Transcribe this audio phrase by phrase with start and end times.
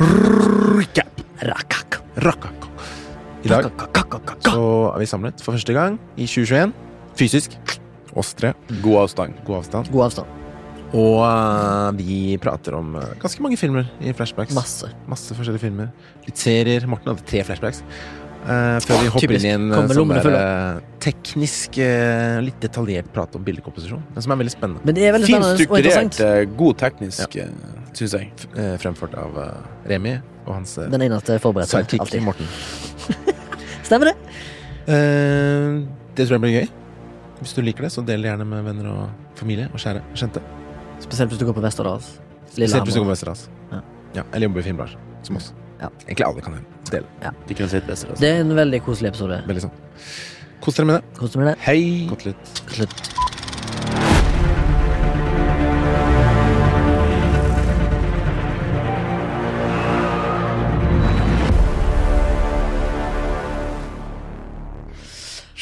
[0.00, 1.20] Recap.
[1.42, 2.00] Rakak.
[2.16, 2.68] Rakak.
[3.42, 3.66] I dag
[4.44, 6.72] så er vi samlet for første gang i 2021.
[7.18, 7.56] Fysisk.
[8.16, 8.52] Oss tre.
[8.84, 9.34] God avstand.
[9.46, 9.90] God avstand.
[9.92, 10.38] God avstand.
[10.92, 14.54] Og uh, vi prater om uh, ganske mange filmer i flashbacks.
[14.56, 14.90] Masse.
[15.08, 15.88] Masse forskjellige filmer.
[16.26, 16.84] Litt serier.
[16.88, 17.80] Morten hadde tre flashbacks.
[18.42, 19.44] Eh, før vi hopper Typisk.
[19.44, 24.02] inn i en eh, sånn der, eh, teknisk, uh, litt detaljert prat om bildekomposisjon.
[24.16, 24.82] Men som er veldig spennende.
[24.88, 27.46] Men det er veldig Fint spennende og strukturert, god teknisk, ja.
[27.94, 28.32] syns jeg.
[28.82, 29.38] Fremført av
[29.86, 31.70] Remi og hans uh, Den eneste forberedte.
[31.70, 32.26] sidekick Alltid.
[32.26, 32.50] Morten.
[33.86, 34.16] Stemmer det?
[34.86, 36.68] Det tror jeg blir gøy.
[37.42, 40.18] Hvis du liker det, så del det gjerne med venner og familie og kjære og
[40.18, 40.42] kjente.
[41.02, 42.14] Spesielt hvis du går på Vesterdals.
[42.50, 43.48] Spesielt hvis du går på Vesterdals.
[43.70, 43.82] Ja.
[44.18, 45.52] Ja, eller jobber i filmbransjen, som oss.
[45.82, 45.88] Ja.
[46.06, 46.60] Egentlig alle kan
[46.90, 47.32] dele.
[47.48, 48.20] De kunne sett best, altså.
[48.22, 49.40] Det er en veldig koselig episode.
[49.48, 49.80] Veldig sånn.
[50.62, 51.16] Kos dere med det.
[51.18, 51.56] Kos deg med det.
[51.66, 51.82] Hei!
[52.22, 52.60] Litt.
[52.70, 53.08] Slutt.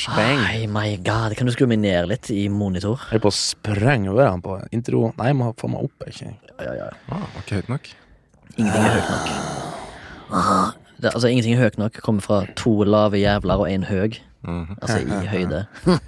[0.00, 0.44] Speng.
[0.44, 1.36] Ai, my god.
[1.38, 3.00] Kan du skru meg ned litt i monitor?
[3.08, 5.14] Jeg er på å sprenge over han på intro.
[5.16, 6.92] Nei, må få meg opp, ikke Ja, ja, ja.
[7.08, 7.92] Ah, var ikke høyt nok.
[8.58, 9.69] Ingenting er høyt nok.
[11.00, 14.18] Det, altså, ingenting høyt nok kommer fra to lave jævler og én høg.
[14.44, 14.76] Mm.
[14.82, 15.64] Altså i høyde.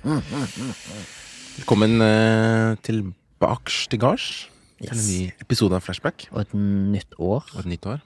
[1.59, 4.49] Velkommen uh, tilbake til gards.
[4.83, 5.09] Til en Yes.
[5.13, 6.25] ny episode av Flashback.
[6.33, 7.45] Og et nytt år.
[7.55, 8.01] Og et nytt år.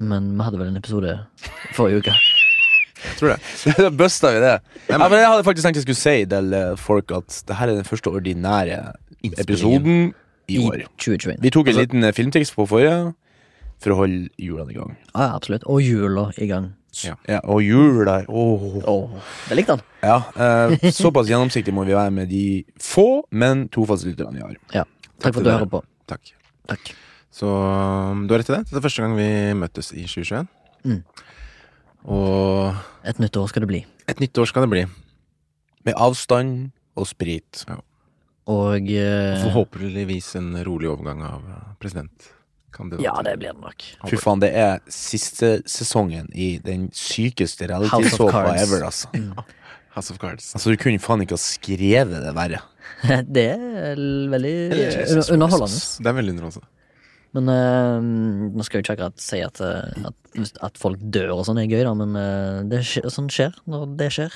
[0.00, 1.16] Men vi hadde vel en episode
[1.74, 2.14] forrige uke.
[3.00, 3.38] Jeg tror det.
[3.84, 4.52] Da busta vi det.
[4.88, 7.72] Ja, men jeg hadde faktisk tenkt jeg skulle si til eh, folk at det her
[7.72, 8.78] er den første ordinære
[9.42, 10.12] episoden
[10.48, 10.84] i I år.
[10.98, 11.36] 2021.
[11.42, 13.12] Vi tok en liten eh, filmtriks på forrige
[13.80, 14.94] for å holde hjulene i gang.
[15.14, 15.64] Ja, ja, absolutt.
[15.70, 16.70] Og jula i gang.
[17.04, 17.14] Ja.
[17.30, 18.80] Ja, og jula åh.
[18.90, 19.12] Åh,
[19.48, 19.84] det likte han.
[20.02, 24.56] Ja, eh, Såpass gjennomsiktig må vi være med de få, men trofaste lytterne vi har.
[24.74, 24.84] Ja.
[25.20, 25.82] Takk for at du hører på.
[26.10, 26.32] Takk.
[26.70, 26.90] Takk.
[27.30, 28.64] Så um, du har rett i det.
[28.66, 29.28] Dette er første gang vi
[29.60, 30.48] møttes i 2021.
[30.90, 30.98] Mm.
[32.10, 32.74] Og
[33.06, 33.84] Et nytt år skal det bli.
[34.08, 34.84] et nytt år skal det bli.
[35.86, 37.62] Med avstand og sprit.
[38.50, 41.60] Og eh, Forhåpentligvis en rolig overgang av uh,
[42.70, 43.04] presidentkandidat.
[43.04, 43.84] Ja, det blir det nok.
[44.08, 49.08] Fy faen, det er siste sesongen i den sykeste reality-såpa ever, altså.
[49.94, 50.54] House of Cards.
[50.54, 52.60] Altså, Du kunne faen ikke ha skrevet det verre.
[53.26, 53.96] Det er
[54.30, 55.80] veldig Jesus underholdende.
[55.98, 56.66] Det er veldig underholdende.
[57.32, 58.02] Men uh,
[58.56, 61.60] nå skal jeg jo ikke akkurat si at, eh, at, at folk dør og sånn
[61.62, 64.34] er gøy, da, men uh, det skjer, sånn skjer når det skjer.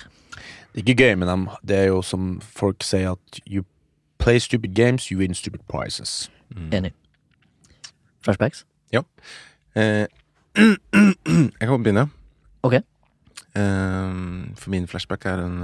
[0.71, 3.65] Det er ikke gøy, men dem- det er jo som folk sier at you
[4.22, 6.28] play stupid games, you win stupid prizes.
[6.71, 6.93] Enig.
[8.25, 8.65] Flashbacks?
[9.75, 10.07] Eh,
[10.57, 12.07] jeg kan godt begynne.
[12.65, 12.75] Ok.
[12.79, 14.12] Eh,
[14.59, 15.57] for min flashback er en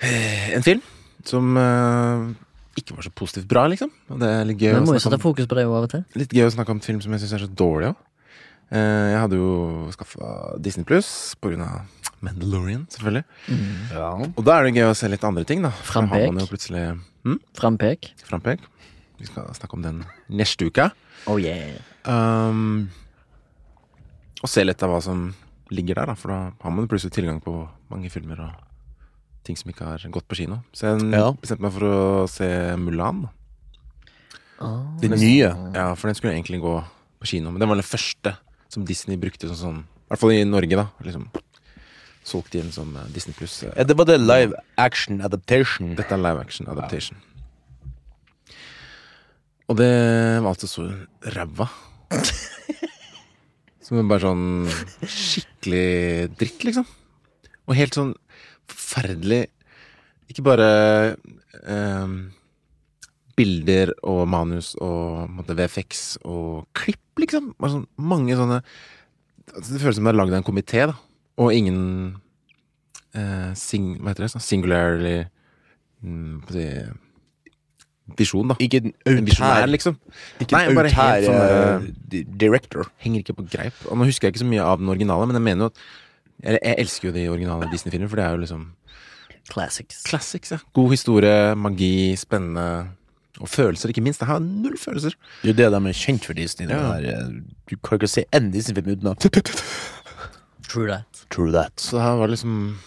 [0.00, 0.82] eh, En film
[1.26, 2.26] som eh,
[2.78, 3.90] ikke var så positivt bra, liksom.
[4.12, 5.92] Og det er litt gøy, Men må jo sette fokus på det jo av og
[5.96, 6.04] til.
[6.20, 8.04] litt gøy å snakke om film som jeg syns er så dårlig òg.
[8.70, 9.50] jeg hadde jo
[9.96, 11.88] skaffa Disney Pluss av
[12.20, 13.24] Mandalorian, selvfølgelig.
[13.94, 14.10] Ja.
[14.36, 15.70] Og da er det gøy å se litt andre ting, da.
[15.70, 16.28] Har Frampek.
[17.24, 17.38] hm?
[17.54, 18.12] Frampek.
[18.26, 18.60] Frampek.
[19.18, 20.90] Vi skal snakke om den neste uke.
[21.26, 21.78] Oh yeah.
[22.06, 22.88] Um,
[24.42, 25.32] og se litt av hva som
[25.74, 26.14] ligger der, da.
[26.18, 27.56] For da har man plutselig tilgang på
[27.90, 28.52] mange filmer og
[29.46, 30.60] ting som ikke har gått på kino.
[30.72, 31.32] Så jeg Ja.
[31.32, 33.28] bestemte meg for å se Mulan.
[34.60, 35.50] Oh, den nye.
[35.74, 36.84] Ja, for den skulle egentlig gå
[37.20, 37.50] på kino.
[37.50, 38.36] Men den var den første
[38.68, 40.86] som Disney brukte sånn sånn I hvert fall i Norge, da.
[41.04, 41.28] Liksom
[42.28, 43.62] Solgt inn som eh, Disney pluss.
[43.64, 45.94] Ja, det var det live action adaptation.
[45.96, 47.16] Dette er live action adaptation.
[49.68, 49.92] Og det
[50.40, 50.86] var altså så
[51.34, 51.68] ræva.
[53.84, 54.68] Som bare sånn
[55.04, 56.86] skikkelig dritt, liksom.
[57.68, 58.14] Og helt sånn
[58.68, 59.46] forferdelig
[60.28, 60.68] Ikke bare
[61.60, 62.14] eh,
[63.38, 67.52] bilder og manus og på måte, VFX og klipp, liksom.
[67.60, 70.96] Bare sånn mange sånne altså, Det føles som det er lagd av en komité, da.
[71.40, 71.82] Og ingen
[73.12, 74.32] eh, sing, Hva heter det?
[74.36, 75.18] Sånn singularly
[76.00, 77.04] mm, hva skal jeg si,
[78.16, 78.56] Visjon, da.
[78.64, 79.98] Ikke en autær, liksom.
[80.40, 82.88] ikke Nei, en autær sånn uh, director.
[83.04, 83.80] Henger ikke på greip.
[83.86, 85.82] Og nå husker jeg ikke så mye av den originale, men jeg mener jo at
[86.38, 88.66] Eller jeg elsker jo de originale Disney-filmene, for det er jo liksom
[89.48, 90.02] Classics.
[90.04, 90.50] classics.
[90.52, 92.90] ja God historie, magi, spennende
[93.40, 94.20] og følelser, ikke minst.
[94.20, 95.14] Jeg har null følelser.
[95.42, 96.68] Det er jo det de er kjent for Disney.
[96.68, 96.98] Ja.
[96.98, 97.30] Eh,
[97.70, 99.14] du kan ikke se en Disney-film uten
[100.68, 101.24] True that.
[101.30, 101.80] True that.
[101.80, 102.78] Så det her var liksom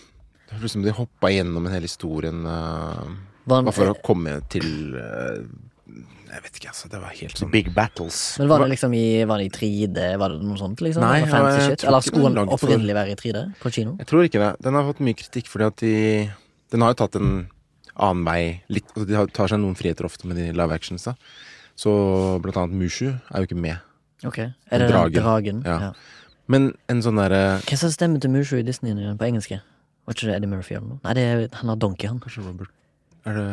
[0.46, 4.38] Det var liksom de hoppa gjennom en hel historien uh, Var bare for å komme
[4.52, 5.42] til eh,
[6.32, 6.90] Jeg vet ikke, altså.
[6.92, 8.20] Det var helt sånn Big battles.
[8.40, 10.06] men var det liksom i, var det i 3D?
[10.22, 11.04] Var det noe sånt, liksom?
[11.04, 11.84] Nei, ja, fancy jeg shit?
[11.90, 13.96] Eller skulle den er opprinnelig være i 3D på kino?
[14.00, 14.52] Jeg tror ikke det.
[14.64, 15.96] Den har fått mye kritikk fordi at de
[16.72, 17.32] Den har jo tatt en
[18.02, 18.42] annen vei
[18.72, 18.88] litt.
[18.96, 21.04] Altså de tar seg noen friheter ofte med de live actions.
[21.04, 21.16] da
[21.76, 21.92] Så
[22.42, 23.78] blant annet Mushu er jo ikke med
[24.24, 25.24] Ok, Er det Dragen.
[25.24, 25.62] dragen?
[25.66, 25.80] Ja.
[25.90, 25.92] Ja.
[26.48, 29.60] Men en sånn derre Hva som stemmer til Mushu i Disney på engelske?
[30.06, 31.00] Var ikke det Eddie Murphy eller noe?
[31.04, 32.20] Nei, det er, han har Donkey, han.
[32.24, 32.70] Kanskje Robert
[33.30, 33.48] Er det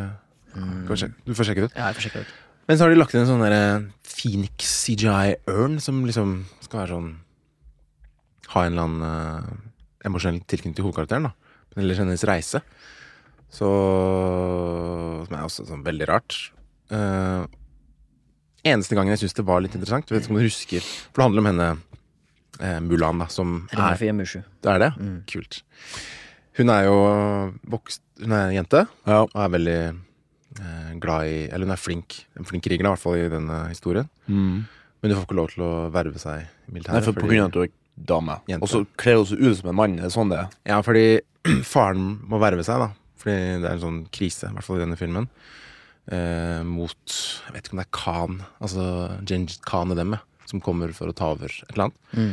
[0.55, 0.85] mm.
[1.27, 1.77] Du får sjekke det ut.
[1.77, 2.37] Ja, jeg får sjekke ut.
[2.69, 6.97] Men så har de lagt inn en sånn der Phoenix CGI-ørn som liksom skal være
[6.97, 7.11] sånn
[8.53, 11.33] Ha en eller annen uh, emosjonell tilknytning til hovedkarakteren, da.
[11.79, 12.63] Eller hennes reise.
[13.53, 13.69] Så
[15.29, 16.37] Som er også sånn veldig rart.
[16.93, 17.45] Uh,
[18.67, 21.27] eneste gangen jeg syns det var litt interessant, vet ikke om du husker For det
[21.29, 21.69] handler om henne
[22.61, 23.99] eh, Mulan, da, som er
[24.65, 24.91] Det er det?
[24.99, 25.19] Mm.
[25.31, 25.61] Kult.
[26.59, 26.97] Hun er jo
[27.71, 29.21] vokst Hun er jente Ja.
[29.23, 29.79] og er veldig
[30.59, 32.25] eh, glad i Eller hun er flink.
[32.39, 34.09] En flink kriger, i hvert fall i denne historien.
[34.27, 34.65] Mm.
[34.99, 37.45] Men hun får ikke lov til å verve seg i Nei, for fordi, på grunn
[37.45, 37.71] av at du er
[38.11, 38.39] dame.
[38.51, 38.63] Jente.
[38.67, 39.97] Og så kler hun seg ut som en mann.
[40.01, 40.49] Det er sånn det er.
[40.73, 41.05] Ja, fordi
[41.75, 42.91] faren må verve seg, da.
[43.19, 45.29] Fordi det er en sånn krise, i hvert fall i denne filmen.
[46.09, 48.85] Eh, mot Jeg vet ikke om det er Khan, altså
[49.29, 51.99] Gengis Khan og dem, ja, som kommer for å ta over et eller annet.
[52.17, 52.31] Mm.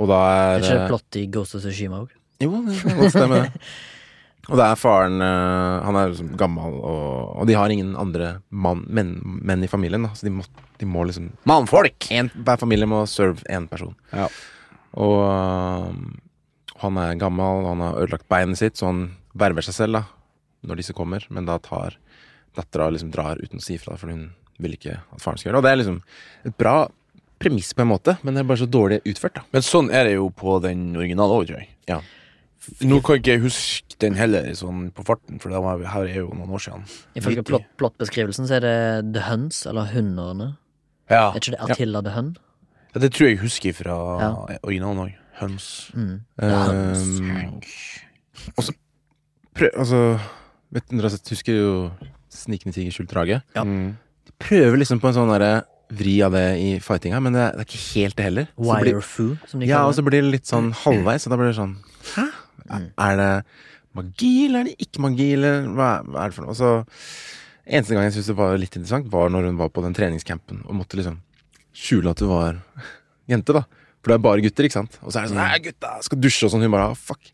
[0.00, 2.14] Og da Er er ikke det skjer plott i Ghost of Tsushima òg?
[2.44, 3.42] Jo, det kan godt stemme.
[3.44, 3.66] det.
[4.50, 8.42] Og det er faren eh, Han er liksom gammel, og, og de har ingen andre
[8.52, 10.04] mann, menn, menn i familien.
[10.04, 10.44] Da, så de må,
[10.80, 12.10] de må liksom Mannfolk!
[12.12, 13.94] en, Hver familie må serve én person.
[14.12, 14.28] Ja.
[15.00, 16.02] Og um,
[16.82, 20.04] han er gammel, og han har ødelagt beinet sitt, så han verver seg selv da
[20.68, 21.24] når disse kommer.
[21.32, 21.96] Men da tar
[22.54, 24.28] dattera liksom drar uten å si fra, for hun
[24.62, 25.62] vil ikke at faren skal gjøre det.
[25.62, 25.96] Og det er liksom
[26.50, 26.76] et bra
[27.42, 29.40] premiss, på en måte, men det er bare så dårlig utført.
[29.40, 31.72] da Men sånn er det jo på den originale òg, tror jeg.
[31.90, 31.98] Ja.
[32.82, 36.30] Nå kan ikke jeg huske den heller sånn på farten, for var, her er jo
[36.34, 36.84] noen år siden.
[37.16, 37.48] Ifølge 90.
[37.50, 40.56] plott, plottbeskrivelsen så er det The Huns, eller Hundene.
[41.10, 41.30] Ja.
[41.32, 42.36] Er ikke det Attila the Hun?
[42.94, 44.58] ja, det tror jeg jeg husker fra Ja.
[44.62, 45.14] originalen òg.
[45.40, 45.90] Høns.
[45.94, 46.20] Mm.
[46.38, 47.70] Um, Huns.
[48.62, 48.72] så
[49.54, 50.00] prøv, altså
[50.72, 51.90] vet, Dere har sett- husker jo
[52.30, 53.42] 'Snikende tiger, skjult drage'?
[53.54, 53.62] Ja.
[53.64, 53.96] Mm.
[54.38, 57.60] Prøver liksom på en sånn derre vri av det i fightinga, men det er, det
[57.60, 58.46] er ikke helt det heller.
[58.56, 61.30] Så blir- Wire Fu, som de Ja, og så blir det litt sånn halvveis, og
[61.30, 61.76] da blir det sånn
[62.14, 62.30] Hæ?
[62.70, 62.90] Mm.
[63.06, 63.30] Er det
[63.94, 66.58] magi, eller er det ikke magi, eller hva, er det for noe?
[66.58, 66.74] Så
[67.64, 70.58] Eneste gang jeg syntes det var litt interessant, var når hun var på den treningscampen
[70.66, 71.14] og måtte liksom
[71.72, 72.58] skjule at hun var
[73.32, 73.62] jente, da.
[74.04, 74.98] For det er bare gutter, ikke sant?
[75.00, 76.66] Og så er det sånn 'Hei, gutta, skal dusje og sånn.
[76.66, 77.30] Hun bare ah, fuck.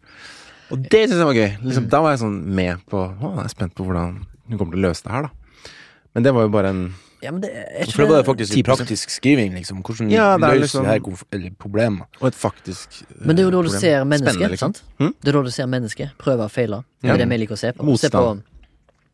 [0.71, 1.51] Og det syns jeg var gøy.
[1.67, 4.77] Liksom, Da var jeg sånn med på Å, jeg er spent på hvordan hun kommer
[4.77, 5.75] til å løse det her, da.
[6.15, 6.85] Men det var jo bare en
[7.23, 8.69] Ja, men det er For det var faktisk litt 10%.
[8.71, 9.83] praktisk skriving, liksom.
[9.83, 11.25] Hvordan Ja, er løser liksom- det her konf
[11.59, 12.07] problemet.
[12.21, 14.75] Og et faktisk Men det er jo da du ser mennesket, liksom.
[14.75, 14.83] sant?
[14.99, 15.15] Hm?
[15.21, 16.11] Det er da du ser mennesket.
[16.19, 16.85] Prøver og feile.
[17.03, 17.15] Det Ja.
[17.15, 17.99] er det vi liker å se på.
[17.99, 18.43] Se på,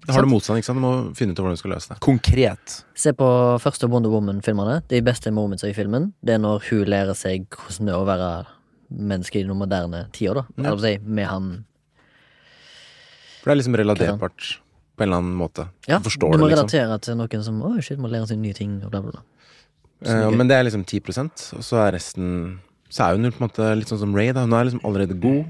[0.08, 0.76] har du motstand, ikke sant?
[0.78, 2.00] Du må finne ut hvordan du skal løse det.
[2.00, 2.84] Konkret.
[2.94, 4.82] se på første Wonder Woman-filmene.
[4.86, 8.06] De beste momentsa i filmen Det er når hun lærer seg hvordan det er å
[8.06, 8.46] være
[8.92, 10.46] menneske i den moderne tida, da.
[10.56, 10.68] Ja.
[10.70, 11.64] Eller si, med han
[13.42, 14.58] For det er liksom relaterbart
[14.96, 15.68] på en eller annen måte.
[15.86, 16.70] Ja, du forstår du må det, liksom.
[16.72, 19.24] relatere til noen som Å, shit, må lære seg nye ting, og bla, bla, bla.
[20.06, 22.26] Uh, men det er liksom 10% og så er resten
[22.92, 24.44] Så er hun jo på en måte litt sånn som Ray, da.
[24.44, 25.46] Hun er liksom allerede god.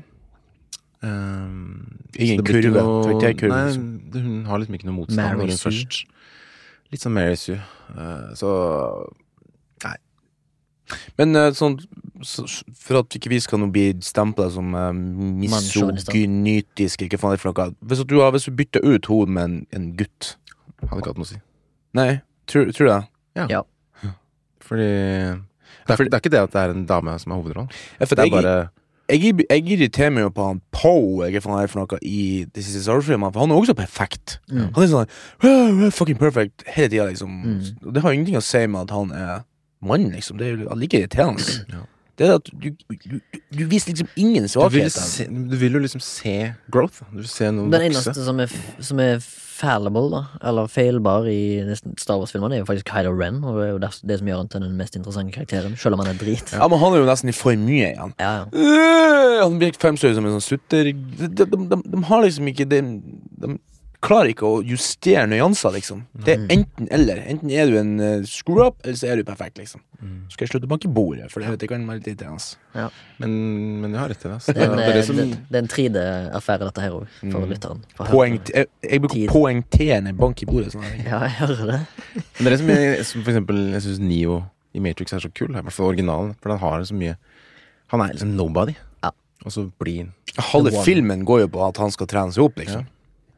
[1.02, 3.88] Um, Ingen kurve, karakterkurve, Nei, liksom.
[4.14, 5.66] nei, hun har liksom ikke noe motstand Mary når hun Sue.
[5.68, 5.98] først
[6.94, 7.58] Litt som Mary Sue.
[7.90, 8.50] Uh, så
[11.18, 11.76] Men eh, sånn
[12.24, 12.46] så,
[12.80, 17.52] For at ikke vi skal nå bli stempla som uh, misogynytiske ikke faen det for
[17.52, 17.66] noe.
[17.84, 20.22] Hvis at du har Hvis du bytter ut henne med en, en gutt
[20.84, 21.38] hadde ikke hatt noe å si.
[21.96, 22.08] Nei,
[22.50, 23.02] tror, tror du det?
[23.52, 23.62] Ja.
[24.66, 27.70] Fordi det er, det er ikke det at det er en dame som er hovedrollen.
[28.00, 28.54] Ja, for Det er jeg, bare
[29.06, 32.98] jeg, jeg irriterer meg jo på han Poe er for noe i The Siste Star
[32.98, 34.38] Wars-filmen, for han er også perfekt.
[34.50, 34.72] Mm.
[34.74, 35.12] Han er sånn
[35.44, 37.36] «Wow, wow, fucking perfect hele tida, liksom.
[37.44, 37.92] Mm.
[37.94, 39.46] Det har ingenting å si med at han er
[39.80, 40.38] mann, liksom.
[40.38, 41.42] Det er jo like irriterende.
[41.72, 41.84] Ja.
[42.16, 43.18] Det er at du, du,
[43.52, 45.26] du, viser liksom ingen svakheter.
[45.28, 47.02] Du, du vil jo liksom se growth.
[47.12, 47.90] Du vil se noe Den vokse.
[47.90, 49.18] eneste som er, som er
[49.56, 53.66] fallible, da, eller feilbar i nesten Star Wars-filmene, er jo faktisk Kylo Ren, og det
[53.66, 56.12] er jo det, det som gjør han til den mest interessante karakteren, selv om han
[56.12, 56.52] er drit.
[56.56, 58.16] Ja, men han er jo nesten i for mye igjen.
[58.20, 58.44] Ja, ja.
[58.52, 62.64] Øh, Han virker fremstår som en sånn sutter de, de, de, de har liksom ikke
[62.68, 62.82] de,
[63.44, 63.58] de
[64.04, 66.02] klarer ikke å justere nyanser, liksom.
[66.26, 67.22] Det er enten eller.
[67.30, 69.80] Enten er du en uh, screw-up, eller så er du perfekt, liksom.
[70.02, 70.16] Mm.
[70.28, 72.90] Så skal jeg slutte å banke bordet, for det vet jeg kan være litt irriterende.
[73.22, 73.36] Men,
[73.80, 74.34] men du har rett i det.
[74.36, 74.52] altså.
[74.52, 77.48] Det er en, Det som- det, det er en 3D-affære, dette her òg, for Mm.
[77.54, 77.80] lytteren.
[77.96, 78.04] For.
[78.12, 80.72] Poengt, jeg, jeg bruker poengterende bank i bordet.
[80.76, 80.84] Sånn.
[81.04, 81.80] Ja, jeg hører det.
[82.40, 84.42] Men det er som, jeg, som for eksempel Jeg syns Neo
[84.76, 85.54] i Matrix er så kul.
[85.56, 86.34] I hvert fall originalen.
[86.42, 87.16] For den har så mye
[87.94, 88.74] Han er liksom nobody.
[89.02, 89.10] Ja.
[89.46, 90.10] Og så blir
[90.52, 92.84] Halve filmen går jo på at han skal trene seg opp, liksom.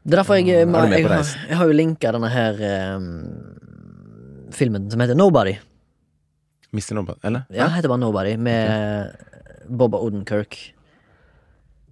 [0.03, 2.99] Det er derfor jeg, du jeg, har, jeg har jo linka denne her eh,
[4.55, 5.57] filmen som heter Nobody.
[6.71, 6.93] Mr.
[6.97, 7.19] Nobody.
[7.25, 7.45] Eller?
[7.53, 9.15] Ja, heter bare Nobody, med
[9.69, 10.57] Boba Odenkirk.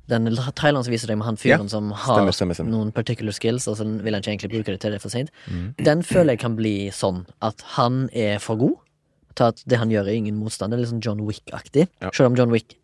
[0.07, 2.71] Den traileren som viser deg med han fyren som har Stemmer, stemmer, stemmer.
[2.71, 5.33] noen particular skills, og så vil han ikke egentlig bruke det til det for sent.
[5.51, 5.65] Mm.
[5.83, 8.77] Den føler jeg kan bli sånn at han er for god
[9.37, 10.71] til at det han gjør, er ingen motstand.
[10.71, 11.89] Det er litt sånn John Wick-aktig.
[12.01, 12.09] Ja.
[12.15, 12.77] Selv om John Wick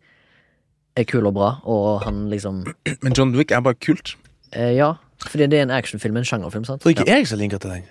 [1.00, 2.60] er kul og bra, og han liksom
[3.02, 4.12] Men John Wick er bare kult.
[4.52, 4.92] eh, Ja,
[5.28, 6.84] fordi det er en actionfilm, en sjangerfilm, sant?
[6.84, 7.84] Er ikke jeg som linker til den.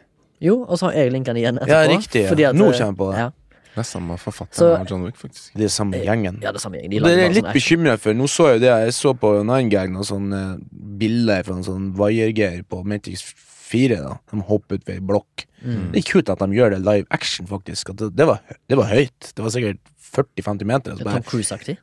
[0.44, 1.72] Jo, og så har jeg linka den igjen etterpå.
[1.72, 2.30] Ja, riktig, ja.
[2.30, 3.20] fordi at, Nå kjenner kommer jeg på det.
[3.24, 3.30] Ja,
[3.74, 5.54] Det er samme forfatteren av John Wick, faktisk.
[5.58, 6.36] Det er samme gjengen.
[6.44, 6.92] ja det er samme gjengen.
[6.92, 8.14] De Det er jeg litt sånn bekymra for.
[8.20, 10.42] Nå så jeg det jeg så på en annen gang, noen sånne
[11.00, 13.24] bilder fra en sånn Wire-geir på Matrix
[13.74, 13.98] 4.
[14.04, 15.48] da De hopper ut ved ei blokk.
[15.64, 15.90] Mm.
[15.96, 17.90] Det er kult at de gjør det live action, faktisk.
[17.96, 19.32] At det, det, var, det var høyt.
[19.34, 19.80] Det var sikkert
[20.14, 20.94] 40-50 meter.
[20.94, 21.78] Det er bare, Tom Cruise-aktig.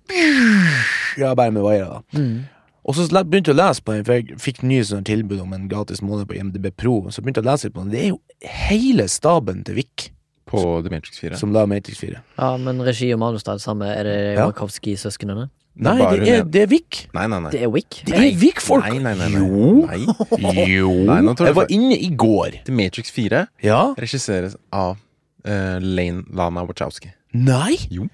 [1.18, 2.00] ja, bare med wire, da.
[2.14, 2.44] Mm.
[2.90, 5.52] Og så begynte jeg å lese på den, for jeg fikk ny sånn tilbud om
[5.54, 6.96] en gratis måned på IMDb Pro.
[7.14, 7.92] Så begynte jeg å lese litt på den.
[7.94, 8.18] Det er jo
[8.66, 10.08] hele staben til Vic
[10.50, 11.38] På The Matrix 4.
[11.38, 12.18] som la Matrix 4.
[12.40, 13.86] Ja, men regi og manus er det samme.
[13.94, 14.48] Er det Ja.
[14.50, 15.46] Wachowski-søsknene?
[15.80, 17.04] Nei, det er, det er Vic.
[17.14, 17.50] Nei, nei, nei.
[17.54, 18.00] Det er Wick.
[18.04, 18.82] Det er Wick-folk!
[18.90, 19.40] Nei, nei, nei, nei.
[19.40, 19.86] Jo.
[19.86, 20.64] Nei.
[20.80, 20.90] Jo.
[21.06, 22.58] Nei, nå tror jeg jeg var inne i går.
[22.66, 23.78] The Matrix 4 Ja?
[23.96, 27.12] regisseres av uh, Lane Lana Wachowski.
[27.38, 27.78] Nei?
[27.94, 28.08] Jo.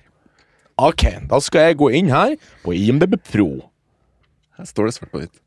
[0.77, 3.49] Ok, da skal jeg gå inn her på IMDb Pro.
[4.57, 5.43] Her står det svart på hvitt.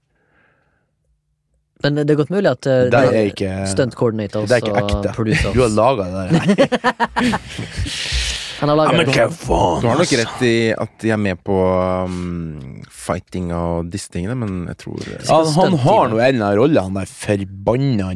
[1.84, 4.74] Men det er godt mulig at uh, Det er ikke stunt coordinators Det er ikke
[4.76, 5.14] og ekte.
[5.16, 7.38] producers Du har laga det der.
[8.60, 9.06] Han har laga det.
[9.40, 14.36] Du har nok rett i at de er med på um, fighting og disse tingene,
[14.36, 18.12] men jeg tror eh, Ja, han har nå en av rollene, han der forbanna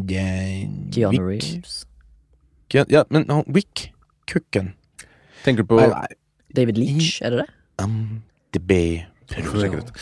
[0.92, 1.84] Keanu Reeves.
[2.74, 3.92] Ja, men han Wick
[4.28, 4.74] Cooken
[5.44, 6.20] Tenker du på Nei, nei.
[6.58, 7.50] David Leach, er det det?
[7.82, 8.24] Um,
[8.54, 8.62] det
[9.80, 9.96] ut.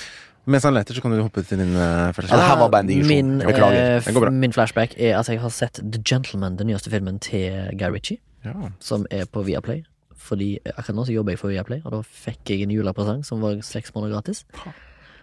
[0.50, 2.88] Mens han leter, så kan du hoppe til din uh, Ja, her var bare en
[2.90, 3.08] digresjon.
[3.38, 4.02] Min, beklager.
[4.20, 4.30] bra.
[4.34, 8.18] min flashback er at jeg har sett The Gentleman, den nyeste filmen til Guy Ritchie,
[8.46, 8.54] Ja.
[8.80, 9.84] som er på Viaplay.
[10.18, 13.22] Fordi eh, akkurat nå så jobber jeg for Viaplay, og da fikk jeg en julepresang
[13.26, 14.44] som var seks måneder gratis.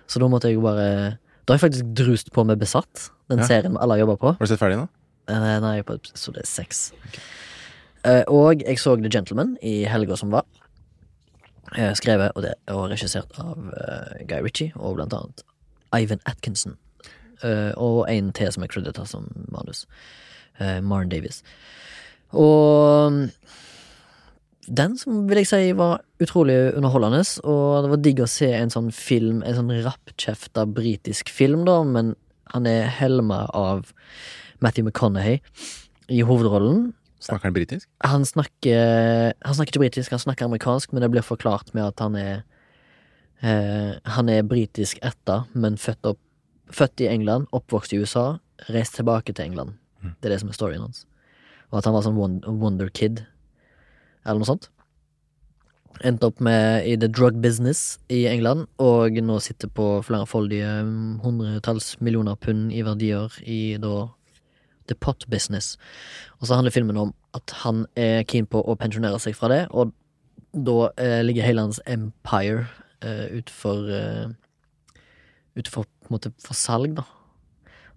[0.07, 3.39] Så da måtte jeg jo bare Da har jeg faktisk drust på med Besatt, den
[3.39, 3.45] Ja.
[3.47, 4.27] serien alle har jobba på.
[4.39, 4.89] Har du sett ferdig nå?
[5.29, 6.93] Uh, Nei, på episode seks.
[8.05, 10.45] Eh, Og jeg så The Gentleman i helga som var.
[11.77, 15.45] Eh, Skrevet og, det, og regissert av eh, Guy Ritchie og blant annet
[15.97, 16.79] Ivan Atkinson.
[17.45, 19.87] Eh, og en til som er credita som manus.
[20.59, 21.45] Maren Davies.
[22.35, 23.29] Og mm,
[24.75, 28.73] den som vil jeg si var utrolig underholdende, og det var digg å se en
[28.75, 32.17] sånn film, en sånn rappkjefta britisk film, da, men
[32.51, 33.93] han er helma av
[34.59, 35.39] Matthew McConaughey
[36.11, 36.89] i hovedrollen.
[37.19, 37.89] Snakker han britisk?
[38.07, 42.01] Han snakker Han snakker ikke britisk, han snakker amerikansk, men det blir forklart med at
[42.01, 42.45] han er
[43.43, 46.21] eh, Han er britisk etter, men født, opp,
[46.71, 48.39] født i England, oppvokst i USA,
[48.71, 49.79] reist tilbake til England.
[50.03, 51.07] Det er det som er storyen hans.
[51.71, 53.25] Og at han var sånn wonder kid,
[54.25, 54.69] eller noe sånt.
[56.07, 61.19] Endte opp med i the drug business i England, og nå sitter på flerfoldige mm,
[61.25, 64.07] hundretalls millioner pund i verdier i da
[64.88, 65.76] the pot business.
[66.40, 69.62] Og så handler filmen om at han er keen på å pensjonere seg fra det,
[69.71, 69.92] og
[70.57, 72.66] da eh, ligger hele hans empire
[73.04, 74.28] eh, utfor eh,
[75.59, 77.02] Utfor på en måte for salg, da.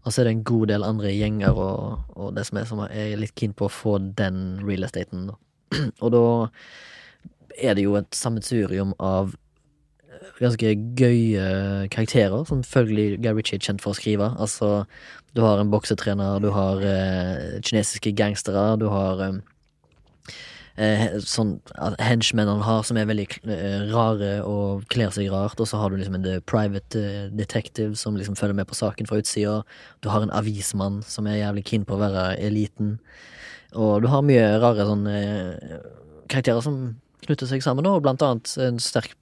[0.01, 2.79] Og så er det en god del andre gjenger og, og det som er som
[2.87, 5.35] er litt keen på å få den real estaten, da.
[6.03, 6.23] og da
[7.61, 9.35] er det jo et sammensurium av
[10.39, 14.31] ganske gøye karakterer, som selvfølgelig Guy Ritchie er kjent for å skrive.
[14.41, 14.83] Altså,
[15.35, 19.37] du har en boksetrener, du har eh, kinesiske gangstere, du har eh,
[20.75, 21.55] eh, sånn
[22.03, 25.91] henchmen han har som er veldig eh, rare og kler seg rart, og så har
[25.91, 29.61] du liksom en private eh, detective som liksom følger med på saken fra utsida.
[30.03, 32.97] Du har en avismann som er jævlig keen på å være eliten.
[33.71, 35.79] Og du har mye rare sånne eh,
[36.31, 36.83] karakterer som
[37.23, 39.15] knytter seg sammen, og blant annet en sterk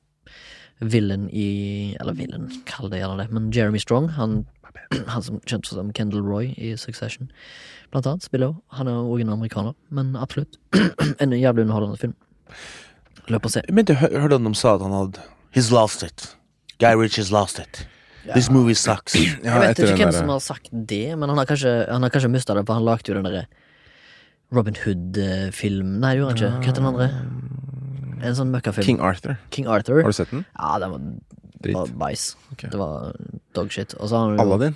[0.81, 4.45] villain i Eller villain, kall det gjerne det, men Jeremy Strong, han,
[5.13, 7.29] han som kjent som Kendall Roy i Succession,
[7.91, 8.62] blant annet, spiller òg.
[8.79, 10.57] Han er òg en amerikaner, men absolutt
[11.19, 12.15] en jævlig underholdende film.
[13.29, 13.62] Løp og se.
[13.71, 15.21] Mente, jeg hør- hørte han de sa at han hadde
[15.55, 16.36] He's lost it.
[16.79, 17.88] Guy Ritchie's lost it.
[18.36, 19.15] This movie sucks.
[19.15, 22.12] Ja, jeg vet ikke hvem som har sagt det, men han har kanskje, han har
[22.13, 23.45] kanskje mista det, for han lagde jo den derre
[24.53, 26.51] Robin Hood-film Nei, det gjorde han ikke.
[26.59, 27.07] Hva het den andre?
[28.21, 28.85] En sånn møkkafilm.
[28.85, 29.38] King Arthur.
[29.51, 30.01] King Arthur.
[30.03, 30.45] Har du sett den?
[30.57, 30.99] Ja, den var,
[31.63, 31.75] Dritt.
[31.75, 32.35] var bæsj.
[32.53, 32.69] Okay.
[32.69, 33.13] Det var
[33.55, 33.93] dogshit.
[33.99, 34.75] Og så har han Aladdin.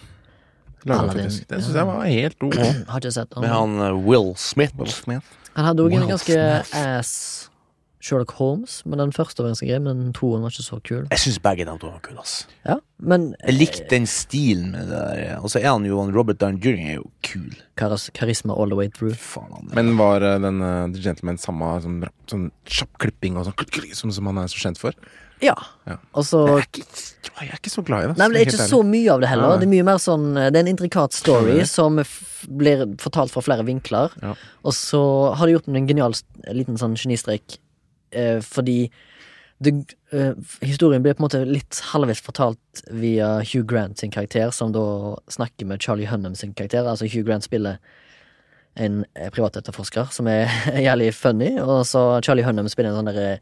[0.87, 2.57] Aladdin, Den Det syns jeg var helt ok.
[2.89, 3.77] Har ikke sett Med han.
[3.79, 4.75] uh, Will Smith.
[4.77, 5.25] Will Smith.
[5.55, 6.75] Han hadde òg en ganske Smith.
[6.99, 7.49] ass
[8.03, 11.05] Sherlock Holmes, men den første var ganske grei, men den toen var ikke så kul.
[11.09, 12.19] Jeg syns begge de to var kule.
[12.19, 15.39] ass Ja, men Jeg likte den stilen med det der.
[15.39, 17.49] Og så er han jo han Robert Down Juring er jo kul.
[17.79, 19.15] karas karisma all the way through.
[19.15, 22.97] Faen, han er- Men var eh, den eh, The Gentleman samme sånn, rapp- sånn kjapp
[22.99, 24.91] klipping og sånn klikk, klikk, som, som han er så kjent for?
[25.41, 25.55] Ja.
[25.87, 25.97] Ja.
[26.13, 26.85] Og så Jeg er ikke,
[27.41, 28.17] jeg er ikke så glad i det.
[28.17, 29.49] Nei, men det er ikke så mye av det heller.
[29.49, 29.57] Nei.
[29.59, 33.41] Det er mye mer sånn Det er en intrikat story som f blir fortalt fra
[33.41, 34.11] flere vinkler.
[34.21, 34.35] Ja.
[34.63, 35.01] Og så
[35.35, 37.57] har de gjort en genial s- liten sånn genistrek
[38.15, 38.87] eh, fordi
[39.63, 44.51] det, eh, historien blir på en måte litt halvveis fortalt via Hugh Grant sin karakter,
[44.51, 46.87] som da snakker med Charlie Hunnam sin karakter.
[46.87, 47.77] Altså Hugh Grant spiller
[48.75, 50.51] en eh, privatetterforsker som er
[50.87, 53.39] jævlig funny, og så Charlie Hunnam spiller en sånn derre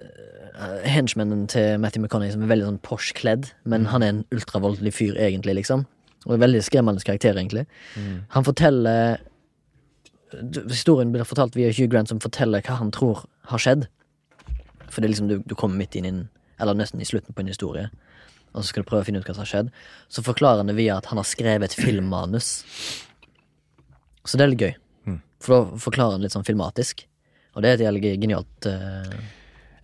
[0.00, 4.22] uh, henchmanen til Matthew McConney som er veldig sånn posh kledd, men han er en
[4.34, 5.84] ultravoldelig fyr, egentlig, liksom.
[6.26, 7.64] Og en veldig skremmende karakter, egentlig.
[8.36, 9.20] Han forteller
[10.70, 13.86] Historien blir fortalt via Hugh Grant, som forteller hva han tror har skjedd.
[14.90, 16.28] For det liksom du, du kommer midt inn i en
[16.60, 17.86] Eller nesten i slutten på en historie,
[18.52, 19.68] og så skal du prøve å finne ut hva som har skjedd.
[20.12, 22.50] Så forklarer han det via at han har skrevet et filmmanus.
[24.28, 24.74] Så det er litt gøy.
[25.40, 27.06] For da forklarer han litt sånn filmatisk.
[27.56, 29.08] Og det er et jævlig genialt uh,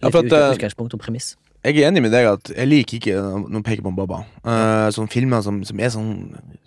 [0.02, 1.32] Ja, at, eh, utgangspunkt og premiss.
[1.64, 4.20] Jeg er enig med deg at jeg liker ikke noen peker på en Baba.
[4.44, 6.12] Uh, sånne filmer som, som er sånn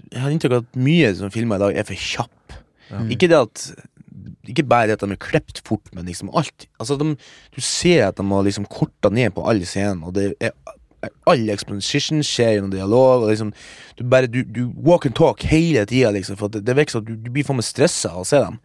[0.09, 2.57] Jeg har inntrykk av at mye sånne filmer i dag er for kjapp.
[3.13, 3.67] Ikke det at
[4.49, 6.67] Ikke bare at de er klept fort, men liksom alt.
[6.79, 7.15] Altså de,
[7.55, 10.51] Du ser at de har liksom korta ned på alle scenene, og det er
[11.31, 13.23] All exposition skjer gjennom dialog.
[13.23, 13.53] Og liksom
[13.95, 16.35] Du bare Du, du walk and talk hele tida, liksom.
[16.35, 18.59] For det, det virker som du, du blir for meg stressa av å se dem.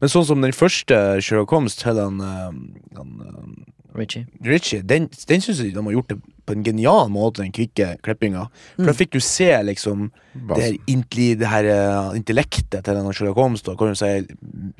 [0.00, 2.52] Men sånn som den første Sherlock Holmes til han, eh,
[2.98, 4.26] han eh, Richie.
[4.44, 7.92] Richie, den, den syns jeg de har gjort det på en genial måte, den kvikke
[8.04, 8.46] klippinga.
[8.78, 10.08] For da fikk du se liksom
[10.48, 14.10] det her, intelli, det her uh, intellektet til den Sherlock Holmes, da, kan du si,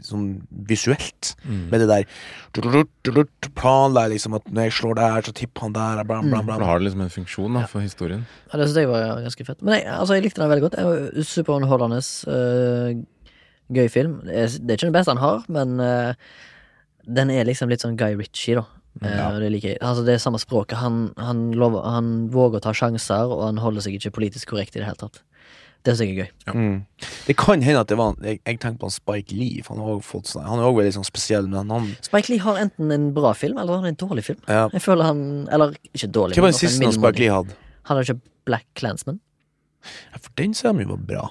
[0.06, 0.26] sånn
[0.68, 1.34] visuelt.
[1.44, 2.06] Med det der
[3.58, 6.58] Planlegger liksom at når jeg slår der, så tipper han der, bla, bla, bla.
[6.60, 8.24] Da har det liksom en funksjon da, for historien.
[8.48, 9.62] Ja, det syns jeg var ganske fett.
[9.62, 10.78] Men jeg, altså, jeg likte den veldig godt.
[10.78, 12.02] Det var Superunderholdende.
[12.28, 13.04] Uh,
[13.74, 14.20] gøy film.
[14.24, 16.14] Det er, det er ikke den beste han har, men uh,
[17.08, 18.64] den er liksom litt sånn Guy Ritchie, da.
[19.02, 19.80] Eh, og det liker jeg.
[19.84, 20.78] Altså, det er samme språket.
[20.80, 24.76] Han, han, lover, han våger å ta sjanser, og han holder seg ikke politisk korrekt
[24.76, 25.22] i det hele tatt.
[25.86, 26.54] Det syns jeg er gøy.
[26.58, 26.78] Mm.
[27.28, 29.62] Det kan hende at det var Jeg, jeg tenker på han Spike Lee.
[29.68, 32.42] Han har også fått sånn Han er også veldig sånn spesiell, men han Spike Lee
[32.42, 34.40] har enten en bra film, eller han har en dårlig film.
[34.50, 34.64] ja.
[34.74, 35.22] Jeg føler han
[35.54, 36.36] Eller ikke dårlig.
[36.36, 37.22] Hva var den siste han Spike.
[37.22, 37.56] Lee hadde?
[37.88, 38.18] Han har ikke
[38.50, 39.20] Black Clansman.
[40.10, 41.24] Ja, for den ser han jo var bra.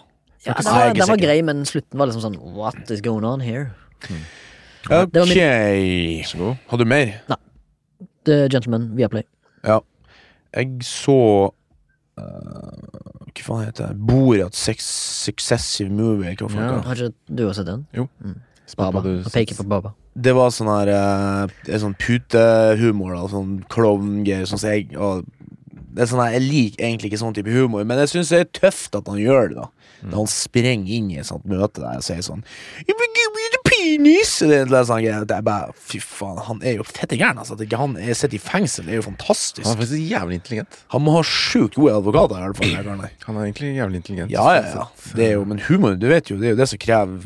[0.48, 3.44] Ja, den var, den var grei, men slutten var liksom sånn What is going on
[3.44, 3.74] here?
[4.00, 4.14] Ok.
[4.88, 6.64] Vær så god.
[6.72, 7.18] Har du mer?
[8.28, 9.26] The Gentleman Viaplay.
[9.66, 9.80] Ja.
[10.56, 11.18] Jeg så
[11.52, 12.24] uh,
[13.38, 14.02] Hva faen heter det?
[14.10, 14.88] Borat Sex
[15.28, 16.36] Successive Movie.
[16.40, 16.82] Hva faen Ja.
[16.88, 17.88] Har ikke du også sett den?
[18.68, 19.00] Spør Baba.
[19.06, 19.94] Og Han peker på Baba.
[20.18, 23.26] Det var sånn her uh, sånn putehumor, da.
[23.32, 24.48] Sånn klovngreier.
[24.50, 25.28] Sånn som jeg og
[25.98, 28.40] det er sånn her, Jeg liker egentlig ikke sånn type humor, men jeg syns det
[28.44, 29.56] er tøft at han gjør det.
[29.58, 32.44] da Da han sprenger inn i et sånt møte der og sier sånn
[33.88, 34.34] Penis!
[34.44, 35.26] Det er sånn, greier.
[35.28, 37.40] det er bare Fy faen, han er jo fette gæren.
[37.42, 39.66] Altså, at ikke han er sitter i fengsel, det er jo fantastisk.
[39.66, 40.80] Han er faktisk jævlig intelligent.
[40.94, 42.42] Han må ha sjukt gode advokater.
[42.42, 43.16] i hvert fall, den der.
[43.28, 44.34] Han er egentlig jævlig intelligent.
[44.34, 44.88] Ja, ja, ja.
[45.16, 47.22] Det er jo, men humor, du vet jo, det er jo det som krever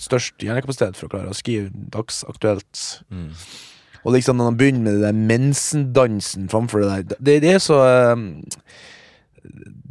[0.00, 2.82] størst hjernekapasitet for å klare å skrive dagsaktuelt.
[3.10, 3.30] Mm.
[4.06, 7.62] Og liksom når han begynner med det der mensendansen framfor det der Det, det er
[7.62, 7.80] så
[8.14, 8.28] um,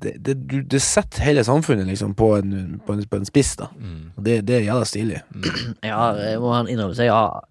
[0.03, 3.55] det, det, du, det setter hele samfunnet liksom på en, på en, på en spiss,
[3.59, 3.67] da.
[3.79, 4.11] Mm.
[4.17, 5.21] Det, det er jævla stilig.
[5.91, 7.07] Ja, jeg må han innrømme seg.
[7.11, 7.41] Ja,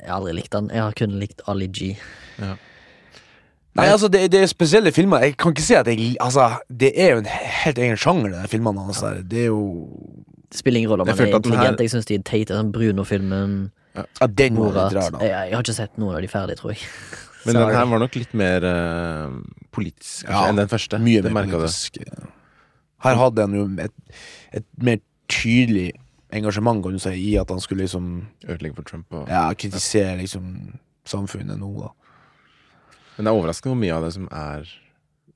[0.00, 0.70] jeg har aldri likt han.
[0.74, 1.92] Jeg har kun likt Ali G.
[3.78, 5.22] Nei, altså, det, det er spesielle filmer.
[5.22, 8.48] Jeg kan ikke si at jeg Altså, det er jo en helt egen sjanger, de
[8.50, 9.20] filmene hans der.
[9.22, 9.60] Det er jo
[10.50, 11.78] Det spiller ingen rolle om Jeg han er intelligent.
[11.78, 12.54] her- Jeg syns de er teite.
[12.58, 15.18] Sånn Bruno-filmen, Ja, den var Borat litt da.
[15.26, 16.78] jeg, jeg har ikke sett noen av de ferdige, tror jeg.
[17.48, 19.38] Men den her var nok litt mer uh,
[19.74, 21.00] politisk kanskje, Ja, enn den første.
[21.02, 22.00] Mye det mer politisk.
[22.02, 22.28] Det.
[23.04, 23.94] Her hadde han jo et,
[24.58, 25.92] et mer tydelig
[26.34, 28.10] engasjement, kan du si, i at han skulle liksom
[28.44, 29.06] Ødelegge for Trump.
[29.14, 29.28] Og...
[29.30, 30.50] Ja, kritisere liksom
[31.08, 31.92] samfunnet nå, da.
[33.16, 34.68] Men det er overraskende hvor mye av det som er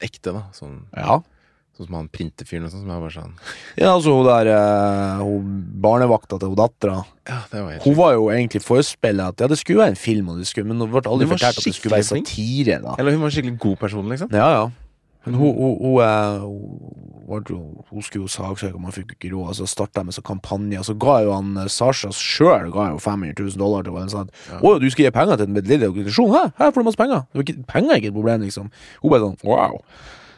[0.03, 0.35] ekte.
[0.35, 1.21] da Sånn, Ja.
[1.77, 3.33] Sånn som han printerfyren og sånn, som er bare sånn
[3.81, 5.55] Ja, altså hun der eh, Hun
[5.85, 9.49] barnevakta til hun dattera Ja, det var helt Hun var jo egentlig forespeilet at ja,
[9.49, 11.63] det skulle være en film, og det skulle, men hun ble aldri Hun var fortalt
[11.63, 12.79] at det skulle være skikkelig satire.
[12.85, 14.33] da Eller hun var en skikkelig god person, liksom.
[14.37, 14.71] Ja, ja.
[15.25, 16.41] Men hun, hun, hun, eh,
[17.31, 19.53] hun, jo- hun skulle jo saksøke, man fikk ikke råd.
[19.55, 20.81] Så starta jeg med sånn kampanje.
[20.81, 24.11] Og så ga jo han eh, Sasha sjøl 500 000 dollar til henne.
[24.11, 24.59] Sånn, Ja.
[24.59, 26.35] Å, du skal gi penger til en lille organisasjon?
[26.35, 26.43] Hæ?
[26.59, 27.23] Her får du masse penger.
[27.31, 28.73] Det var ikke, penger er ikke et problem, liksom.
[29.05, 29.79] Hun bare sånn wow.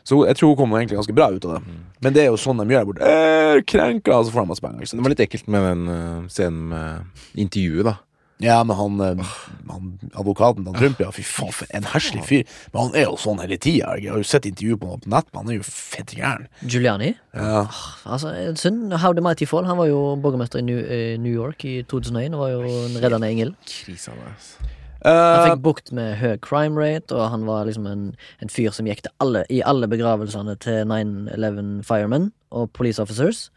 [0.04, 1.76] Så jeg tror hun kommer egentlig ganske bra ut av det.
[2.04, 3.12] Men det er jo sånn de gjør der borte.
[3.12, 4.90] Eh, krenka, og så får de masse penger.
[4.90, 7.94] Det var litt ekkelt med den uh, scenen med intervjuet, da.
[8.42, 9.32] Ja, men han, eh,
[9.70, 12.42] han advokaten til Trump, ja, fy faen, for en herselig fyr.
[12.74, 13.94] Men han er jo sånn hele tida.
[13.96, 16.50] Jeg har jo sett intervju på, på nett, men han er jo fett gæren.
[16.66, 17.14] Giuliani.
[17.32, 17.64] Ja.
[18.04, 18.92] Altså, synd.
[19.00, 19.64] How the Mighty Fall.
[19.70, 20.82] Han var jo borgermester i New,
[21.22, 23.56] New York i 2001 og var jo en reddende engel.
[23.70, 24.74] Krisa altså.
[25.04, 28.04] Han Eh, fikk bukt med høy crime rate, og han var liksom en,
[28.40, 33.50] en fyr som gikk alle, i alle begravelsene til 9-11 firemen og police officers.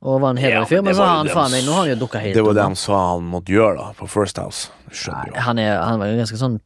[0.00, 1.80] og var en hederlig Ja, fyr, men men så har han faen meg Nå har
[1.84, 4.38] han jo dukka helt Det var det han sa han måtte gjøre da på First
[4.38, 4.70] House.
[4.94, 5.40] Skjønner jo.
[5.42, 6.60] Han, er, han var ganske sånn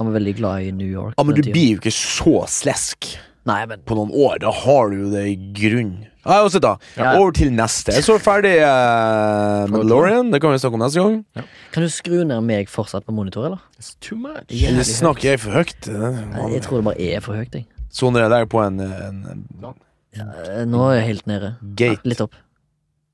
[0.00, 1.14] Han var veldig glad i New York.
[1.16, 1.52] Ja, men du tiden.
[1.54, 4.38] blir jo ikke så slesk Nei, men på noen år.
[4.40, 5.94] Da har du jo det i grunn.
[6.24, 6.78] Ja, uansett, da.
[6.96, 7.10] Ja.
[7.20, 7.92] Over til neste.
[7.92, 10.30] Jeg så ferdig uh, Mandalorian.
[10.32, 11.48] Det kan vi snakke om neste gang.
[11.74, 13.60] kan du skru ned meg fortsatt på monitor, eller?
[13.76, 14.48] It's too much.
[14.48, 14.70] Ja.
[14.72, 15.90] Eller Jævlig snakker jeg for høyt?
[15.90, 17.68] Jeg tror det bare er for høyt, jeg.
[17.94, 19.74] Soner jeg der på en, en,
[20.14, 21.54] Eh, Nå er jeg helt nede.
[21.74, 22.02] gate?
[22.06, 22.34] Litt opp.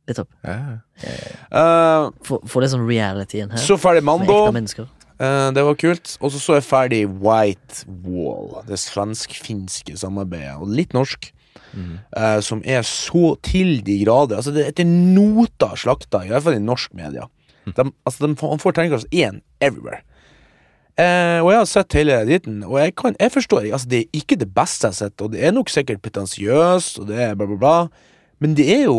[0.08, 0.30] Litt opp.
[0.44, 0.80] Ja.
[1.48, 2.10] Uh,
[2.48, 3.62] Få det sånn realityen her.
[3.62, 4.42] så ferdig Mando.
[5.20, 6.14] Eh, det var kult.
[6.20, 8.62] Og så så jeg ferdig White Wall.
[8.68, 10.56] Det svensk-finske samarbeidet.
[10.60, 11.30] Og litt norsk.
[11.74, 11.98] Mm.
[12.16, 16.42] Uh, som er så til de grader Altså Det er Etter nota slakta, i hvert
[16.42, 17.28] fall i norsk media.
[17.66, 20.00] De, altså de, får- får terningkast én everywhere.
[20.98, 24.00] Eh, og jeg har sett hele dritten, og jeg, kan, jeg forstår ikke altså Det
[24.02, 27.20] er ikke det beste jeg har sett, og det er nok sikkert pretensiøst, og det
[27.28, 27.76] er bla, bla, bla,
[28.42, 28.98] men det er jo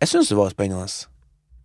[0.00, 0.86] Jeg syns det var spennende.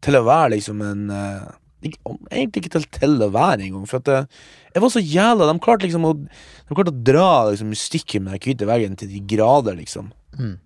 [0.02, 4.18] Til å være liksom en om- Egentlig ikke til, å være engang, for at det,
[4.76, 8.36] jeg var så jævla De klarte liksom å De klarte å dra liksom mystikken med
[8.36, 10.12] den hvite veggen til de grader, liksom.
[10.36, 10.58] Mm.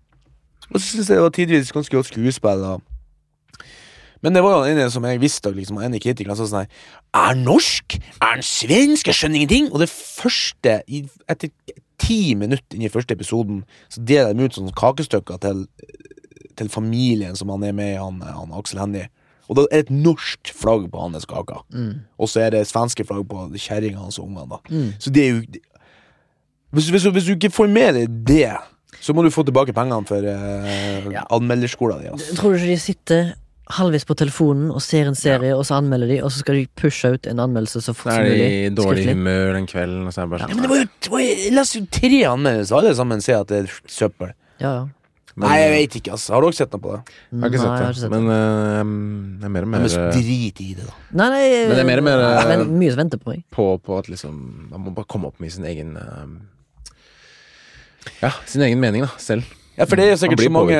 [0.71, 2.65] Og så syns jeg det var tidvis ganske godt skuespill.
[2.71, 2.81] Og
[4.23, 6.69] men det var jo en som jeg visste, liksom, en av kritikerne sa sånn her
[7.11, 7.97] Er han norsk?
[8.21, 9.09] Er han svensk?
[9.09, 9.67] Jeg skjønner ingenting.
[9.73, 11.51] Og det første, i, etter
[11.99, 15.65] ti minutter inn i første episoden, så deler de ut sånne kakestykker til,
[16.55, 19.11] til familien som han er med i, han, han Aksel Hennie.
[19.49, 21.57] Og det er et norsk flagg på hans kake.
[21.75, 21.93] Mm.
[22.17, 24.59] Og så er det svenske flagg på kjerringa hans og ungene.
[24.71, 24.93] Mm.
[25.03, 25.41] Så det er jo
[26.73, 28.47] hvis, hvis, hvis du ikke får med deg det,
[29.03, 31.21] så må du få tilbake pengene for uh, Ja.
[31.35, 32.13] anmelderskolen din.
[32.15, 32.35] Altså.
[32.39, 33.33] Tror du ikke de sitter
[33.73, 36.65] halvvis på telefonen og ser en serie, og så anmelder de, og så skal de
[36.79, 40.13] pushe ut en anmeldelse så fort som er de i dårlig humør den kvelden, og
[40.15, 41.79] så er det bare Ja, sånn men det var jo, det var, jo- Jeg leser
[41.79, 44.33] jo tre anmeldelser, alle sammen sier at det er søppel.
[44.59, 44.83] Ja, ja.
[45.35, 46.27] Men- Nei, jeg vet ikke, ass.
[46.29, 47.01] Har du også sett noe på det?
[47.31, 47.87] Jeg har ikke Nei, det.
[47.89, 50.93] Ikke sett det, men uh, det er mer og mer eh, drit i det, da.
[51.21, 53.31] Nei, nei Men det er mer og mer, nei, eh, men Mye som venter på
[53.33, 53.43] meg.
[53.51, 54.37] på, på at liksom
[54.69, 56.27] Man må bare komme opp med sin egen uh,
[58.21, 59.11] Ja, sin egen mening, da.
[59.17, 59.43] Selv.
[59.73, 60.75] Ja, for det er jo sikkert så mange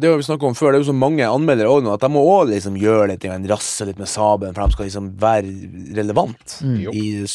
[0.00, 2.02] Det har vi snakket om før, det er jo så mange anmeldere også nå at
[2.02, 5.12] de må også liksom gjøre litt, en rasse litt med sabelen, for de skal liksom
[5.22, 5.52] være
[6.00, 6.80] relevant Mm.
[6.90, 7.26] I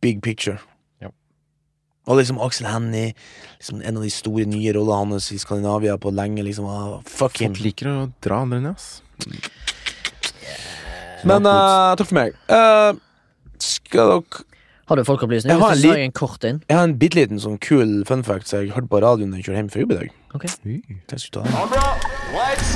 [0.00, 0.60] big picture.
[2.08, 3.12] Og liksom Axel Hennie,
[3.58, 6.64] liksom en av de store nye rollene hans i Skandinavia på lenge, liksom.
[6.66, 7.52] ah, fuck him.
[7.52, 9.00] Folk liker å dra andre ned, ass.
[11.28, 12.36] Men uh, takk for meg.
[12.48, 12.94] Uh,
[13.58, 14.22] skal dere
[14.88, 15.50] Har du folkeopplysning?
[15.52, 16.62] Jeg har en du en kort inn.
[16.70, 19.36] Jeg har en bitte liten sånn kul fun fact som jeg hørte på radioen da
[19.40, 20.08] jeg kjørte hjem fra jobb i dag.
[20.38, 20.44] Ok.
[20.64, 21.52] Jeg skal ta den.
[21.58, 21.88] Kamera,
[22.32, 22.70] lights,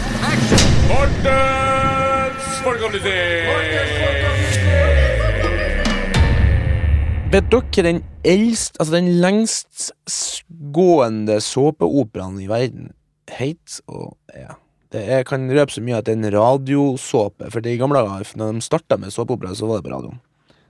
[7.33, 12.91] Vet dere den eldst, altså den lengstgående såpeoperaen i verden
[13.33, 14.59] het og ja.
[14.93, 18.53] Det, kan røpe så mye at det er en radiosåpe, for i gamle dager, når
[18.53, 20.21] de starta med såpeopera, så var det på radioen.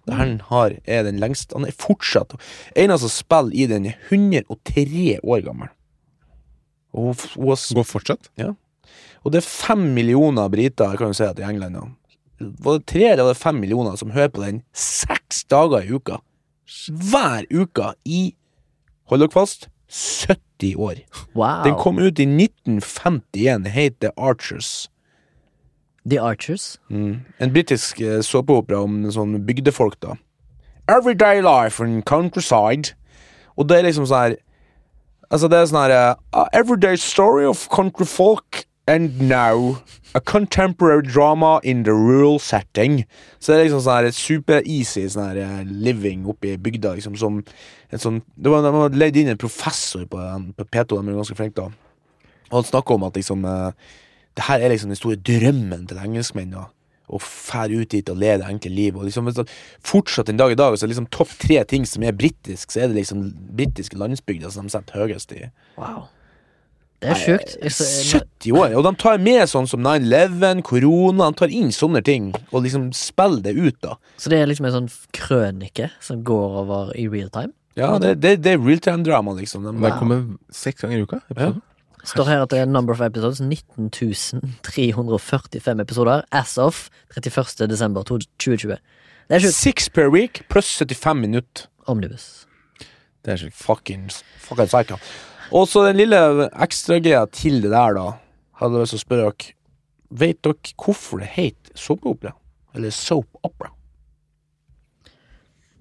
[0.07, 1.59] Det her har, er den lengste.
[1.59, 2.31] Han er fortsatt
[2.79, 5.67] En som spiller i den, er 103 år gammel.
[6.95, 8.31] Og, hun Går fortsatt?
[8.39, 8.55] Ja.
[9.25, 11.99] og det er fem millioner briter kan jo si at i England.
[12.39, 15.91] Var det tre eller var det fem millioner som hører på den seks dager i
[15.91, 16.23] uka?
[16.89, 18.35] Hver uke i
[19.11, 21.03] Hold dere fast 70 år.
[21.35, 21.65] Wow.
[21.65, 24.89] Den kom ut i 1951, heter Archers.
[26.09, 26.81] The Archers.
[26.89, 27.21] Mm.
[27.39, 30.17] En britisk eh, såpeopera om sånn bygdefolk, da.
[30.89, 32.95] Everyday life in countryside.
[33.57, 34.41] Og det er liksom sånn her
[35.33, 39.79] Altså, det er sånn her uh, Everyday story of country folk and now
[40.15, 43.05] a contemporary drama in the rural setting.
[43.39, 47.41] Så det er liksom sånn super-easy sånn eh, living oppe i bygda, liksom som
[47.93, 50.21] en sånn Det var, De hadde leid inn en professor på,
[50.57, 51.71] på P2, de er ganske flinke da.
[52.51, 53.91] Og han snakka om at liksom eh,
[54.37, 56.69] det her er liksom den store drømmen til engelskmennene.
[57.13, 58.97] Å fære ut dit og leve det enkle liv.
[58.97, 59.27] Og liksom,
[59.85, 62.81] fortsatt en dag i dag Så er liksom topp tre ting som er britisk, så
[62.81, 63.27] er det liksom
[63.59, 65.51] britiske landsbygder som de setter høyest i.
[65.77, 66.07] Wow.
[67.03, 67.57] Det er sjukt.
[67.59, 68.77] 70 år!
[68.79, 72.93] Og de tar med sånn som 9-11, korona, de tar inn sånne ting og liksom
[72.97, 73.93] spiller det ut, da.
[74.21, 77.53] Så det er liksom en sånn krønike som går over i real time?
[77.79, 79.61] Ja, det, det, det er realtime-drama, liksom.
[79.67, 79.83] De, wow.
[79.89, 80.19] Den kommer
[80.55, 81.19] seks ganger i uka.
[82.05, 87.69] Står her at det er number of episodes 19.345 episoder as of 31.
[87.71, 88.77] desember 2020.
[89.29, 89.55] Det er sjukt.
[89.55, 91.67] Six per week pluss 75 minutter.
[91.87, 92.47] Omnibus.
[93.23, 93.59] Det er sjukt.
[93.59, 94.97] Fuckings fucking psycho.
[95.53, 96.19] Og så den lille
[96.65, 98.07] ekstragreia til det der, da.
[98.61, 99.59] Hadde jeg lyst til å spørre dere
[100.23, 102.35] Vet dere hvorfor det heter såpeopera?
[102.77, 103.71] Eller soap opera?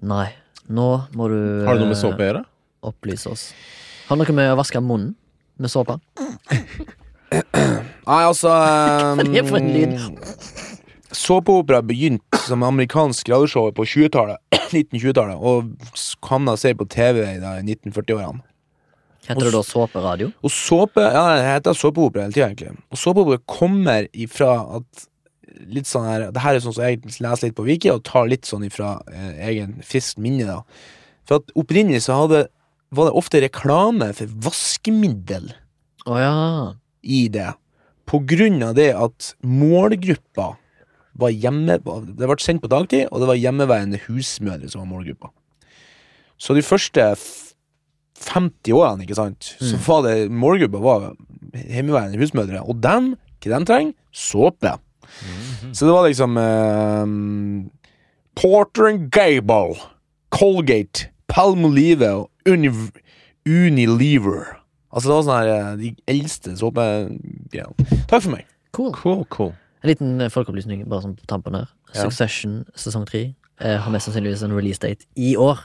[0.08, 0.30] Nei.
[0.72, 2.44] Nå må du Har det noe med eh, såpe å gjøre?
[2.82, 3.42] opplyse oss.
[4.08, 5.12] Har det noe med å vaske munnen
[5.60, 5.98] med såpe?
[7.30, 9.94] Nei, altså Hva er det for en lyd?
[11.12, 14.40] Såpeopera begynte som amerikansk radioshow på 1920-tallet,
[14.72, 18.40] 1920-tallet, og havna seg på TV i 1940-årene.
[19.28, 20.32] Heter det da såperadio?
[20.42, 22.74] Og såpe Ja, det heter såpeopera hele tida, egentlig.
[22.90, 25.08] Og såpeopera kommer ifra at
[25.70, 28.26] Litt sånn her Det her er sånn som jeg leser litt på Wiki, og tar
[28.30, 30.62] litt sånn ifra eh, egen friskt minne, da.
[31.28, 32.46] For at opprinnelig så hadde
[32.92, 35.46] var det ofte reklame for vaskemiddel
[36.04, 36.32] oh, ja.
[37.00, 37.52] i det.
[38.08, 40.50] På grunn av det at målgruppa
[41.20, 45.30] var hjemme Det ble sendt på dagtid, og det var hjemmeværende husmødre som var målgruppa.
[46.40, 47.06] Så de første
[48.22, 51.08] f- 50 årene, ikke sant, så var det målgruppa var
[51.52, 52.62] hjemmeværende husmødre.
[52.64, 53.94] Og dem, hva de trenger?
[54.14, 54.76] Såpe.
[55.72, 57.70] Så det var liksom eh,
[58.38, 59.76] Porter and Gable,
[60.30, 62.90] Colgate, Palmolive og Univ
[63.46, 64.56] Unilever.
[64.92, 67.86] Altså det var sånn her eh, de eldste såpegreiene.
[68.10, 68.46] Takk for meg.
[68.76, 68.92] Cool.
[68.96, 69.52] Cool, cool.
[69.82, 71.68] En liten eh, folkeopplysning bare sånn på tampen her.
[71.92, 72.04] Ja.
[72.06, 73.22] Succession sesong tre
[73.60, 75.60] eh, har mest sannsynligvis en release date i år.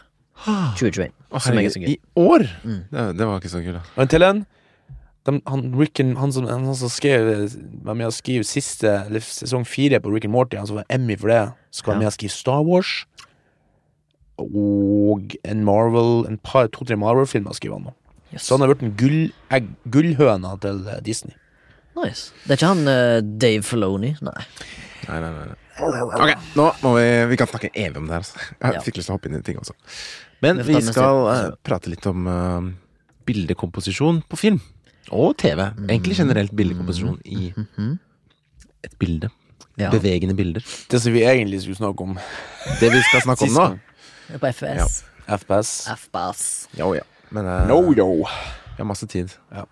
[0.46, 1.12] 2021.
[1.32, 1.90] Å, Som jeg er så gøy.
[1.96, 2.46] I år?
[2.64, 2.80] Mm.
[2.92, 3.84] Det, det var ikke så kult, da.
[4.04, 4.46] Og til en.
[5.28, 7.50] De, han, Rick and, han, som, han som skrev
[7.84, 10.86] var med å skrive siste Eller sesong fire på Rick and Morty, han som var
[10.94, 11.42] Emmy for det,
[11.76, 12.04] skal være Ja.
[12.06, 12.94] med å skrive Star Wars.
[14.38, 17.94] Og en Marvel En par, to-tre Marvel-filmer skriver han nå.
[18.34, 18.44] Yes.
[18.46, 19.20] Så han har blitt en gull,
[19.56, 21.36] egg, gullhøna til eh, Disney.
[21.98, 22.34] Nice.
[22.44, 24.12] Det er ikke han uh, Dave Filoni?
[24.22, 24.42] Nei.
[25.08, 25.46] Nei, nei, nei.
[25.48, 25.64] nei.
[25.78, 28.24] Ok, nå må vi Vi kan snakke evig om det her.
[28.26, 28.40] Altså.
[28.60, 28.82] Jeg Ja.
[28.86, 29.74] fikk lyst til å hoppe inn i ting også.
[30.42, 32.68] Men Vi skal eh, prate litt om uh,
[33.28, 34.60] bildekomposisjon på film.
[35.12, 35.62] Og TV.
[35.88, 37.98] Egentlig generelt bildekomposisjon i Mhm.
[38.84, 39.30] et bilde.
[39.78, 39.90] Ja.
[39.94, 40.62] Bevegende bilder.
[40.90, 42.18] Det som vi egentlig skulle snakke om
[42.82, 43.68] Det vi skal snakke om nå
[44.40, 45.04] På FPS.
[45.28, 45.38] Ja.
[45.38, 45.72] FPS.
[46.08, 46.68] FBAS.
[46.78, 47.04] Jo, ja.
[47.32, 48.24] Men uh, No, yo.
[48.24, 49.34] vi har masse tid.
[49.52, 49.66] Ja.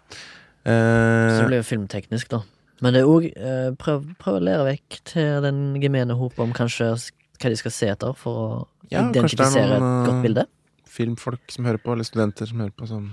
[0.65, 2.39] Så det blir jo filmteknisk, da.
[2.81, 6.51] Men det er òg eh, prøv, prøv å lære vekk til den gemene hop om
[6.57, 6.89] kanskje
[7.41, 8.49] hva de skal se etter for å
[8.91, 10.45] Ja, er identifisere noen, et eh, godt bilde.
[10.95, 13.09] filmfolk som hører på, eller studenter som hører på, som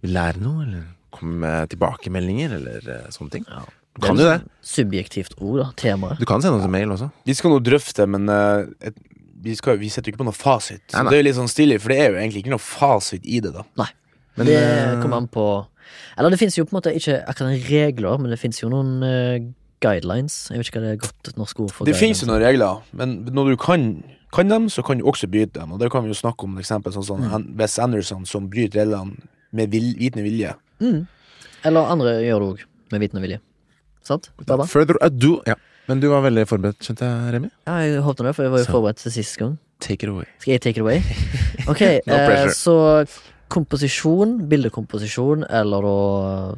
[0.00, 3.46] vil lære noe, eller komme med tilbakemeldinger, eller eh, sånne ting.
[3.48, 3.66] Ja.
[3.98, 4.40] Du kan jo det.
[4.64, 5.70] Subjektivt ord, da.
[5.78, 6.20] Temaet.
[6.22, 7.10] Du kan sende oss en mail også.
[7.26, 8.96] Vi skal nå drøfte, men uh, et,
[9.42, 10.84] vi, skal, vi setter jo ikke på noe fasit.
[10.92, 11.10] Nei, nei.
[11.10, 13.40] det er jo litt sånn stilig, for det er jo egentlig ikke noe fasit i
[13.42, 13.64] det, da.
[14.38, 15.44] Men, det eh, kommer an på
[16.16, 18.92] Eller det fins jo på en måte ikke akkurat regler, men det fins jo noen
[19.04, 19.40] eh,
[19.80, 20.48] guidelines.
[20.50, 21.88] Jeg vet ikke hva det er godt norsk ord for.
[21.88, 23.86] Det finnes jo noen regler, men når du kan,
[24.34, 25.72] kan dem, så kan du også bryte dem.
[25.72, 27.54] Og det kan vi jo snakke om, eksempel sånn som Mm.
[27.58, 29.16] Wes Anderson, som bryter reglene
[29.52, 30.54] med vil, vitende vilje.
[30.80, 31.06] Mm.
[31.64, 32.62] Eller andre gjør det òg,
[32.92, 33.40] med vitende vilje.
[34.06, 34.30] Sant?
[34.46, 34.64] Baba?
[34.66, 35.40] Further ado.
[35.46, 35.56] Ja.
[35.88, 37.48] Men du var veldig forberedt, skjønte jeg, Remi?
[37.66, 39.58] Ja, jeg håpet det, for jeg var jo so, forberedt til sist gang.
[39.80, 40.28] Take it away.
[40.38, 41.00] Skal jeg take it away?
[41.70, 42.76] Ok, No eh, så
[43.50, 46.54] komposisjon, bildekomposisjon, eller da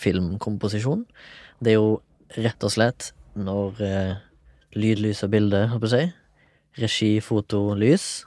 [0.00, 1.04] filmkomposisjon,
[1.60, 1.90] det er jo
[2.38, 4.18] rett og slett når eh,
[4.78, 6.02] lyd, lys og bilde, holdt på å si,
[6.80, 8.26] regi, foto, lys,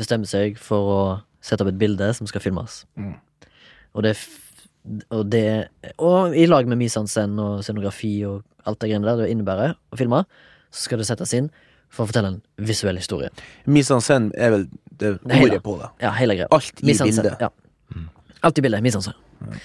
[0.00, 1.00] bestemmer seg for å
[1.44, 2.84] sette opp et bilde som skal filmes.
[3.00, 3.16] Mm.
[3.96, 4.14] Og det,
[5.10, 9.32] og det Og i lag med mise-en-scène og scenografi og alt det greiene der det
[9.32, 10.22] innebærer å filme,
[10.70, 11.50] så skal det settes inn
[11.90, 13.32] for å fortelle en visuell historie.
[13.66, 14.68] Misansen er vel
[15.00, 15.90] det ordet på det.
[16.04, 16.48] Ja, hele greia.
[16.54, 17.42] Alt i bildet.
[17.42, 17.50] Ja.
[18.46, 18.84] Alt i bildet.
[18.84, 19.58] Mise-en-scène.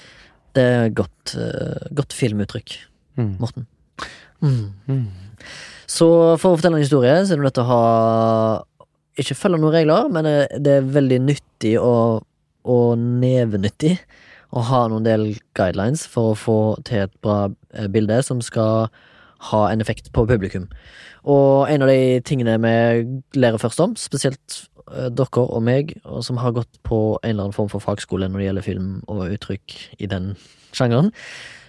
[0.55, 2.77] Det er godt, eh, godt filmuttrykk,
[3.15, 3.35] Mm.
[3.39, 3.67] Morten.
[4.43, 5.07] Mm.
[5.87, 6.07] Så
[6.41, 7.83] for å fortelle en historie, så er du nødt til å ha
[9.21, 12.25] Ikke følge noen regler, men eh, det er veldig nyttig og,
[12.67, 13.93] og nevenyttig
[14.55, 15.23] å ha noen del
[15.55, 18.89] guidelines for å få til et bra eh, bilde som skal
[19.51, 20.67] ha en effekt på publikum.
[21.23, 24.59] Og en av de tingene vi lærer først om, spesielt
[24.91, 28.29] eh, dere og meg, og som har gått på en eller annen form for fagskole
[28.29, 30.33] når det gjelder film og uttrykk i den
[30.75, 31.13] sjangeren,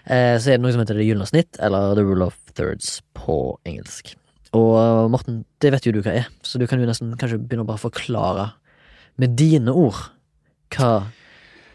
[0.06, 3.56] så er det noe som heter det gylne snitt, eller the rule of thirds på
[3.66, 4.14] engelsk.
[4.56, 7.40] Og eh, Morten, det vet jo du hva er, så du kan jo nesten kanskje
[7.42, 8.46] begynne å bare forklare
[9.20, 10.08] med dine ord
[10.76, 11.08] hva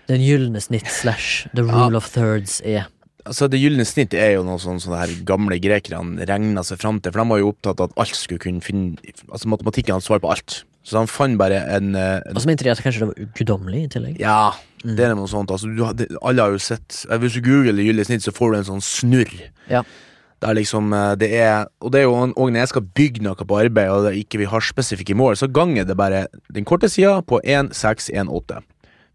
[0.10, 2.88] den gylne snitt slash the rule of thirds er.
[3.22, 6.98] Altså Det gylne snitt er jo noe sånn som de gamle grekerne regna seg fram
[7.00, 7.13] til.
[7.13, 8.98] For de var jo opptatt av at alt skulle kunne finne
[9.30, 10.63] Altså Matematikken hadde svar på alt.
[10.84, 13.88] Så han fant bare en, eh, en Og de at kanskje det var guddommelig i
[13.94, 14.15] tillegg.
[14.20, 14.52] Ja,
[14.84, 15.52] det er noe sånt.
[15.54, 18.52] Altså, du, det- alle har jo sett eh, Hvis du googler Gyldig snitt, så får
[18.52, 19.36] du en sånn snurr.
[19.70, 19.84] Ja.
[20.41, 23.22] Det er liksom eh, Det er Og det er jo òg når jeg skal bygge
[23.22, 26.89] noe på arbeid, og ikke vi har spesifikke mål, så ganger det bare den korte
[26.89, 28.63] sida på 1618.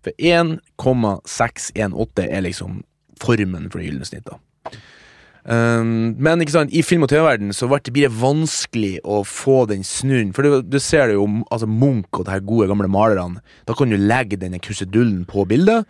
[0.07, 2.85] For 1,618 er liksom
[3.21, 4.37] formen for det gylne snitt, da.
[5.47, 9.21] Um, men ikke sant, i film- og TV-verden så ble det- blir det vanskelig å
[9.25, 10.33] få den snurren.
[10.35, 13.39] For du, du ser det jo, altså Munch og de her gode gamle malerne.
[13.65, 15.87] Da kan du legge denne krusedullen på bildet,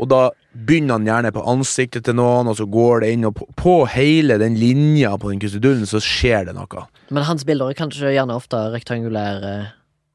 [0.00, 3.34] Og da begynner han gjerne på ansiktet til noen, og så går det inn, og
[3.36, 6.86] på, på hele den linja på den krusedullen så skjer det noe.
[7.12, 9.52] Men hans bilder er kanskje gjerne ofte rektangulære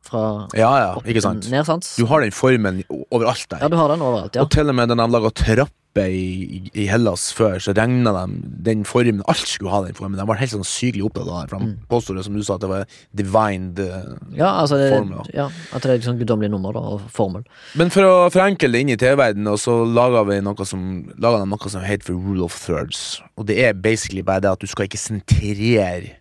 [0.04, 1.48] fra Ja, ja, opp ikke sant?
[1.54, 1.88] ned, sant?
[1.96, 3.60] Du har den formen overalt der.
[3.64, 4.42] Ja, du har den overalt, ja.
[4.44, 5.72] Og til og med den de laga trapper
[6.06, 10.20] i, i, i Hellas før, så regna de den formen Alt skulle ha den formen.
[10.20, 11.50] De var helt sånn sykelig opptatt av det.
[11.52, 15.32] For de påstår det, som du sa, at det var divined eh, Ja, altså Formel,
[15.36, 17.46] ja, At det er liksom guddommelig nummer da, og formel.
[17.80, 22.16] Men for å forenkle det inn i TV-verdenen, så laga de noe som heter for
[22.16, 23.22] rule of thirds.
[23.38, 26.18] Og det er basically bare det at du skal ikke sentrere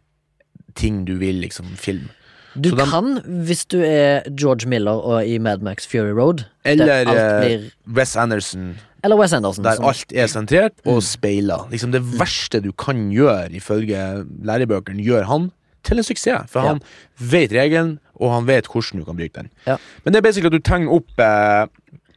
[0.76, 2.12] ting du vil liksom filme.
[2.60, 7.02] Du de- kan, hvis du er George Miller og i Mad Max Fury Road Eller
[7.04, 9.64] eh, blir, Wes Anderson, Eller Wes Anderson.
[9.64, 10.92] der som- alt er sentrert Mm.
[10.94, 11.58] og speila.
[11.70, 15.50] Liksom det verste du kan gjøre, ifølge lærebøkene, gjør han
[15.84, 16.48] til en suksess.
[16.50, 16.66] For Ja.
[16.68, 16.80] han
[17.20, 19.50] vet regelen, og han vet hvordan du kan bruke den.
[19.66, 19.76] Ja.
[20.04, 21.66] Men det er basically at du tegner opp eh,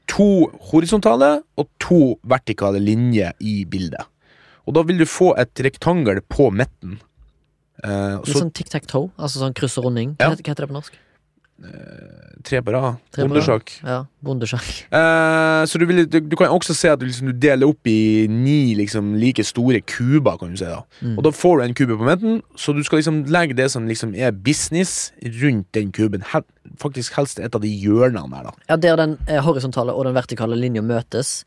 [0.08, 4.02] to horisontale og to vertikale linjer i bildet.
[4.68, 7.00] Og da vil du få et rektangel på midten.
[7.84, 10.16] Eh, Litt så sånn tic-tac-toe, altså sånn kryss og runding.
[10.20, 10.30] Ja.
[10.30, 10.98] Hva, heter- hva heter det på norsk?
[11.60, 12.20] Uh.
[12.48, 12.96] Tre på rad.
[13.18, 13.72] Bondesjakk.
[13.84, 14.68] Ja, bondesjakk.
[14.96, 17.90] Uh, så du, vil, du, du kan også se at du, liksom, du deler opp
[17.92, 20.64] i ni liksom, like store kuber, kan du si.
[20.70, 21.18] da Mm.
[21.18, 23.86] Og da får du en kube på midten, så du skal liksom legge det som
[23.88, 25.12] liksom er business,
[25.42, 26.24] rundt den kuben.
[26.32, 26.44] Hel
[26.80, 28.56] faktisk helst et av de hjørnene der, da.
[28.70, 31.44] Ja, Der den horisontale og den vertikale linja møtes,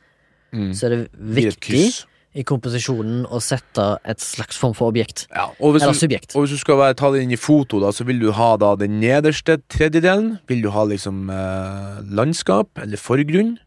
[0.53, 2.05] så er det viktig.
[2.33, 5.27] I komposisjonen å sette et slags form for objekt.
[5.35, 6.33] Ja, Eller du, subjekt.
[6.35, 8.55] og hvis du skal være, ta det inn i foto, da, så vil du ha
[8.61, 10.39] da den nederste tredjedelen.
[10.49, 13.59] Vil du ha liksom eh, landskap eller forgrunn.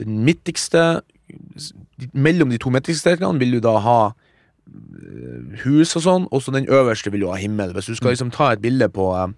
[0.00, 1.02] Den midtigste
[2.16, 6.50] Mellom de to midtigste delene vil du da ha eh, hus og sånn, og så
[6.56, 7.70] den øverste vil du ha himmel.
[7.76, 9.30] Hvis du skal liksom ta et bilde på eh,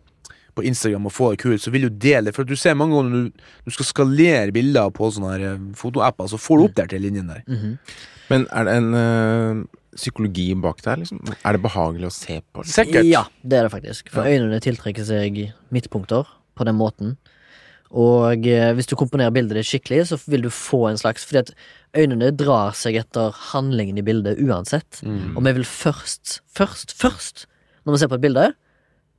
[0.57, 3.11] på Instagram og få det kult, så vil du dele For du ser mange ganger
[3.11, 6.75] når du, du skal skalere bilder på sånne her eh, fotoapper, så får du opp
[6.81, 7.45] der til linjen der.
[7.49, 7.79] Mhm.
[8.33, 9.63] Men er det en øh,
[9.97, 11.21] psykologi bak der, liksom?
[11.45, 12.65] Er det behagelig å se på?
[12.69, 13.07] Sikkert.
[13.09, 14.09] Ja, det er det faktisk.
[14.13, 14.35] For Ja.
[14.39, 17.17] øynene tiltrekker seg midtpunkter på den måten.
[17.93, 21.43] Og eh, hvis du komponerer bildet ditt skikkelig, så vil du få en slags Fordi
[21.43, 21.51] at
[21.93, 25.03] øynene drar seg etter handlingen i bildet uansett.
[25.05, 25.37] Mm.
[25.37, 27.47] Og vi vil først, først, først
[27.85, 28.53] Når vi ser på et bilde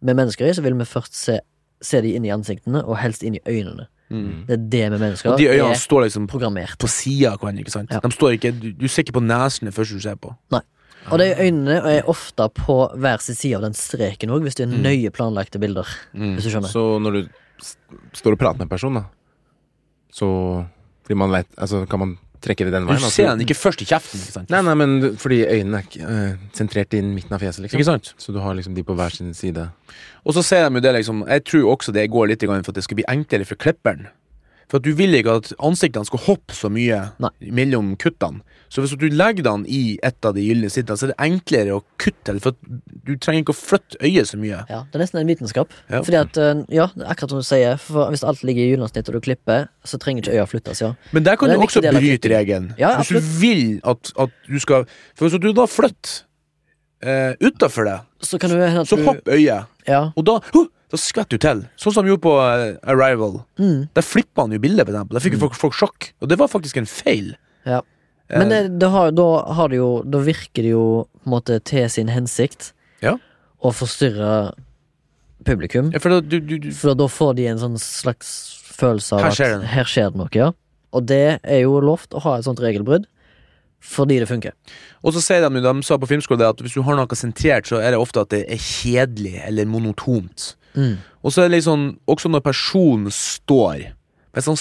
[0.01, 1.37] med mennesker i, så vil vi først se,
[1.81, 3.85] se de inn i ansiktene, og helst inn i øynene.
[4.13, 4.43] Mm.
[4.47, 6.75] Det er det med mennesker Og de øynene er står liksom programmert.
[6.77, 7.63] på sida av hverandre.
[7.65, 7.89] ikke sant?
[7.91, 7.99] Ja.
[8.03, 10.35] De står ikke, du, du ser ikke på nesene først du ser på.
[10.53, 10.61] Nei.
[11.11, 14.67] Og de øynene er ofte på hver sin side av den streken òg, hvis det
[14.69, 15.89] er nøye planlagte bilder.
[16.13, 16.71] Hvis du skjønner.
[16.71, 17.21] Så når du
[17.59, 17.77] st
[18.21, 19.03] står og prater med en person, da,
[20.13, 20.29] så
[21.07, 22.13] blir man vet Altså, kan man
[22.43, 22.99] trekke vi den veien?
[23.01, 24.19] Du ser den ikke først i kjeften.
[24.21, 24.49] ikke sant?
[24.53, 27.79] Nei, nei, men du- fordi øynene er øh, sentrert i midten av fjeset, liksom.
[27.79, 28.13] Ikke sant?
[28.17, 29.69] Så du har liksom de på hver sin side.
[30.25, 32.63] Og så ser de jo det liksom Jeg tror også det går litt i gang
[32.65, 34.07] for at det skal bli enklere for klipperen.
[34.73, 37.29] For at du vil ikke at ansiktene skal hoppe så mye Nei.
[37.53, 38.41] mellom kuttene.
[38.73, 41.75] Så hvis du legger den i et av de gylne sittene, så er det enklere
[41.75, 42.33] å kutte.
[42.41, 42.57] For
[43.05, 44.63] du trenger ikke å flytte øyet så mye.
[44.71, 45.69] Ja, Det er nesten en vitenskap.
[45.93, 46.01] Ja.
[46.01, 49.13] Fordi at, eh, ja, akkurat som du sier, for hvis alt ligger i gylnesnitt og
[49.13, 50.95] du klipper, så trenger ikke øya flyttes, ja.
[51.13, 52.73] Men der kan du også bryte regelen.
[52.81, 56.25] Ja, hvis du vil at, at du skal For hvis du da flytter
[57.03, 59.67] uh, utafor det, Så kan du hende at så du hopp øyet.
[59.87, 60.01] Ja.
[60.15, 61.63] Og da, huh, da skvetter du til.
[61.77, 63.41] Sånn som han gjorde på eh, Arrival.
[63.59, 65.07] Mm, Der flippa han jo bildet, på.
[65.11, 66.11] Der fikk jo folk, folk sjokk.
[66.21, 67.33] Og det var faktisk en feil.
[67.65, 67.81] ja.
[68.31, 71.31] Eh, Men det, det har, da har det jo Da virker det jo på en
[71.33, 72.69] måte til sin hensikt
[73.03, 73.17] Ja.
[73.59, 74.53] å forstyrre
[75.43, 75.91] publikum.
[75.91, 78.29] ja, for da, du, du, du, For da får de en sånn slags
[78.79, 79.71] følelse av Her at skjer det noe.
[79.73, 80.51] her skjer det noe, ja.
[80.93, 83.05] Og det er jo lovt å ha et sånt regelbrudd,
[83.83, 84.53] fordi det funker.
[85.03, 87.81] og så sier de, de sa på filmskolen at hvis du har noe sentrert, så
[87.83, 90.53] er det ofte at det er kjedelig eller monotont.
[90.73, 90.95] Mm.
[91.21, 93.91] Og så er det liksom også når personen står
[94.33, 94.57] Hvis han,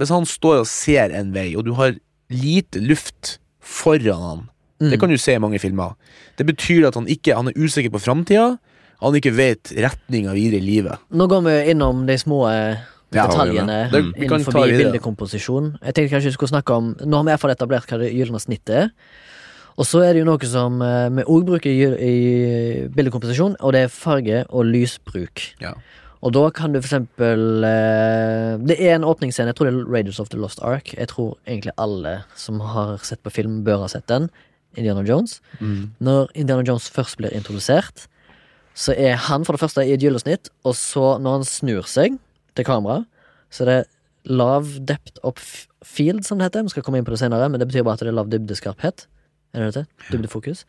[0.00, 1.98] hvis han står og ser en vei, og du har
[2.30, 4.48] lite luft foran han
[4.80, 4.90] Mm.
[4.90, 5.92] Det kan du se i mange filmer.
[6.38, 8.56] Det betyr at han ikke Han er usikker på framtida.
[9.00, 10.96] Han ikke vet retninga videre i livet.
[11.10, 12.80] Nå går vi innom de små eh,
[13.12, 15.78] Ja, detaljene det- vi innenfor bildekomposisjon.
[15.82, 17.98] Jeg tenkte kanskje vi skulle snakke om Nå har vi i hvert fall etablert hva
[17.98, 18.90] det gylne snittet er.
[19.78, 23.86] Og så er det jo noe som eh, vi òg bruker i, bildekomposisjon, og det
[23.86, 25.54] er farge og lysbruk.
[25.62, 25.74] Ja.
[26.22, 29.90] Og da kan du for eksempel eh, Det er en åpningsscene, jeg tror det er
[29.90, 30.92] Raiders of the Lost Ark.
[30.98, 34.28] Jeg tror egentlig alle som har sett på film, bør ha sett den.
[34.76, 35.40] Indiana Jones.
[35.60, 38.06] Når Indiana Jones først blir introdusert,
[38.74, 42.20] så er han for det første i et gyllesnitt, og så når han snur seg
[42.60, 43.02] til kamera,
[43.50, 43.88] så det er
[44.30, 46.66] lav depth of field, som det heter.
[46.68, 48.30] Vi skal komme inn på det senere, men det betyr bare at det er lav
[48.30, 49.06] dybdeskarphet.
[49.56, 49.86] Er det det?
[50.12, 50.66] Dybdefokus.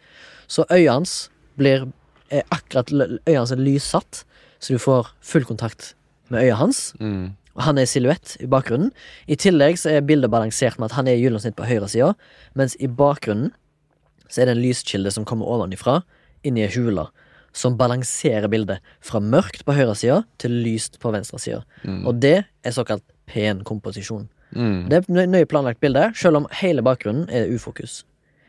[0.47, 1.29] Så øyet hans
[1.59, 1.89] blir
[2.31, 2.91] er akkurat
[3.27, 4.23] Øyet hans er lyssatt,
[4.59, 5.95] så du får full kontakt
[6.29, 6.93] med øyet hans.
[6.99, 7.33] Mm.
[7.55, 8.91] Og han er silhuett i bakgrunnen.
[9.27, 12.13] I tillegg så er bildet balansert med at han er i gyllensnitt på høyresida,
[12.55, 13.51] mens i bakgrunnen
[14.31, 15.99] så er det en lyskilde som kommer ovenifra,
[16.47, 17.09] inn i ei hule,
[17.53, 21.63] som balanserer bildet fra mørkt på høyresida til lyst på venstresida.
[22.05, 24.29] Og det er såkalt pen komposisjon.
[24.51, 24.89] Mm.
[24.89, 28.01] Det er et nøye planlagt bilde, selv om hele bakgrunnen er ufokus.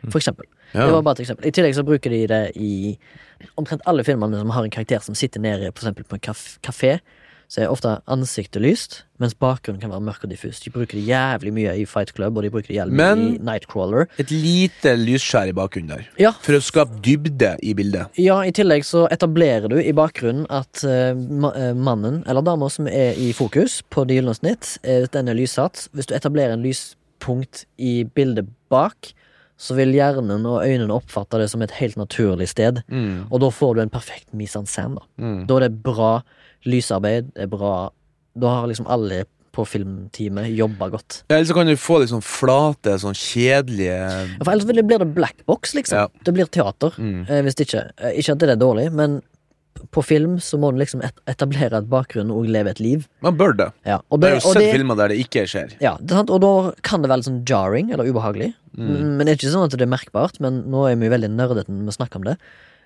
[0.08, 0.48] For eksempel.
[0.72, 0.86] Ja.
[0.86, 1.46] Det var bare et eksempel.
[1.46, 2.72] I tillegg så bruker de det i
[3.58, 6.44] omtrent alle filmene som har en karakter som sitter nede for eksempel på en kaf
[6.64, 6.96] kafé.
[7.52, 10.62] Så er ofte ansiktet lyst, mens bakgrunnen kan være mørk og diffus.
[10.64, 13.34] De bruker det jævlig mye i Fight Club, og de bruker det jævlig mye Men-
[13.34, 14.06] i Nightcrawler.
[14.22, 16.06] Et lite lysskjær i bakgrunnen der.
[16.18, 18.08] Ja, For å skape dybde i bildet.
[18.16, 21.12] Ja, i tillegg så etablerer du i bakgrunnen at uh,
[21.76, 25.90] mannen eller dama som er i fokus på det gylne snitt, uh, den er lyssatt.
[25.92, 29.12] Hvis du etablerer en lyspunkt i bildet bak,
[29.60, 32.80] så vil hjernen og øynene oppfatte det som et helt naturlig sted.
[32.88, 33.28] Mm.
[33.30, 34.96] Og da får du en perfekt mise en scène.
[34.96, 35.04] Da.
[35.20, 35.46] Mm.
[35.46, 36.22] da er det bra
[36.68, 37.90] lysarbeid, er bra
[38.38, 41.18] Da har liksom alle på filmteamet jobba godt.
[41.28, 44.80] Ja, Eller så kan du få litt sånn flate, sånn kjedelige Ja, For ellers blir
[45.02, 45.98] det black box, liksom.
[45.98, 46.06] Ja.
[46.24, 46.94] Det blir teater.
[46.96, 47.26] mm.
[47.28, 47.82] Eh, hvis ikke.
[48.00, 49.20] Eh, ikke at det er dårlig, men
[49.92, 53.04] på film så må du liksom etablere et bakgrunn og leve et liv.
[53.24, 53.68] Man bør det.
[53.84, 55.76] Ja, Jeg det, er jo sett det, filmer der det ikke skjer.
[55.80, 58.54] ja, det er sant, og da kan det være litt sånn jarring eller ubehagelig.
[58.76, 59.16] Mm.
[59.18, 61.68] Men det er ikke sånn at det er merkbart, men nå er vi veldig nerdete
[61.72, 62.36] når vi snakker om det.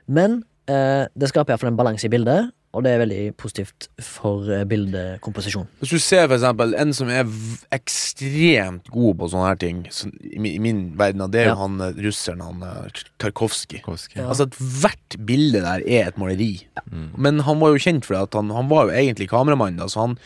[0.09, 4.64] Men det skaper iallfall en balanse i bildet, og det er veldig positivt for eh,
[4.69, 5.69] bildekomposisjon.
[5.81, 9.79] Hvis du ser for eksempel en som er v- ekstremt god på sånne her ting,
[9.95, 11.61] så, i, min- i min verden, det er jo Ja.
[11.62, 13.81] han eh, russeren, han eh, Tarkovskij.
[14.17, 14.27] Ja.
[14.29, 16.67] Altså at hvert bilde der er et maleri.
[16.91, 17.09] Mm.
[17.17, 19.77] Men han var jo kjent for at han, han var jo egentlig kameramann.
[19.79, 20.19] Da, så han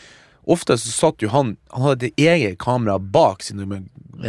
[0.51, 3.53] Ofte så satt jo han Han hadde et eget kamera bak Ja.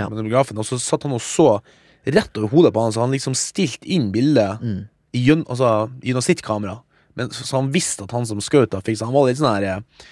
[0.05, 1.61] cinematografen, og så satt han og så
[2.05, 4.87] rett over hodet på han, så han liksom stilte inn bildet Mm.
[5.13, 6.79] I gjenn- altså, gjennom sitt kamera.
[7.19, 9.65] Men, så, så han visste at han som skjøt, fikk Han var litt sånn her
[9.67, 10.05] eh,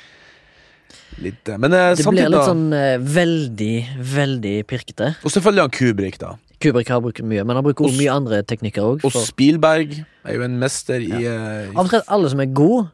[1.23, 3.73] Litt eh, Men eh, Det blir samtidig, litt sånn uh, veldig,
[4.13, 5.13] veldig pirkete.
[5.23, 6.33] Og selvfølgelig han Kubrik, da.
[6.59, 9.03] Kubrick har brukt mye, men han bruker Og mye andre teknikker òg.
[9.07, 9.93] Og Spielberg
[10.27, 12.89] er jo en mester i eh, Omtrent alle som er gode,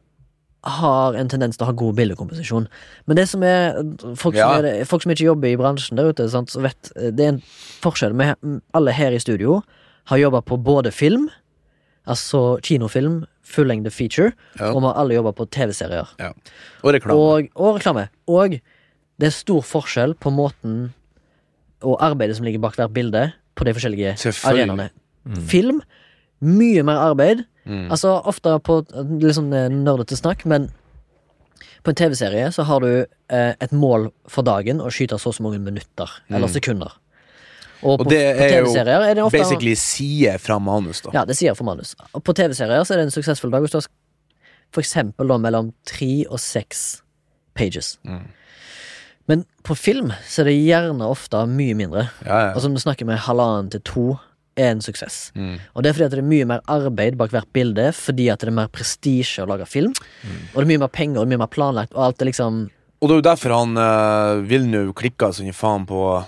[0.65, 2.63] har en tendens til å ha god bildekomposisjon.
[3.05, 3.75] Men det som er
[4.17, 4.47] folk, Ja.
[4.53, 7.33] som, er, folk som ikke jobber i bransjen der ute, sant, så vet det er
[7.35, 7.41] en
[7.83, 8.15] forskjell.
[8.17, 8.29] Vi,
[8.77, 9.59] alle her i studio
[10.09, 11.27] har jobba på både film,
[12.07, 14.71] altså kinofilm, fullengde feature, Ja.
[14.71, 16.07] og vi har alle jobba på TV-serier.
[16.83, 17.17] Og reklame.
[17.19, 18.07] Og, og reklame.
[18.27, 18.59] Og
[19.19, 20.93] det er stor forskjell på måten
[21.85, 24.89] og arbeidet som ligger bak hvert bilde, på de forskjellige arenaene.
[24.89, 25.45] arenaene.
[25.47, 25.81] Film,
[26.41, 27.45] mye mer arbeid.
[27.65, 27.87] Mm.
[27.91, 28.81] Altså ofte på
[29.21, 30.67] litt sånn eh, nerdete snakk, men
[31.85, 32.89] på en TV-serie så har du
[33.29, 36.91] eh, et mål for dagen å skyte så og så mange minutter, eller sekunder.
[37.85, 38.01] Og, Mm.
[38.01, 41.11] Og på, det på er TV-serier er det ofte Basically sider fra manus, da.
[41.13, 41.93] Ja, det sier fra manus.
[42.17, 43.89] Og På TV-serier så er det en suksessfull dag hos oss,
[44.73, 47.03] for eksempel da mellom tre og seks
[47.55, 47.99] pages.
[48.03, 48.25] Mm.
[49.29, 52.09] Men på film så er det gjerne ofte mye mindre.
[52.25, 52.53] Ja, ja.
[52.53, 54.05] Altså når du snakker med halvannen til to
[54.55, 55.31] er en suksess.
[55.35, 55.57] Mm.
[55.73, 58.41] Og det er fordi at det er mye mer arbeid bak hvert bilde, fordi at
[58.41, 59.93] det er mer prestisje å lage film.
[60.53, 62.65] Og det er mye mer penger, og mye mer planlagt, og alt er liksom
[63.01, 66.23] Og det er jo derfor han uh, klikka som i faen på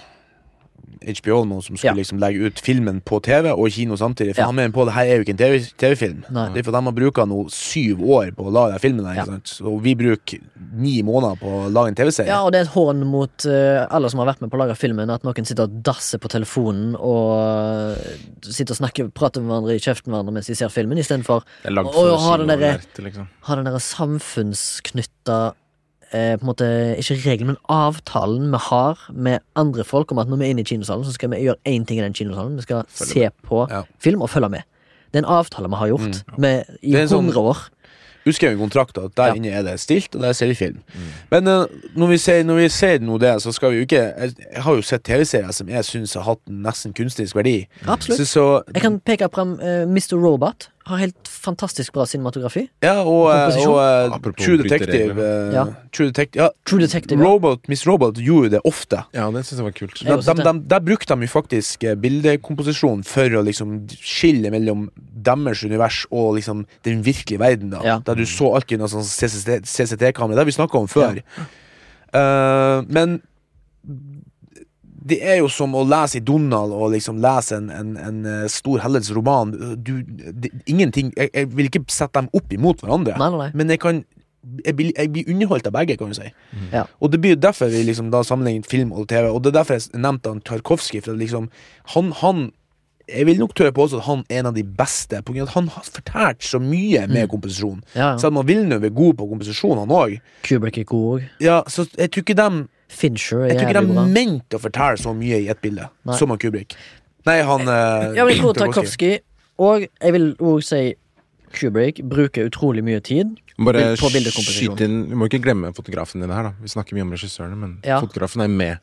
[1.01, 2.01] HBO nå, som skulle Ja.
[2.01, 4.35] liksom legge ut filmen på TV og kino samtidig.
[4.35, 4.45] For Ja.
[4.47, 6.23] han mener på det her er jo ikke en TV TV-film.
[6.29, 9.05] TV det er for de har bruka nå syv år på å lage den filmen.
[9.05, 9.25] her, Ja.
[9.25, 9.59] sant?
[9.63, 10.39] Og vi bruker
[10.73, 12.27] ni måneder på å lage en TV-serie.
[12.27, 14.67] Ja, og det er et hån mot uh, alle som har vært med på å
[14.67, 19.41] lage filmen, at noen sitter og dasser på telefonen og eh, sitter og snakker, prater
[19.41, 22.81] med hverandre i kjeften hverandre mens de ser filmen, istedenfor Og for ha den derre-
[22.97, 23.27] liksom.
[23.41, 25.53] ha den der samfunnsknytta
[26.13, 30.27] eh, på en måte, Ikke regelen, men avtalen vi har med andre folk om at
[30.27, 32.55] når vi er inne i kinosalen, så skal vi gjøre én ting i den kinosalen.
[32.57, 33.81] Vi skal se på Ja.
[33.99, 34.61] film og følge med.
[35.13, 37.57] Det er en avtale vi har gjort med, i Det er en sånn- 100 år.
[38.27, 39.33] Uskreven kontrakt at der Ja.
[39.35, 40.79] inne er det stilt, og der ser vi film.
[40.93, 41.01] Mm.
[41.31, 43.95] Men uh, når vi ser, når vi ser noe det, så skal vi jo ikke
[44.19, 47.67] Jeg, jeg har jo sett TV-serier som jeg syns har hatt nesten kunstnerisk verdi.
[47.87, 48.19] Absolutt.
[48.19, 50.17] Så, så Jeg kan peke fram uh, Mr.
[50.19, 50.67] Robot.
[50.87, 52.63] Har helt fantastisk bra cinematografi.
[52.83, 55.65] Ja, og, eh, og eh, True Detective eh, Ja.
[55.91, 57.19] True Detective ja, True Detective.
[57.19, 57.27] ja.
[57.27, 59.01] Robot, Miss Robot gjorde det ofte.
[59.15, 60.01] Ja, det syns jeg var kult.
[60.01, 64.87] Jeg De, de, de, der brukte de jo faktisk bildekomposisjon for å liksom skille mellom
[64.95, 67.71] deres univers og liksom den virkelige verden.
[67.75, 67.99] da Ja.
[68.05, 70.37] Der du så alt gjennom sånn CCT-kamera.
[70.37, 71.19] Det har vi snakka om før.
[72.15, 73.19] Uh, men
[74.97, 78.45] det er jo som å lese i Donald og liksom lese en, en, en eh,
[78.51, 79.53] stor helvetes roman.
[79.77, 83.73] Du, det, ingenting jeg, jeg vil ikke sette dem opp imot hverandre, Nei, nei, men
[83.73, 84.03] jeg kan
[84.63, 86.29] jeg blir, jeg blir underholdt av begge, kan du si.
[86.71, 86.85] Ja.
[87.03, 89.75] Og det blir derfor vi liksom da sammenligner film og TV, og det er derfor
[89.75, 91.49] jeg nevnte han Tarkovskij, for at liksom
[91.95, 92.45] han, han
[93.07, 95.51] jeg vil nok tørre påstå at han er en av de beste, på grunn av
[95.51, 97.83] at han har fortalt så mye med komposisjon.
[97.95, 98.31] Ja, Så ja.
[98.31, 100.17] at man Villeneuve er god på komposisjon, han òg.
[100.47, 101.29] Kubrick er god òg.
[101.43, 102.49] Ja, så jeg tror ikke de
[102.87, 104.05] Fincher er Jeg tror ikke de bra.
[104.05, 106.15] mente å fortelle så mye i ett bilde, Nei.
[106.17, 106.75] som han Kubrick.
[107.27, 108.53] Nei, han eh, Ja, men.
[108.55, 109.19] Tarkovsky
[109.59, 110.95] og jeg vil òg si
[111.57, 114.79] Kubrick bruker utrolig mye tid Bare på bildekomposisjon.
[114.85, 116.53] inn Vi må ikke glemme fotografen din her, da.
[116.61, 117.99] Vi snakker mye om regissørene, men Ja.
[117.99, 118.79] fotografen er med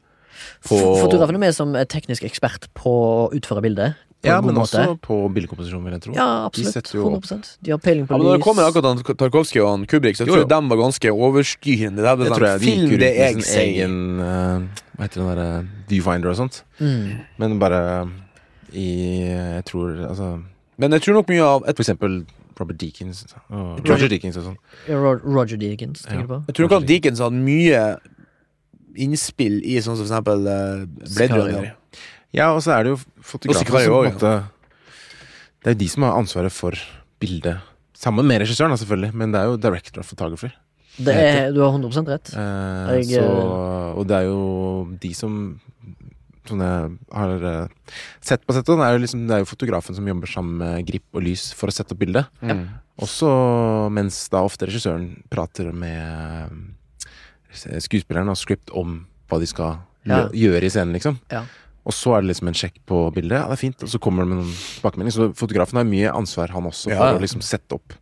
[0.66, 3.94] på Fotografen er med som er teknisk ekspert på å utføre bildet.
[4.24, 4.80] På Ja, en god men måte.
[4.80, 6.12] også på bildekomposisjon, vil jeg tro.
[6.16, 6.88] Ja, absolutt.
[6.88, 9.16] De, jo opp 100 De har peiling på Ja, men når det kommer akkurat han
[9.20, 10.46] Tarkovsky og han Kubrick, så jeg Jo, tror jo.
[10.48, 12.00] jeg de var ganske overstyrende.
[12.00, 15.02] Det, Det sånn, tror jeg de film gikk det jeg med sin egen uh, Hva
[15.04, 16.62] heter den derre Viewfinder og sånt.
[16.80, 17.20] Mm.
[17.38, 17.82] Men bare
[18.72, 18.88] i
[19.28, 20.30] Jeg tror altså
[20.78, 22.24] Men jeg tror nok mye av et, For eksempel
[22.58, 24.58] Robert Deakins Uh, Roger Deakins og sånn.
[24.88, 26.26] Roger Deakins, tenker Ja.
[26.26, 26.42] du på?
[26.48, 27.84] Jeg tror nok at Deakins hadde mye
[28.96, 30.84] innspill i sånn som for eksempel uh,
[31.16, 31.72] Blade Runner.
[32.34, 34.34] Ja, og så er det jo fotografen som på en måte
[35.64, 36.76] Det er jo de som har ansvaret for
[37.22, 37.62] bildet.
[37.96, 40.50] Sammen med regissøren, da, selvfølgelig, men det er jo director of photography.
[40.94, 42.30] Det er, du har 100 rett.
[42.38, 43.24] Eh, Jeg, så,
[43.98, 44.42] og det er jo
[45.02, 45.38] de som
[46.44, 49.96] Sånne jeg har eh, sett på settet, det er, jo liksom, det er jo fotografen
[49.96, 52.28] som jobber sammen med grip og lys for å sette opp bildet.
[52.44, 52.66] Mm.
[53.00, 53.30] Også
[53.96, 56.52] mens da ofte regissøren prater med
[57.64, 60.26] eh, skuespilleren og script om hva de skal Ja.
[60.36, 61.16] gjøre i scenen, liksom.
[61.32, 61.46] Ja.
[61.84, 63.36] Og så er det liksom en sjekk på bildet.
[63.36, 63.82] Ja, det er fint.
[63.82, 65.12] Og så kommer det med noen tilbakemeldinger.
[65.12, 67.92] Så fotografen har mye ansvar, han også, for Ja, å liksom sette opp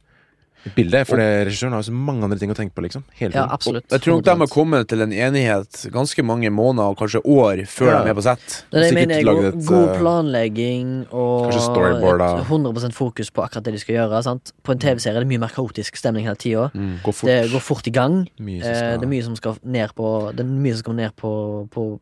[0.64, 1.00] et bilde.
[1.04, 3.02] For regissøren har jo så mange andre ting å tenke på, liksom.
[3.18, 3.82] Hele Ja, absolutt.
[3.82, 3.90] absolutt.
[3.90, 7.64] Jeg tror nok de har kommet til en enighet ganske mange måneder, og kanskje år,
[7.66, 8.04] før Ja.
[8.04, 8.64] de er på sett.
[8.70, 9.34] Det er det jeg mener.
[9.34, 14.22] God, et, god eh, planlegging og et 100% fokus på akkurat det de skal gjøre.
[14.22, 14.52] Sant?
[14.62, 16.70] På en TV-serie er det mye mer kaotisk stemning hele tida.
[16.74, 16.98] Mm.
[17.02, 18.28] Det går fort i gang.
[18.38, 20.94] Mye Eh, skal- Det er mye som skal ned på Det er mye som skal
[20.94, 22.00] ned på, på,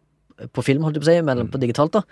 [0.53, 1.51] på film, holdt jeg på å si, men Mm.
[1.53, 1.93] på digitalt.
[1.93, 2.03] da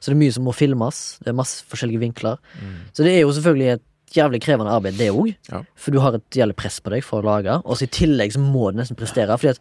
[0.00, 1.18] Så det er mye som må filmes.
[1.20, 2.38] Det er masse forskjellige vinkler.
[2.60, 2.74] Mm.
[2.92, 3.82] Så det er jo selvfølgelig et
[4.14, 5.34] jævlig krevende arbeid, det òg.
[5.52, 5.62] Ja.
[5.76, 8.32] For du har et jævlig press på deg for å lage, og så i tillegg
[8.32, 9.36] så må du nesten prestere.
[9.38, 9.60] Fordi at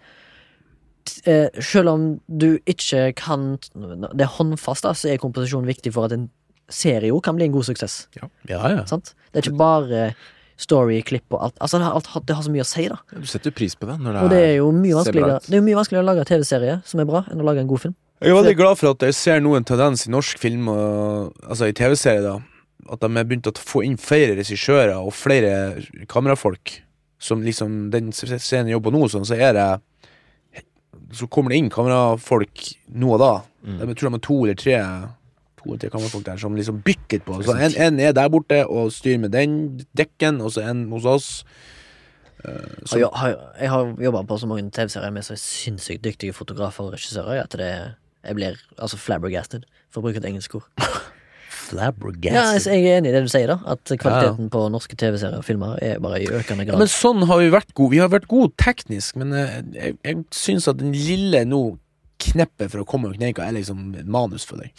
[1.28, 6.06] eh, selv om du ikke kan Det er håndfast, da, så er komposisjon viktig for
[6.06, 6.30] at en
[6.70, 8.08] serie jo kan bli en god suksess.
[8.16, 8.84] Ja, ja.
[8.86, 9.14] Sant?
[9.32, 10.16] Det er ikke bare
[10.58, 11.56] story, klipp og alt.
[11.62, 12.98] Altså, det, har, alt, det har så mye å si, da.
[13.14, 15.40] Ja, Du setter pris på det når det, Og det er jo mye vanskeligere.
[15.46, 17.68] Det er jo mye vanskeligere å lage TV-serie som er bra, enn å lage en
[17.68, 17.96] god film.
[18.18, 21.36] Jeg er veldig glad for at jeg ser nå en tendens i norsk film, og,
[21.46, 22.40] altså i TV-serier, da.
[22.90, 26.80] At de har begynt å få inn flere regissører og flere kamerafolk.
[27.22, 29.68] Som liksom den scenen jeg jobber nå, sånn, så er det
[31.18, 32.66] Så kommer det inn kamerafolk
[33.00, 33.32] nå og da.
[33.64, 33.78] Mm.
[33.80, 34.80] Jeg tror de har to eller tre
[35.58, 37.40] To eller tre kamerafolk der som liksom bytter på.
[37.46, 41.06] Så en, en er der borte og styrer med den dekken, og så en hos
[41.06, 41.30] oss.
[42.46, 47.42] Uh, jeg har jobba på så mange TV-serier med så sinnssykt dyktige fotografer og regissører
[47.42, 47.72] at det
[48.26, 50.66] jeg blir altså flabbergasted, for å bruke et engelsk ord.
[51.68, 52.36] Flabbergasted.
[52.36, 53.58] Ja, altså, jeg er enig i det du sier, da.
[53.74, 56.80] At kvaliteten på norske TV-serier og filmer er bare i økende Ja, grad.
[56.84, 57.92] men sånn har vi vært gode.
[57.96, 61.62] Vi har vært gode teknisk, men eh, jeg, jeg syns at den lille nå
[62.24, 64.72] kneppet for å komme og kneika er liksom manus for deg.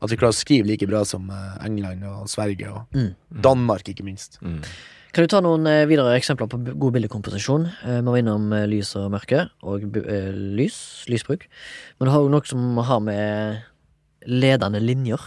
[0.00, 3.10] At vi klarer å skrive like bra som eh, England og Sverige og Mm.
[3.44, 4.38] Danmark, ikke minst.
[4.42, 4.62] Mm.
[5.10, 7.64] Kan du ta noen eh, videre eksempler på god bildekomposisjon?
[7.82, 10.76] Eh, Vi var innom eh, lys og mørke, og eh, lys,
[11.10, 11.48] lysbruk.
[11.98, 13.62] Men du har jo noe som har med
[14.26, 15.20] ledende linjer,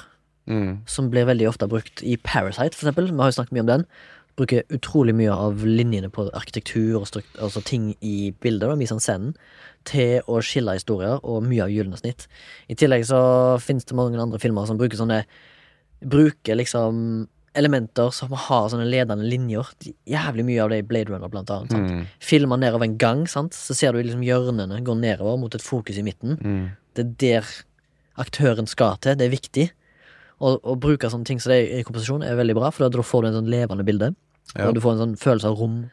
[0.44, 0.82] Mm.
[0.92, 3.06] som blir veldig ofte brukt i Parasite, for eksempel.
[3.08, 3.86] Vi har jo snakket mye om den.
[4.36, 8.92] Bruker utrolig mye av linjene på arkitektur og strukt, altså ting i bildet, da, mise
[8.92, 9.38] en scenen,
[9.88, 12.28] til å skille historier, og mye av gylne snitt.
[12.68, 13.22] I tillegg så
[13.64, 15.24] finnes det mange andre filmer som bruker sånne
[16.04, 19.70] Bruker liksom elementer som har sånne ledende linjer.
[20.10, 21.76] Jævlig mye av det i Blade Runner, blant annet.
[21.78, 22.02] Mm.
[22.24, 23.54] Filmer nedover en gang, sant?
[23.54, 26.38] så ser du liksom hjørnene gå nedover mot et fokus i midten.
[26.42, 26.66] Mm.
[26.98, 27.54] Det er der
[28.24, 29.18] aktøren skal til.
[29.20, 29.68] Det er viktig.
[30.44, 33.30] Å, bruke sånne ting som det i komposisjon er veldig bra, for da får du
[33.30, 34.14] en sånn levende bilde.
[34.54, 34.68] Ja.
[34.68, 35.84] Og du får en sånn følelse av rom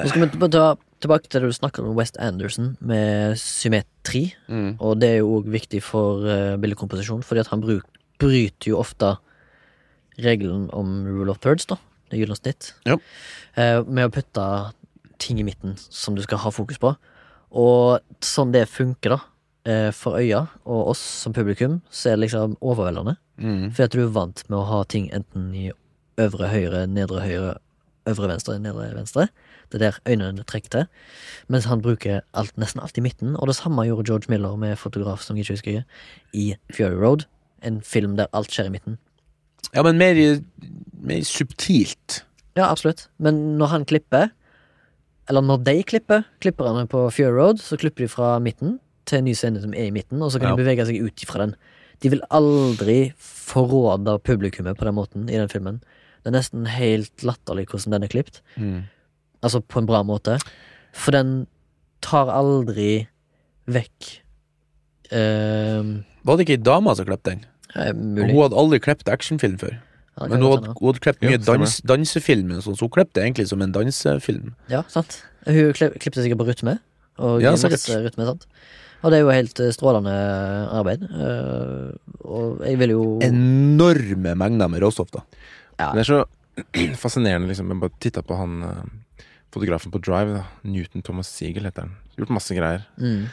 [0.02, 0.66] Nå skal vi bare ta
[1.02, 4.28] tilbake til det du snakker om West Anderson med symmetri.
[4.48, 4.76] Mm.
[4.80, 7.86] Og det er jo òg viktig for uh, bildekomposisjon, fordi at han bruk,
[8.20, 9.14] bryter jo ofte
[10.18, 11.78] regelen om rule of thirds, da.
[12.08, 12.72] Det gylne snitt.
[12.88, 12.98] Ja.
[13.58, 14.44] Uh, med å putte
[15.22, 16.94] ting i midten som du skal ha fokus på.
[17.58, 19.20] Og sånn det funker, da,
[19.70, 23.18] uh, for øya og oss som publikum, så er det liksom overveldende.
[23.38, 23.70] Mm.
[23.70, 25.68] Fordi at du er vant med å ha ting enten i
[26.18, 27.56] øvre høyre, nedre høyre,
[28.08, 29.28] øvre venstre, nedre venstre.
[29.72, 30.86] Det er der øynene trekker til.
[31.48, 33.36] Mens han bruker alt, nesten alt i midten.
[33.36, 35.82] Og det samme gjorde George Miller med fotograf som jeg ikke husker,
[36.32, 37.26] i Fury Road.
[37.62, 38.98] En film der alt skjer i midten.
[39.74, 40.14] ja, men mer,
[41.02, 42.22] mer subtilt.
[42.56, 43.08] Ja, absolutt.
[43.18, 44.28] Men når han klipper,
[45.28, 49.24] eller når de klipper, klipperne på Fury Road, så klipper de fra midten til en
[49.24, 50.56] ny scene som er i midten, og så kan Ja.
[50.56, 51.54] de bevege seg ut fra den.
[52.02, 55.82] De vil aldri forråde publikummet på den måten i den filmen.
[56.28, 58.42] Det er nesten helt latterlig hvordan den er klipt.
[58.60, 58.82] Mm.
[59.40, 60.34] Altså på en bra måte.
[60.92, 61.46] For den
[62.04, 63.06] tar aldri
[63.68, 64.08] vekk
[65.12, 67.46] uh, Var det ikke ei dame som klippet den?
[67.72, 68.28] Ja, Mulig.
[68.32, 69.78] Hun hadde aldri klippet actionfilm før.
[70.18, 73.48] Ja, Men hun hadde, hun hadde klippet mye dans, dansefilm, så hun klippet det egentlig
[73.48, 74.52] som en dansefilm.
[74.72, 75.22] Ja, sant.
[75.46, 76.76] Hun klippet sikkert på rytme.
[77.18, 78.46] Og Ja, rytme, sant.
[78.98, 80.14] Og det er jo helt eh, strålende
[80.74, 81.04] arbeid.
[81.06, 81.92] eh,
[82.26, 85.22] og jeg vil jo Enorme mengder med råstoff, da.
[85.78, 85.92] Ja.
[85.94, 86.22] Det er så
[87.04, 87.70] fascinerende, liksom.
[87.72, 89.24] Jeg bare titta på han eh,
[89.54, 90.44] fotografen på Drive, da.
[90.68, 91.96] Newton Thomas Siegel heter han.
[92.18, 92.84] Gjort masse greier.
[92.98, 93.28] mm,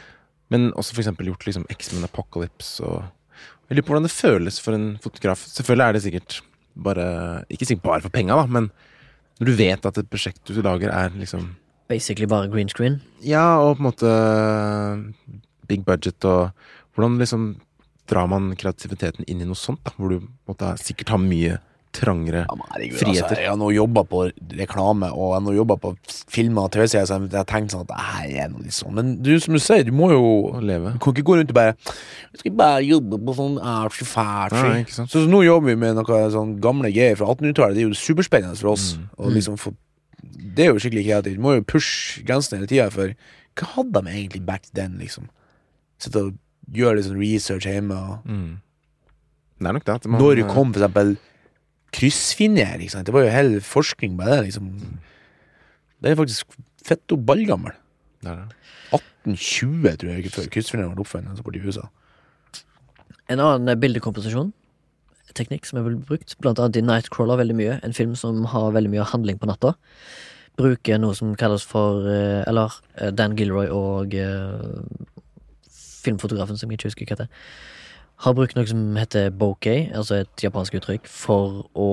[0.54, 3.02] Men også for eksempel gjort liksom X-Men Apocalypse og
[3.66, 5.42] Jeg lurer på hvordan det føles for en fotograf.
[5.50, 6.36] Selvfølgelig er det sikkert
[6.76, 7.06] bare
[7.50, 8.70] Ikke sikkert bare for penga, da, men
[9.40, 11.56] når du vet at et prosjekt du lager, er liksom
[11.90, 13.00] basically bare green screen.
[13.20, 14.12] Ja, og på en måte
[15.68, 16.50] big budget og
[16.96, 17.42] Hvordan liksom
[18.08, 21.58] drar man kreativiteten inn i noe sånt, da, hvor du måte sikkert har mye
[21.96, 23.24] trangere Ja, herregud, Friheter.
[23.30, 24.22] Altså, jeg har nå jobba på
[24.58, 25.92] reklame og jeg har nå jobba på
[26.32, 28.94] filmer og TV-serier, så jeg har tenkt sånn at her er noe litt sånn.
[28.98, 30.26] Men du, som du sier, du må jo
[30.60, 30.92] leve.
[30.96, 33.56] Du kan ikke gå rundt og bare Jeg skal bare jobbe på sånn.
[33.62, 34.94] Nei, ikke.
[34.98, 37.78] Så, så nå jobber vi med noe sånn gamle greier fra 1800-tallet.
[37.78, 38.92] Det er jo superspennende for oss.
[38.96, 39.08] Mm.
[39.18, 39.76] Og liksom for,
[40.56, 41.38] Det er jo skikkelig kreativt.
[41.40, 43.16] Du må jo pushe grensene hele tida, for
[43.56, 45.30] hva hadde de egentlig back then, liksom?
[46.02, 46.36] Sitte og
[46.76, 47.96] gjøre litt sånn research hjemme.
[47.96, 48.54] Og Mm.
[49.56, 50.06] Det er nok det.
[50.06, 51.16] Man, Når kom for eksempel
[51.94, 52.78] kryssfiner?
[52.80, 53.06] Ikke sant?
[53.08, 54.38] Det var jo hel forskning på det.
[54.48, 54.70] liksom
[56.02, 56.56] Det er faktisk
[56.86, 57.74] fett og ballgammel.
[58.22, 58.46] Det er
[58.94, 61.88] 1820, tror jeg, ikke før kryssfineren ble oppfunnet altså borti USA.
[63.32, 64.52] En annen eh, bildekomposisjon,
[65.36, 68.70] teknikk som er vel brukt, blant annet i Nightcrawler veldig mye, en film som har
[68.76, 69.74] veldig mye handling på natta,
[70.56, 74.14] bruker noe som kalles for eh, Eller eh, Dan Gilroy og
[76.06, 77.28] filmfotografen som jeg ikke husker hva heter,
[78.24, 81.90] har brukt noe som heter bokei, altså et japansk uttrykk, for å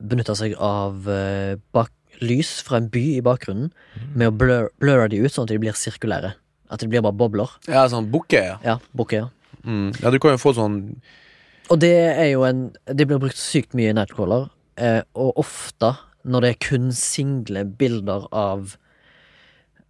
[0.00, 1.92] benytte seg av eh, bak
[2.24, 3.72] lys fra en by i bakgrunnen,
[4.14, 6.32] med å blur, blurre de ut sånn at de blir sirkulære.
[6.70, 7.50] At det blir bare bobler.
[7.68, 8.56] Ja, sånn bukke, ja.
[8.64, 9.26] Ja, bokeh.
[9.26, 9.30] ja.
[9.64, 9.90] Mm.
[10.00, 10.76] Ja, du kan jo få sånn
[11.68, 14.46] Og det er jo en Det blir brukt sykt mye i Nightcrawler,
[14.80, 15.90] eh, og ofte
[16.24, 18.78] når det er kun single bilder av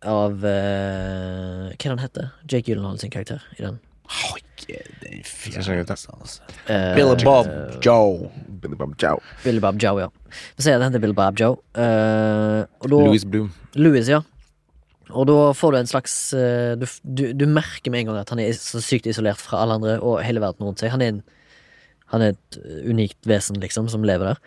[0.03, 2.33] Av eh, Hva er det han heter?
[2.51, 3.79] Jake Gyllenhaal sin karakter i den.
[4.11, 4.77] Sjekke
[5.81, 5.97] ut det?
[5.97, 6.43] altså.
[6.67, 7.49] Eh, Billy Bob
[7.85, 8.31] Joe.
[8.61, 9.21] Billy Bob Joe.
[9.45, 10.11] Billy Bob Joe, ja.
[10.57, 11.59] Vi sier den heter Billy Bob Joe.
[11.77, 13.51] Uh, og da Louis Bloom.
[13.79, 14.21] Louis, ja.
[15.11, 18.31] Og da får du en slags uh, du, du, du merker med en gang at
[18.35, 20.93] han er så sykt isolert fra alle andre og hele verden rundt seg.
[20.95, 21.23] Han er, en,
[22.15, 24.43] han er et unikt vesen, liksom, som lever der.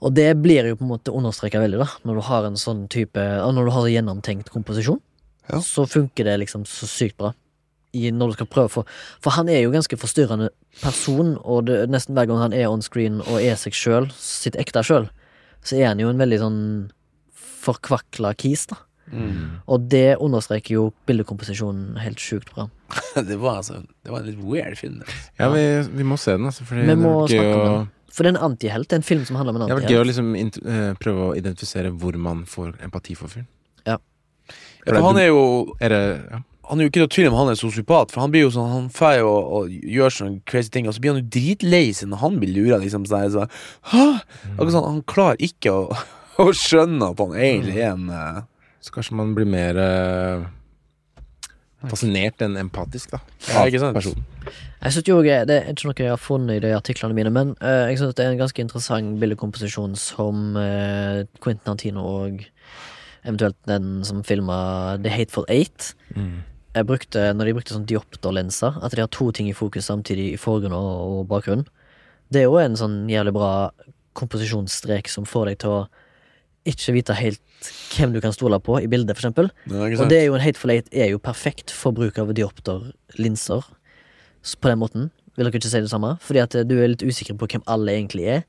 [0.00, 2.86] Og det blir jo på en måte understreka veldig, da, når du har en sånn
[2.88, 5.00] type Når du har gjennomtenkt komposisjon.
[5.50, 5.58] Ja.
[5.64, 7.34] Så funker det liksom så sykt bra.
[7.96, 8.90] I, når du skal prøve for,
[9.22, 10.50] For han er jo ganske forstyrrende
[10.82, 14.58] person, og det, nesten hver gang han er on screen og er seg sjøl, sitt
[14.60, 15.08] ekte sjøl,
[15.66, 16.60] så er han jo en veldig sånn
[17.60, 18.78] forkvakla kis, da.
[19.10, 19.62] Mm.
[19.66, 22.68] Og det understreker jo bildekomposisjonen helt sjukt bra.
[23.28, 25.00] det var altså Det var en litt weird film.
[25.02, 25.16] Altså.
[25.40, 25.64] Ja, vi,
[25.98, 26.66] vi må se den, altså.
[26.68, 27.88] Fordi Vi må snakke om den.
[28.10, 28.88] For det er en antihelt.
[28.90, 31.28] Det er en film som handler om en det er gøy å liksom eh, prøve
[31.28, 33.46] å identifisere hvor man får empati for fyren.
[33.86, 33.98] Ja,
[34.86, 35.42] for han er jo
[35.80, 36.40] Er det ja.
[36.70, 38.68] Han er jo ikke noe tvil om han er sosiopat, for han blir jo sånn
[38.70, 42.12] Han får jo og gjør sånne crazy ting, og så blir han jo dritlei seg
[42.12, 43.08] når han blir lura, liksom.
[43.10, 43.58] Så er det sånn,
[43.90, 44.06] Hæ?
[44.54, 45.82] Akkurat sånn, han klarer ikke å,
[46.44, 48.40] å skjønne at han egentlig er en uh...
[48.80, 50.46] Så kanskje man blir mer uh,
[51.90, 53.18] fascinert enn empatisk, da.
[53.50, 53.98] Ja, ikke sant?
[53.98, 54.22] personen.
[54.80, 57.32] Jeg synes jo også, Det er ikke noe jeg har funnet i de artiklene mine,
[57.34, 62.46] men uh, jeg synes det er en ganske interessant bildekomposisjon som uh, Quentin Antino og
[63.20, 66.40] eventuelt den som filma The Hateful Eight Mm.
[66.74, 70.34] Jeg brukte, Når de brukte sånn diopterlenser, at de har to ting i fokus samtidig,
[70.34, 71.66] i forgrunn og, bakgrunn.
[72.30, 73.70] Det er jo en sånn jævlig bra
[74.14, 75.80] komposisjonsstrek som får deg til å
[76.70, 77.40] ikke vite helt
[77.94, 79.50] hvem du kan stole på i bildet, for eksempel.
[79.66, 82.32] Det Og det er jo en hate for late er jo perfekt for bruk av
[82.36, 83.66] diopterlinser
[84.60, 85.10] på den måten.
[85.36, 86.18] Vil dere ikke si det samme?
[86.20, 88.42] Fordi at eh, du er litt usikker på hvem alle egentlig er.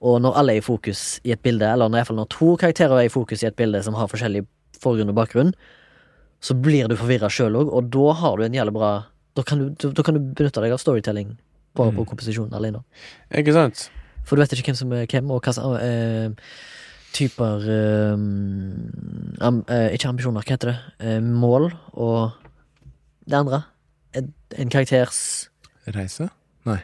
[0.00, 2.54] Og når alle er i fokus i et bilde, eller i hvert fall når to
[2.56, 4.46] karakterer er i fokus i et bilde som har forskjellig
[4.80, 5.52] forgrunn og bakgrunn,
[6.40, 8.90] så blir du forvirra sjøl òg, og da har du en jævlig bra
[9.38, 11.36] Da kan du, da kan du benytte deg av storytelling
[11.78, 12.80] bare på komposisjonen alene.
[13.30, 13.84] Ikke sant?
[14.26, 16.48] For du vet ikke hvem som er hvem, og hva eh,
[17.14, 18.16] typer eh,
[19.46, 20.78] am, eh, Ikke ambisjoner, hva heter det?
[20.98, 22.32] Eh, mål og
[23.30, 23.62] det andre.
[24.18, 25.48] En, en karakters
[25.94, 26.28] Reise?
[26.66, 26.80] Nei.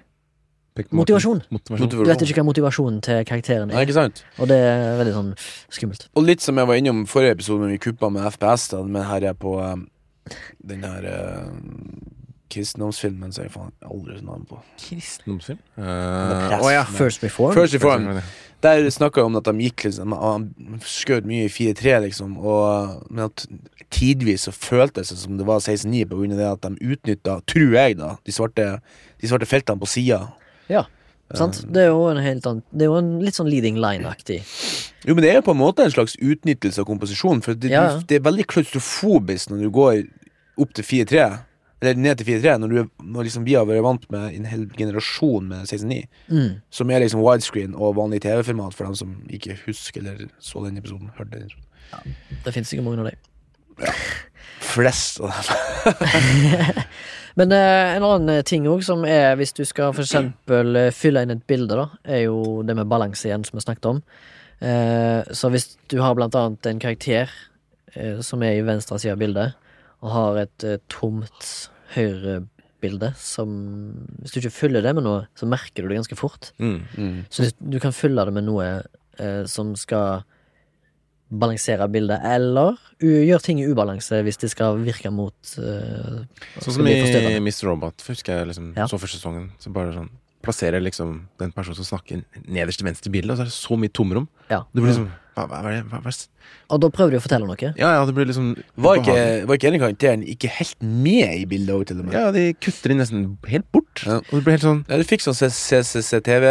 [0.91, 1.43] Motivasjon.
[1.55, 1.91] Motivasjon.
[1.93, 3.79] Du vet ikke hva motivasjonen til karakteren er.
[3.79, 4.23] Nei, ikke sant?
[4.39, 5.33] og det er veldig sånn
[5.73, 6.09] skummelt.
[6.15, 8.83] Og litt som jeg var innom i forrige episode, når vi kuppa med FPS, da,
[8.85, 9.87] men her er jeg på um,
[10.73, 11.47] den her uh,
[12.53, 14.59] kristendomsfilmen som jeg faen aldri navn på.
[14.81, 15.63] Kristendomsfilm?
[15.79, 16.85] Uh, oh, ja.
[16.89, 17.55] First Reform.
[17.57, 18.21] First Reform.
[18.65, 20.47] Der snakka jeg om at de gikk liksom Han
[20.83, 23.45] skjøt mye i 4-3, liksom, og, men at
[23.93, 26.33] tidvis så føltes det som det var 16-9 pga.
[26.33, 28.67] det at de utnytta, tror jeg, da, de svarte,
[29.21, 30.25] de svarte feltene på sida.
[30.73, 30.85] Ja,
[31.35, 31.63] sant?
[31.73, 34.41] Det er jo en helt annen Det er jo en litt sånn leading line-aktig.
[35.07, 37.71] Jo, men det er jo på en måte en slags utnyttelse av komposisjon, for det,
[37.75, 38.01] Ja, ja.
[38.07, 40.01] det er veldig klaustrofobisk når du går
[40.63, 41.27] opp til 4-3.
[41.83, 44.65] Eller ned til 4-3, når, du, når liksom vi har vært vant med en hel
[44.79, 45.99] generasjon med 16-9.
[46.33, 46.55] Mm.
[46.73, 50.81] Som er liksom widescreen og vanlig TV-format for dem som ikke husker eller så den
[50.81, 51.13] episoden.
[51.19, 52.17] Hørte den.
[52.47, 53.93] Det finnes ikke mange av dem.
[54.65, 56.81] Flest av dem.
[57.37, 60.93] Men eh, en annen eh, ting òg, som er hvis du skal for eksempel eh,
[60.95, 64.03] fylle inn et bilde, da, er jo det med balanse igjen, som vi snakket om.
[64.65, 67.33] Eh, så hvis du har blant annet en karakter
[67.93, 69.57] eh, som er i venstre side av bildet,
[70.05, 71.51] og har et eh, tomt
[71.95, 73.51] høyrebilde som
[74.21, 76.53] Hvis du ikke fyller det med noe, så merker du det ganske fort.
[76.63, 76.81] Mm.
[76.97, 77.19] Mm.
[77.33, 78.67] Så du kan fylle det med noe
[79.21, 80.25] eh, som skal
[81.31, 86.23] balansere bildet, eller u gjøre ting i ubalanse hvis det skal virke mot uh,
[86.63, 87.01] Sånn som i.
[87.43, 87.67] Mr.
[87.71, 88.87] Robot, husker jeg liksom Ja.
[88.87, 89.51] så første sesongen.
[89.59, 90.11] Så bare sånn
[90.47, 93.57] plasserer liksom den personen som snakker nederst til venstre i bildet, og så er det
[93.59, 94.29] så mye tomrom.
[94.51, 94.63] Ja.
[94.73, 96.13] Det blir liksom hva, hva, hva, hva, hva,
[96.73, 97.73] Og da prøver de å fortelle noe.
[97.77, 99.17] Ja, ja, det blir liksom Var ikke,
[99.51, 102.15] var ikke ene karakteren ikke helt med i bildet òg, til og med?
[102.17, 104.01] Ja, de kutter inn nesten helt bort.
[104.07, 104.17] Ja.
[104.23, 106.47] Og det blir helt sånn Ja, du fikk sånn CCTV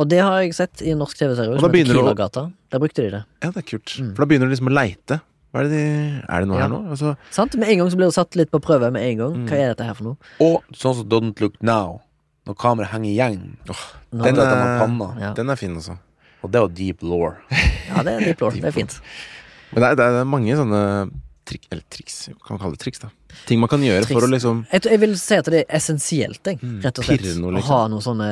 [0.00, 2.48] Og det har jeg sett i en norsk TV-serie som heter du å-.
[2.72, 3.22] Der brukte de det.
[3.44, 3.92] Ja, det er kult.
[4.00, 4.14] Mm.
[4.16, 5.20] For da begynner du liksom å leite.
[5.54, 5.84] Hva er det de
[6.26, 6.64] Er det noe Ja.
[6.64, 6.80] her nå?
[6.90, 7.54] Altså, Sant?
[7.60, 8.90] Med en gang så blir det satt litt på prøve.
[8.90, 9.46] med en gang Mm.
[9.48, 10.16] Hva er dette her for noe?
[10.40, 12.00] Og sånn som Don't Look Now,
[12.46, 13.44] når kameraet henger igjen.
[13.68, 15.08] Nå- Den er- panna.
[15.20, 15.32] ja.
[15.34, 15.98] Den er fin også.
[16.44, 17.34] Og det er jo deep law.
[17.88, 18.60] ja, det er deep lore.
[18.60, 18.98] Det er fint.
[19.72, 20.80] Men det er, det er mange sånne
[21.48, 23.08] trik, eller triks, kan man kalle det triks, da.
[23.48, 26.40] Ting man kan gjøre for å liksom Jeg, jeg vil si at det er essensielt,
[26.46, 27.20] jeg, Mm, rett og slett.
[27.20, 27.56] pirre liksom.
[27.58, 28.28] Å ha noe sånne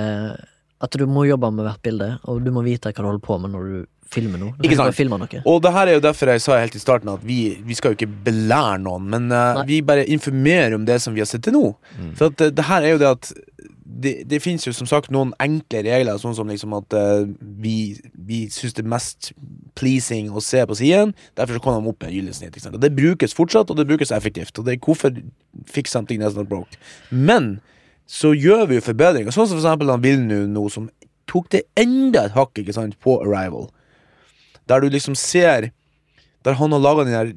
[0.82, 3.36] At du må jobbe med hvert bilde, og du må vite hva du holder på
[3.40, 4.52] med når du filmer noe.
[4.60, 4.98] Ikke sant.
[5.08, 5.42] noe.
[5.46, 7.92] Og det her er jo derfor jeg sa helt i starten at vi, vi skal
[7.94, 11.42] jo ikke belære noen, men uh, vi bare informerer om det som vi har sett
[11.46, 11.74] til nå.
[11.98, 12.10] Mm.
[12.18, 13.32] For at det, det her er jo det at
[13.84, 17.24] det, det finnes jo som sagt noen enkle regler, sånn som liksom at uh,
[17.62, 19.32] vi, vi syns det er mest
[19.78, 21.14] pleasing å se på siden.
[21.38, 22.54] Derfor så kommer de opp med gyllen snitt.
[22.54, 22.80] ikke sant?
[22.82, 24.54] Det brukes fortsatt, og det brukes effektivt.
[24.58, 25.14] Og det er hvorfor
[25.66, 26.78] fix something that's not broke.
[27.10, 27.56] Men
[28.10, 30.90] så gjør vi jo forbedringer, sånn som for eksempel han Vilnu nå, som
[31.30, 33.70] tok det enda et hakk ikke sant, på Arrival.
[34.70, 35.72] Der du liksom ser
[36.42, 37.28] Der han har laga den der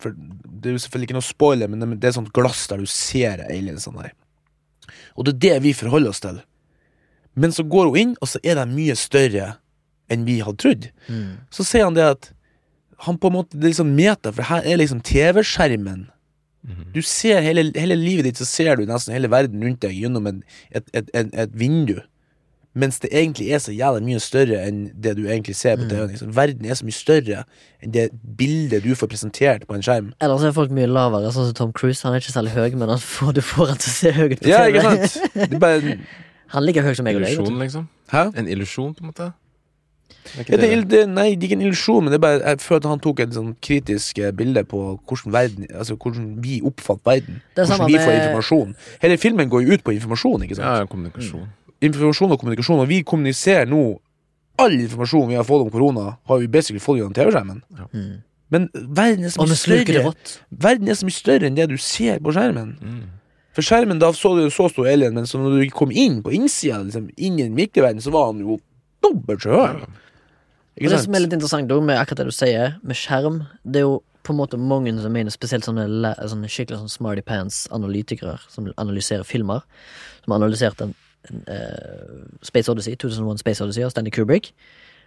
[0.00, 2.80] for Det er jo selvfølgelig ikke noe spoiler, men det det er sånt glass der
[2.80, 4.14] du ser aliensene der.
[5.14, 6.40] Og det er det vi forholder oss til.
[7.34, 9.54] Men så går hun inn, og så er de mye større
[10.12, 10.88] enn vi hadde trodd.
[11.08, 11.44] Mm.
[11.54, 12.30] Så sier han det at
[13.04, 16.08] han på en måte, Det er liksom meta, for her er liksom TV-skjermen.
[16.94, 20.26] Du ser hele, hele livet ditt, så ser du nesten hele verden rundt deg gjennom
[20.30, 20.38] et,
[20.72, 21.98] et, et, et vindu
[22.74, 26.06] mens det egentlig er så jævlig mye større enn det du egentlig ser på TV.
[26.10, 26.32] Liksom.
[26.36, 27.44] Verden er så mye større
[27.84, 28.08] enn det
[28.38, 30.08] bildet du får presentert på en skjerm.
[30.20, 32.02] Ellers er folk mye lavere, sånn som Tom Cruise.
[32.02, 34.26] Han er ikke særlig høy, men han får, du får han til å se høy
[34.34, 34.74] ut på Ja, TV.
[34.74, 35.32] ikke sant?
[35.38, 35.96] Det er bare
[36.54, 37.40] Han ligger høy som meg og deg.
[37.64, 37.88] Liksom.
[38.12, 38.26] Hæ?
[38.38, 39.30] En illusjon, på en måte.
[40.34, 41.00] Det Ja, det, det.
[41.08, 43.20] nei, det er ikke en illusjon, men det er bare Jeg føler at han tok
[43.24, 47.40] et sånn kritisk eh, bilde på hvordan verden Altså hvordan vi oppfatter verden.
[47.56, 48.74] Er Hvordan vi vi får informasjon.
[49.02, 50.66] Hele filmen går jo ut på informasjon, ikke sant?
[50.82, 51.48] Ja, kommunikasjon.
[51.82, 53.84] Informasjon og kommunikasjon, og vi kommuniserer nå
[54.54, 57.56] All informasjon vi har fått om korona, har vi basically fått gjennom TV-skjermen.
[57.90, 58.12] Mm.
[58.54, 60.12] Men verden er så mye større.
[60.62, 62.76] Verden er så mye større enn det du ser på skjermen.
[62.78, 63.00] Mm.
[63.54, 66.32] For skjermen, da så du så stor alien, men så når du kom inn på
[66.38, 68.60] innsida, liksom, inn i den virkelige verden, så var han jo
[69.02, 69.84] dobbelt så høy.
[70.74, 73.82] Og det som er litt interessant da, med akkurat det du sier, med skjerm, det
[73.82, 75.86] er jo på en måte mange som mener, spesielt sånne,
[76.30, 79.62] sånne skikkelig sånn smarty pants-analytikere som analyserer filmer,
[80.24, 81.03] som har analysert en, en eh,
[82.42, 84.52] Space Odyssey, 2001 Space Odyssey av Stanley Kubrick,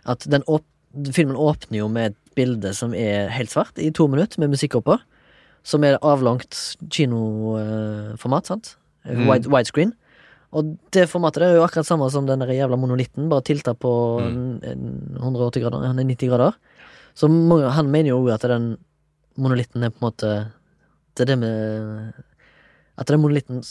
[0.06, 0.66] at den åp
[1.14, 4.78] filmen åpner jo med et bilde som er helt svart, i to minutter, med musikk
[4.80, 4.98] oppå,
[5.68, 6.56] som er avlangt
[6.94, 8.76] kinoformat, sant?
[9.08, 9.26] Mm.
[9.28, 9.94] Wide, widescreen.
[10.56, 13.76] Og det formatet der er jo akkurat samme som den der jævla monolitten, bare tilta
[13.76, 13.92] på
[14.24, 14.62] en
[15.20, 16.56] 180 grader, han er 90 grader.
[17.18, 18.76] Så mange, han mener jo at den
[19.38, 20.30] monolitten er på en måte
[21.18, 22.14] Det er det med
[22.98, 23.64] At den monolitten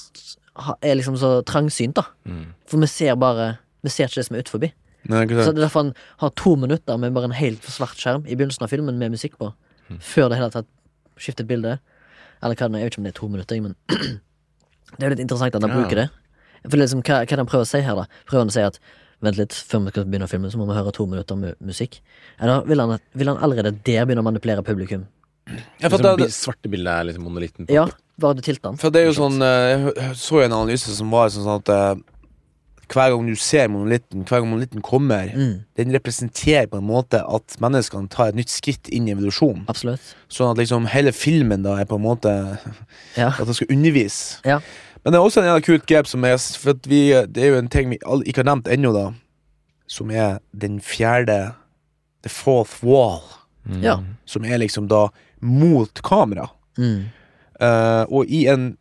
[0.83, 2.07] er liksom så trangsynt, da.
[2.29, 2.45] Mm.
[2.69, 4.73] For vi ser bare Vi ser ikke det som er utenfor.
[5.07, 8.35] Så det er derfor han har to minutter med bare en helt svart skjerm i
[8.35, 9.53] begynnelsen av filmen med musikk på.
[9.87, 10.01] Mm.
[10.03, 10.67] Før det hele tatt
[11.23, 11.77] skiftet bilde.
[12.43, 13.77] Eller hva det er, jeg vet ikke om det er to minutter, men
[14.97, 15.77] det er jo litt interessant at han Ja.
[15.79, 16.09] bruker det.
[16.67, 18.07] For liksom, hva, hva er det han prøver å si her, da?
[18.27, 18.81] Prøver han å si at
[19.23, 21.55] vent litt, før vi skal begynne å filme, så må vi høre to minutter med
[21.65, 22.01] musikk?
[22.41, 25.07] Eller vil han, vil han allerede der begynne å manipulere publikum?
[25.79, 27.69] Ja, for, det, det, svarte bildet er liksom monolitten.
[27.69, 27.73] på.
[27.77, 27.87] Ja,
[28.21, 31.29] bare du tilter for det er jo sånn eh, Jeg så en analyse som var
[31.35, 31.95] sånn at eh,
[32.87, 37.19] hver gang du ser monolitten, hver gang monolitten kommer, Mm, den representerer på en måte
[37.27, 39.65] at menneskene tar et nytt skritt inn i evolusjon.
[39.69, 40.15] absolutt.
[40.31, 42.33] Sånn at liksom hele filmen da er på en måte
[43.17, 43.33] Ja.
[43.41, 44.39] At den skal undervise.
[44.47, 44.61] Ja.
[45.03, 47.49] Men det er også en jævla kult grep som er For at vi, det er
[47.55, 49.13] jo en ting vi ikke har nevnt ennå, da.
[49.87, 51.55] Som er den fjerde
[52.23, 53.23] The fourth wall.
[53.67, 54.15] Mm.
[54.27, 55.09] Som er liksom da
[55.43, 56.49] mot kamera.
[56.79, 57.11] Mm.
[57.61, 58.75] Eh, og i en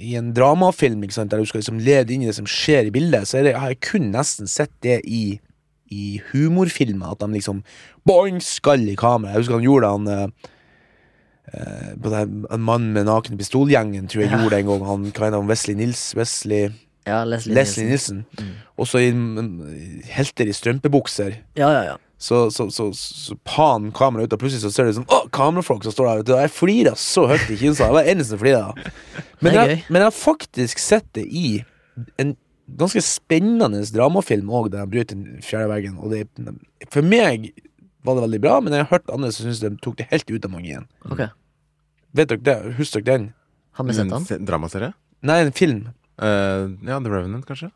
[0.00, 2.90] I en dramafilm sant, der du skal liksom lede inn i det som skjer i
[2.90, 5.38] bildet, så det, har jeg kun nesten sett det i
[5.92, 7.12] I humorfilmer.
[7.12, 7.62] At de liksom
[8.04, 9.32] boing, skall i kamera.
[9.32, 10.50] Jeg husker han gjorde det, han uh,
[11.52, 12.22] eh, på det
[12.56, 14.40] En mann med naken pistolgjengen, tror jeg Ja.
[14.40, 14.86] gjorde det en gang.
[14.88, 16.72] Han hva heter han, Wesley Nils Wesley,
[17.06, 18.24] Ja, Leslie, Leslie Nilsen.
[18.24, 18.48] Nilsen.
[18.48, 18.54] Mm.
[18.78, 19.12] Også i
[20.08, 21.36] helter i strømpebukser.
[21.56, 21.96] Ja, ja, ja.
[22.18, 25.82] Så, så, så, så pan kameraet ut, og plutselig så ser du sånn Å, kamerafolk
[25.84, 26.34] som står der.
[26.36, 27.88] og Jeg flirer så høyt i kinsa.
[27.90, 28.62] Jeg var den eneste som flira.
[29.44, 31.58] Men, jeg- men jeg har faktisk sett det i
[32.22, 32.30] en
[32.80, 35.98] ganske spennende dramafilm òg, der de bryter den fjerde veggen.
[36.00, 36.22] Og det,
[36.88, 37.50] for meg
[38.06, 40.30] var det veldig bra, men jeg har hørt andre som syns de tok det helt
[40.32, 40.86] ut av magien.
[41.10, 41.26] Ok.
[42.16, 42.56] Vet dere det?
[42.78, 43.28] Husker dere den?
[43.76, 44.94] Har vi sett En Dramaserie?
[45.24, 45.84] Nei, en film.
[46.16, 47.68] Uh, ja, The Revenant, kanskje?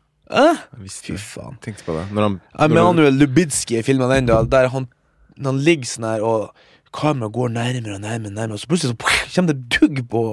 [0.79, 1.57] Visste Fy faen.
[1.63, 2.05] Tenkte på det.
[2.13, 4.85] Når han Emanuel Lubitski i filmen den, da, der han,
[5.41, 6.51] han ligger sånn her, og
[6.95, 10.23] kameraet går nærmere og nærmere, nærmere, og så plutselig så kommer det dugg på,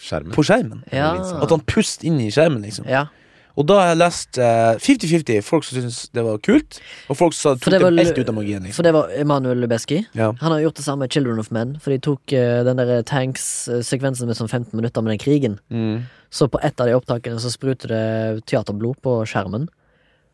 [0.00, 0.32] Skjermen.
[0.34, 0.80] på skjermen.
[0.92, 1.12] Ja.
[1.42, 2.88] At han puster inn i skjermen, liksom.
[2.90, 3.06] ja.
[3.54, 5.44] Og da har jeg lest eh, 50-50.
[5.46, 6.80] folk som syntes det var kult,
[7.12, 8.64] og folk som tok det det, var helt ut av magien.
[8.64, 8.86] For Liksom.
[8.86, 10.00] det var Emanuel Lubeski.
[10.18, 10.32] Ja.
[10.40, 13.06] Han har gjort det samme med Children of Men, for de tok eh, den der
[13.06, 15.58] tanks-sekvensen med sånn 15 minutter med den krigen.
[15.70, 16.02] Mm.
[16.34, 19.68] Så på ett av de opptakene så spruter det teaterblod på skjermen.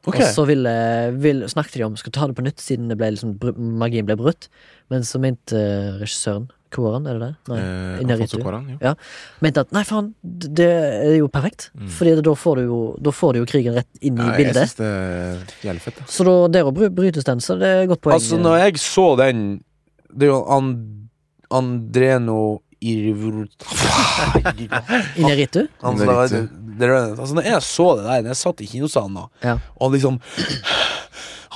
[0.08, 0.24] Okay.
[0.24, 0.72] Og så ville,
[1.20, 3.36] ville, snakket de om skulle ta det på nytt, siden det ble liksom,
[3.76, 4.48] magien ble brutt.
[4.88, 7.34] Men så mente eh, regissøren Koran, er det det?
[7.50, 7.58] Nei.
[7.60, 8.38] Eh, Inaritu.
[8.42, 8.76] Kåren, ja.
[8.90, 8.94] ja.
[9.44, 11.70] Mente at nei, faen, det er jo perfekt.
[11.76, 11.88] Mm.
[11.98, 14.46] Fordi da får, du jo, da får du jo krigen rett inn i Ja, jeg
[14.46, 14.70] bildet.
[14.70, 16.00] syns det er jævlig fett.
[16.00, 16.04] Da.
[16.16, 18.16] Så da, der bry- brytes den, så det er godt poeng.
[18.18, 19.44] Altså, når jeg så den
[20.10, 21.08] Det er jo And
[21.50, 22.60] Andreno.
[22.80, 23.66] Ineritu?
[26.80, 29.54] Er altså, når jeg så det der, når jeg satt i kinosalen da, Ja.
[29.76, 30.16] og liksom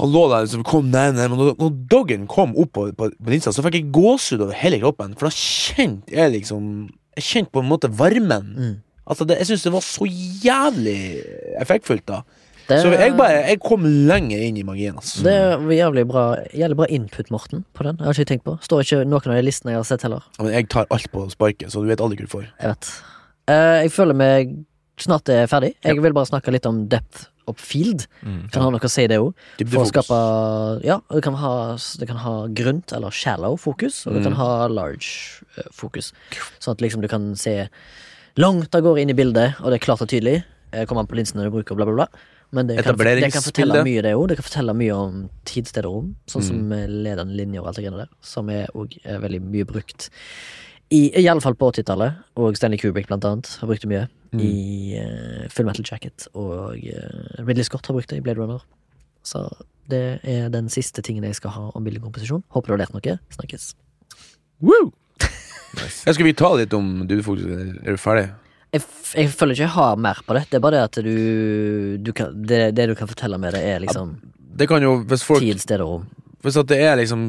[0.01, 3.30] Han lå der liksom, kom nærmere, men når, når doggen kom opp på, på, på
[3.30, 5.14] linsa, så fikk jeg gåsehud over hele kroppen.
[5.18, 6.72] For da kjente jeg liksom
[7.14, 8.49] Jeg kjente på en måte varmen.
[8.59, 8.72] Mm.
[9.07, 10.99] Altså det, Jeg syns det var så jævlig
[11.62, 12.22] effektfullt, da.
[12.64, 15.22] Det, Så jeg bare Jeg kom lenger inn i magien, altså.
[15.26, 16.24] Det er jævlig bra,
[16.57, 18.01] jævlig bra input, Morten, på den.
[18.01, 18.57] Jeg har ikke tenkt på.
[18.64, 20.24] Står ikke noen av de listene jeg har sett heller.
[20.38, 22.49] Ja, Men jeg tar alt på sparket, så du vet aldri hva du får.
[22.62, 22.90] Jeg vet.
[23.53, 24.57] uh, jeg føler meg
[24.99, 25.74] snart er ferdig.
[25.84, 28.07] Jeg vil bare snakke litt om depth of field.
[28.22, 28.51] Mm.
[28.51, 29.34] Kan ha noe å si det òg.
[29.66, 34.14] For å skape Ja, det kan ha, det kan ha grunt eller shallow fokus, og
[34.14, 34.28] det Mm.
[34.32, 36.12] kan ha large eh, fokus.
[36.61, 37.68] Sånn at liksom du kan se
[38.36, 40.45] langt av gårde inn i bildet, og det er klart og tydelig.
[40.72, 42.07] eh, kommer an på linsene du bruker, bla, bla, bla.
[42.51, 44.28] Men det kan, det kan fortelle mye, det òg.
[44.28, 46.16] Det kan fortelle mye om tid, sted og rom.
[46.26, 47.03] Sånn som Mm.
[47.05, 48.09] ledende linjer og alt det greiene der.
[48.20, 50.11] Som er òg veldig mye brukt.
[50.90, 54.09] I, i alle fall på 80-tallet, og Stanley Kubrick blant annet har brukt det mye.
[54.35, 54.43] Mm.
[54.43, 58.64] I uh, Full Metal Jacket, og uh, Ridley Scott har brukt det i Blade Runner.
[59.24, 59.47] Så
[59.91, 62.45] det er den siste tingen jeg skal ha om bildekomposisjon.
[62.53, 63.18] Håper du har lært noe.
[63.37, 63.72] Snakkes.
[64.64, 64.91] Woo!
[65.78, 66.05] nice.
[66.07, 67.45] skal vi ta litt om dudefokus?
[67.85, 68.28] Er du ferdig?
[68.74, 68.82] Jeg,
[69.14, 70.45] jeg føler ikke jeg har mer på det.
[70.51, 71.16] Det er bare det at du,
[72.03, 75.24] du kan, det, det du kan fortelle med det, er liksom Det kan jo, hvis
[75.26, 76.09] folk tid, sted og rom.
[76.45, 77.28] Hvis at det er liksom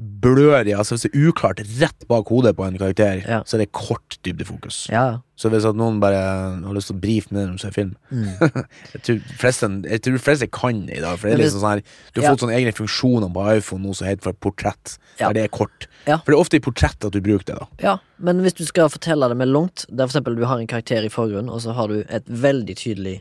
[0.00, 3.42] blørig, altså hvis det er uklart rett bak hodet på en karakter, Ja.
[3.44, 4.88] så er det kort dybdefokus.
[4.88, 6.16] Ja, Så hvis noen bare
[6.60, 8.24] har lyst til å brife med når de ser film Mm.
[8.92, 11.18] jeg, tror de fleste kan i dag.
[11.18, 11.82] For det er liksom sånn her
[12.14, 12.32] Du har Ja.
[12.34, 15.28] fått sånne egne funksjoner på iPhone nå som heter for portrett, Ja.
[15.28, 15.86] der det er kort.
[16.06, 16.18] Ja.
[16.18, 17.66] For det er ofte i portrett at du bruker det, da.
[17.80, 20.66] ja, men hvis du skal fortelle det med langt, der for eksempel du har en
[20.66, 23.20] karakter i forgrunnen, og så har du et veldig tydelig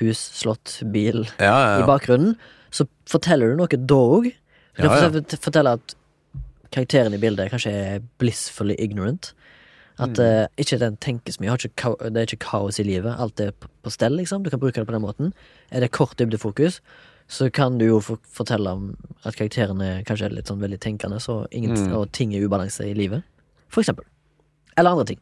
[0.00, 2.36] hus, slott, bil Ja, i bakgrunnen,
[2.70, 4.32] så forteller du noe da òg.
[4.78, 5.10] Ja, ja.
[5.36, 5.94] fortelle at
[6.72, 9.32] karakteren i bildet kanskje er blissfully ignorant.
[10.00, 11.50] At eh, ikke den tenker så mye.
[11.52, 13.12] Har ikke Det er ikke kaos i livet.
[13.20, 14.44] Alt er på på stell, liksom.
[14.44, 15.32] Du kan bruke det på den måten.
[15.70, 16.80] Er det kort dybdefokus,
[17.28, 21.46] så kan du jo for fortelle om at karakteren er litt sånn veldig tenkende, så
[21.50, 21.92] ingen, Mm.
[21.96, 23.22] og ting er ubalanse i livet.
[23.68, 24.04] For eksempel.
[24.76, 25.20] Eller andre ting.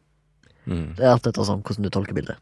[0.67, 0.95] Mm.
[0.97, 2.37] Det er alt etter sånn hvordan du tolker bildet.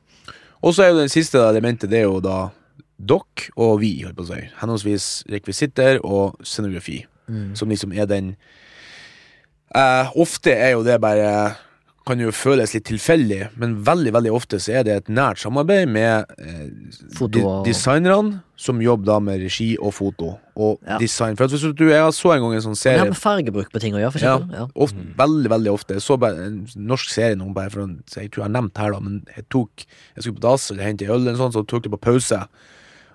[0.62, 2.50] Og så er jo det siste elementet, det er jo da
[2.98, 4.48] dere og vi, holdt på å si.
[4.61, 7.06] Henholdsvis rekvisitter og scenografi.
[7.28, 7.54] Mm.
[7.54, 8.36] Som liksom er den
[9.75, 11.57] eh, Ofte er jo det bare
[12.09, 15.91] Kan jo føles litt tilfeldig, men veldig veldig ofte så er det et nært samarbeid
[15.93, 16.71] med eh,
[17.12, 20.39] Foto de, og- designerne, som jobber da med regi og foto.
[20.57, 20.97] Og Ja.
[20.99, 21.37] design.
[21.37, 23.79] For hvis du, Jeg så en gang en sånn serie Det har med fargebruk på
[23.81, 24.57] ting å gjøre, for ja, eksempel.
[24.57, 24.66] Ja.
[24.75, 25.95] ofte, veldig, veldig ofte.
[25.95, 28.77] Jeg så bare en norsk serie noen bare for å, jeg tror jeg har nevnt
[28.79, 29.71] her, da, men jeg tok
[30.16, 32.41] Jeg skulle på dass eller hente øl, eller sånn, så tok det på pause.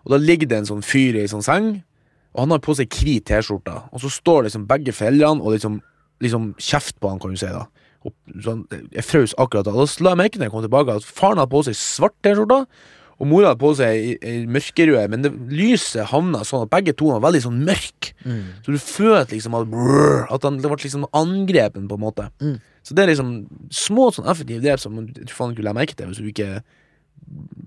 [0.06, 1.84] Og da ligger det en sånn fyr i en sånn seng,
[2.36, 3.90] og han har på seg hvit T-skjorte.
[3.92, 5.82] Og så står liksom begge foreldrene og liksom,
[6.24, 7.52] liksom kjeft på han, kan du si.
[7.52, 7.68] da
[8.04, 9.76] og sånn, Jeg frøs akkurat da.
[9.78, 12.60] Da la jeg merke når jeg kom tilbake, at faren hadde på seg svart T-skjorte.
[13.22, 17.12] Og mora hadde på seg ei- mørkerød, men det, lyset havna sånn at begge to
[17.14, 18.12] var veldig sånn mørke.
[18.26, 18.44] Mm.
[18.66, 22.28] Så du følte liksom at, brrr, at han, det ble liksom angrepen, på en måte.
[22.44, 22.58] Mm.
[22.84, 23.34] Så det er liksom
[23.72, 26.50] små sånn effektive grep som tror faen ikke du legger merke til hvis du ikke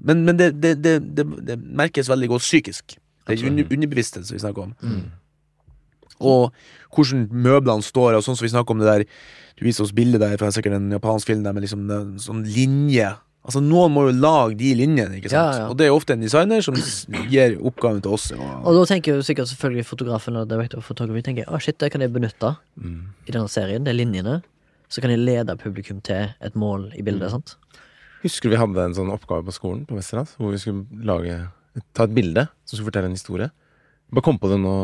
[0.04, 2.98] Men, men det, det, det, merkes veldig godt psykisk.
[3.26, 4.74] Det er under, underbevisste som vi snakker om.
[6.20, 6.52] Og
[6.94, 9.04] hvordan møblene står, og sånn som vi snakker om det der
[9.56, 12.42] Du viser oss bildet der fra sikkert en japansk film der med liksom en sånn
[12.44, 13.14] linje.
[13.46, 15.54] Altså Noen må jo lage de linjene, ikke sant?
[15.54, 15.68] Ja, ja.
[15.70, 16.74] Og det er ofte en designer som
[17.30, 18.26] gir oppgaven til oss.
[18.34, 21.78] Og, Og da tenker jo sikkert selvfølgelig fotografen og director of photography tenker, å shit,
[21.78, 22.98] det kan jeg benytte Mm.
[23.24, 24.42] i denne serien, det er linjene.
[24.92, 27.30] Så kan jeg lede publikum til et mål i bildet.
[27.30, 27.56] sant?
[28.22, 31.48] Husker du vi hadde en sånn oppgave på skolen på Westerdals, hvor vi skulle lage
[31.94, 33.50] ta et bilde som skulle fortelle en historie?
[34.14, 34.74] Bare kom på det nå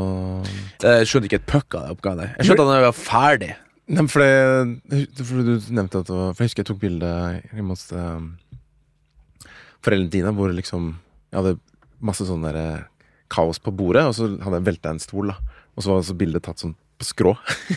[0.83, 2.33] Jeg skjønte ikke et puck av den oppgaven.
[2.39, 3.51] Jeg skjønte at den var ferdig.
[3.93, 7.11] Nei, for, det, for du nevnte at det var For jeg husker jeg tok bilde
[7.53, 8.29] hjemme hos um,
[9.83, 10.95] foreldrene dine, hvor liksom
[11.33, 11.57] Jeg hadde
[12.03, 12.87] masse sånn der eh,
[13.33, 15.59] kaos på bordet, og så hadde jeg velta en stol, da.
[15.77, 17.33] Og så var så bildet tatt sånn på skrå.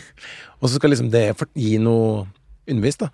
[0.60, 2.24] og så skal liksom det gi noe
[2.66, 3.12] undervist, da.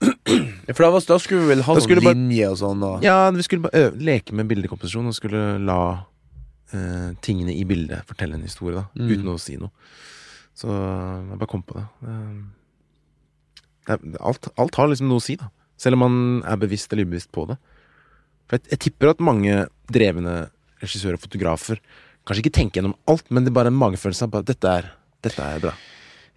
[0.00, 2.82] Ja, For da, var, da skulle vi vel ha noen linjer linje og sånn.
[2.86, 3.04] Og...
[3.04, 5.80] Ja, vi skulle bare øve, leke med bildekomposisjon og skulle la
[6.76, 8.86] eh, tingene i bildet fortelle en historie, da.
[8.98, 9.12] Mm.
[9.12, 9.72] Uten å si noe.
[10.58, 11.84] Så jeg bare kom på det.
[13.86, 15.52] det, er, alt, alt har liksom noe å si, da.
[15.78, 17.58] Selv om man er bevisst eller ubevisst på det.
[18.48, 20.48] For jeg, jeg tipper at mange drevne
[20.82, 21.78] regissører og fotografer
[22.28, 24.90] kanskje ikke tenker gjennom alt, men det er bare en magefølelse av at dette er,
[25.24, 25.72] dette er bra.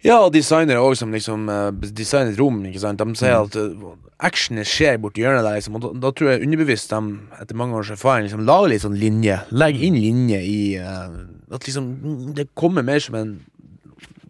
[0.02, 2.58] Ja, og designere òg, som liksom uh, designer et rom.
[2.66, 2.98] ikke sant?
[2.98, 3.92] De sier at uh,
[4.22, 7.78] actionet skjer borti hjørnet der, liksom, og da, da tror jeg underbevisst de, etter mange
[7.78, 9.38] års erfaring, liksom lager litt sånn linje.
[9.54, 11.14] Legger inn linje i uh,
[11.54, 13.32] At liksom mm, det kommer mer som en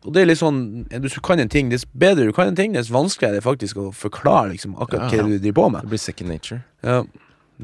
[0.02, 0.60] Og det er litt sånn
[0.90, 3.46] Hvis du kan en ting, dess bedre du kan en ting, dess vanskeligere er det
[3.48, 5.22] faktisk å forklare liksom akkurat Ja.
[5.22, 5.86] hva du driver på med.
[5.86, 6.60] Det blir second nature.
[6.84, 7.02] Ja.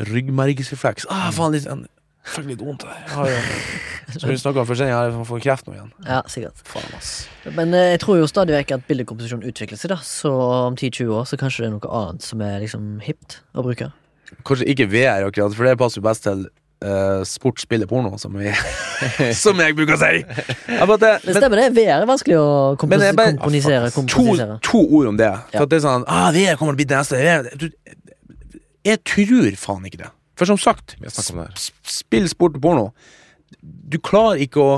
[0.08, 1.08] Ryggmergsrefleks.
[1.10, 1.84] Ah, faen, litt, jeg
[2.24, 2.96] fikk litt vondt der.
[3.06, 3.38] Jeg har jo
[4.18, 5.90] Som vi snakka om før, jeg får kreft nå igjen.
[6.06, 6.62] Ja, sikkert.
[6.64, 7.10] Faen, ass.
[7.52, 9.98] Men eh, jeg tror jo stadig vekk at bildekomposisjon utvikler seg, da.
[10.04, 13.64] Så om 10-20 år så kanskje det er noe annet som er liksom hipt å
[13.66, 13.90] bruke.
[14.48, 16.46] Kanskje ikke VR, akkurat, for det passer jo best til
[16.84, 18.52] uh, sport, spille, porno, som, vi,
[19.44, 20.22] som jeg bruker å si.
[20.24, 21.70] Ja, for at det, stemmer, det.
[21.76, 22.48] VR er vanskelig å
[22.80, 23.92] kompos Men jeg bare- komponisere.
[23.92, 25.32] to, to ord om det.
[25.52, 25.64] For Ja.
[25.68, 27.20] at det er sånn ah, VR kommer til å bli det neste.
[27.20, 27.50] VR.
[27.60, 27.98] Du-
[28.88, 30.10] Jeg tror faen ikke det.
[30.38, 30.94] For som sagt,
[31.84, 32.86] spill, sport og porno
[33.62, 34.72] Du klarer ikke å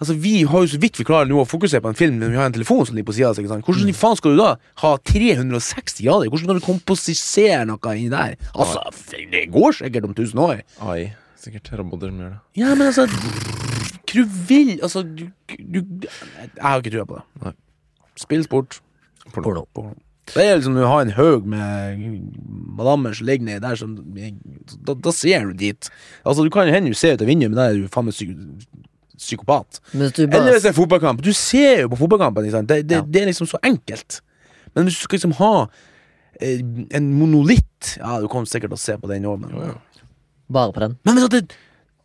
[0.00, 2.30] Altså, Vi har jo så vidt vi klarer nå å fokusere på en film, men
[2.32, 3.34] vi har en telefon som ligger på sida.
[3.36, 3.92] Hvordan Mm.
[3.92, 6.30] faen skal du da ha 360 grader?
[6.32, 8.36] Hvordan kan du komposisere noe inni der?
[8.54, 8.80] Altså,
[9.12, 10.62] Det går sikkert om 1000 år.
[10.80, 11.12] AI.
[11.36, 12.40] Sikkert roboter som gjør det.
[12.56, 17.44] Ja, men altså Hva du vil Altså, du, du Jeg har ikke trua på det.
[17.44, 17.52] Nei.
[18.16, 18.80] Spill sport.
[19.32, 19.66] Porno.
[19.74, 19.94] Porno.
[20.34, 22.04] Det er liksom du har en haug med
[22.78, 23.96] madammer som ligger nedi der, som,
[24.86, 25.90] da, da ser du dit.
[26.24, 28.14] Altså, du kan hende du ser ut av vinduet, men da er du faen meg
[28.16, 28.34] psyk
[29.20, 29.80] psykopat.
[29.92, 31.18] Men hvis du Eller hvis det er fotballkamp.
[31.20, 32.46] Du ser jo på fotballkampen.
[32.46, 32.68] Ikke sant?
[32.70, 33.02] Det, det, Ja.
[33.04, 34.20] det er liksom så enkelt.
[34.74, 35.66] Men hvis du skal liksom ha
[36.40, 36.62] eh,
[36.96, 39.74] en monolitt Ja, du kommer sikkert til å se på den òg, men
[40.50, 40.96] Bare på den.
[41.04, 41.52] Men hvis at det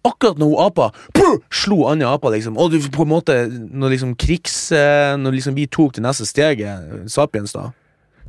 [0.05, 4.11] Akkurat når apa puh, slo andre apa, liksom, og du på en måte Når liksom
[4.19, 4.71] krigs...
[4.75, 7.71] eh, Når liksom vi tok det neste steget, Sapiens, da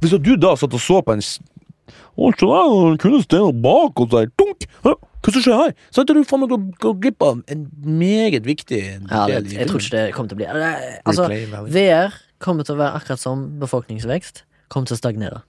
[0.01, 1.39] Hvis du da satt og så på en s-
[2.17, 4.65] Å, se der, han kunne stå bak og der, dunk!
[4.83, 5.73] Hva som skjer her?
[5.91, 8.79] Så at du faen meg går glipp av en meget viktig
[9.11, 11.27] Ja, del det, jeg tror ikke det kommer til å bli det- Altså,
[11.75, 14.43] VR kommer til å være akkurat som befolkningsvekst.
[14.71, 15.43] Kommer til å stagnere.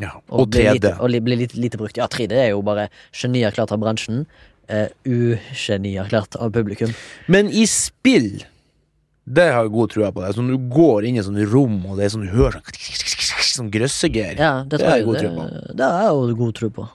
[0.00, 0.10] ja.
[0.28, 0.72] Og og 3D.
[0.74, 1.96] Lite, og bli lite, lite brukt.
[1.96, 4.26] Ja, 3D er jo bare genierklært av bransjen.
[4.70, 6.92] Uh, Ugenierklært av publikum.
[7.28, 8.44] Men i spill
[9.24, 10.22] Det har jeg god trua på.
[10.26, 10.34] Det.
[10.34, 12.58] Så når du går inn i et sånt rom, og det er sånn du hører
[12.58, 13.21] sånn,
[13.58, 15.76] sånn grøssegeir Ja, det Det har jeg jeg god tro på.
[15.76, 16.88] det er jo god tro på.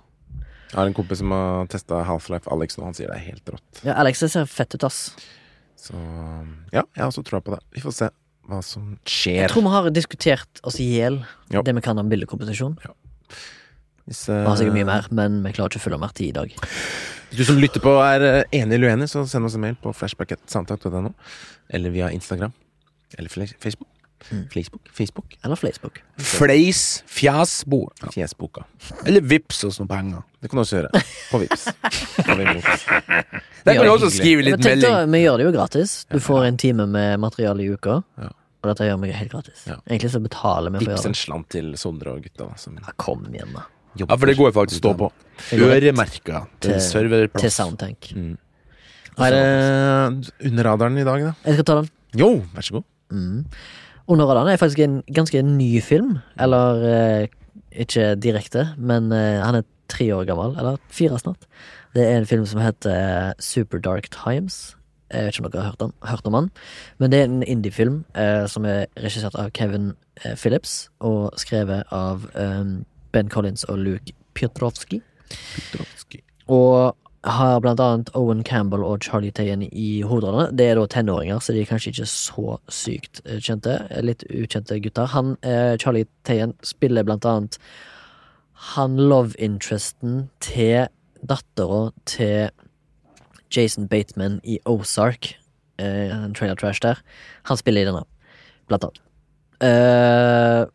[0.68, 2.84] Jeg har en kompis som har testa Half-Life Alex nå.
[2.90, 3.84] Han sier det er helt rått.
[3.88, 5.16] Ja, Alex, det ser fett ut, ass.
[5.80, 5.94] Så
[6.74, 7.62] ja, jeg har også troa på det.
[7.78, 8.10] Vi får se
[8.48, 9.42] hva som skjer.
[9.46, 11.62] Jeg tror vi har diskutert oss i hjel Ja.
[11.62, 12.78] det vi kan om bildekomposisjon.
[14.08, 16.30] Hvis, Vi har sikkert eh, mye mer, men vi klarer ikke å følge mer tid
[16.30, 16.54] i dag.
[17.30, 19.76] Hvis du som lytter på er eh, enig eller uenig, så send oss en mail
[19.76, 21.12] på flashback.samtakt.no.
[21.70, 22.54] Eller via Instagram.
[23.18, 23.30] Eller
[23.60, 23.88] Facebook.
[24.54, 24.90] Facebook.
[24.94, 25.38] Facebook.
[25.46, 26.00] Eller Facebook.
[26.18, 27.94] Fleis, fjasbord.
[28.14, 28.64] Fjesboka.
[29.06, 30.24] Eller vips oss noen penger.
[30.42, 31.02] Det kan du også gjøre.
[31.32, 31.68] På Vips.
[32.26, 32.86] På Vips.
[33.68, 35.12] Der kan du også skrive litt da, melding.
[35.14, 35.96] vi gjør det jo gratis.
[36.12, 38.02] Du får en time med materiale i uka.
[38.18, 38.30] Ja.
[38.64, 39.64] Og dette gjør vi helt gratis.
[39.70, 39.78] Ja.
[39.86, 42.50] Egentlig så betaler vi for å Vips en slant til Sondre og gutta.
[42.60, 43.66] Som Ja, kom igjen, da.
[43.98, 45.12] jobber Ja, for det går faktisk Stå på.
[45.52, 47.42] Det Øremerka til til- serverplass.
[47.46, 48.12] Til Soundtank.
[48.18, 48.36] Mm.
[49.18, 51.34] Er det under radaren i dag, da?
[51.46, 51.90] Jeg skal ta den.
[52.18, 52.84] Jo, vær så god.
[53.12, 53.46] Mm.
[54.08, 56.18] Under radaren er faktisk en ganske ny film.
[56.40, 57.28] Eller eh,
[57.84, 60.56] ikke direkte, men eh, han er tre år gammel.
[60.58, 61.48] Eller fire snart.
[61.96, 64.78] Det er en film som heter eh, Super Dark Times.
[65.12, 66.50] Jeg vet ikke om dere har hørt, den, hørt om han,
[66.98, 69.94] Men det er en indiefilm eh, som er regissert av Kevin
[70.24, 75.02] eh, Phillips og skrevet av eh, Ben Collins og Luke Piotrowski.
[76.48, 76.96] Og
[77.26, 80.52] har blant annet Owen Campbell og Charlie Tayen i hovedrollene.
[80.56, 83.80] Det er da tenåringer, så de er kanskje ikke så sykt eh, kjente.
[84.06, 85.10] Litt ukjente gutter.
[85.16, 87.60] Han, eh, Charlie Tayen spiller blant annet
[88.74, 90.88] han love interesten til
[91.22, 92.50] dattera til
[93.54, 95.36] Jason Bateman i Ozark.
[95.78, 96.98] Eh, en trailer trash der.
[97.44, 98.04] Han spiller i denne,
[98.68, 99.04] blant annet.
[99.62, 100.66] Eh,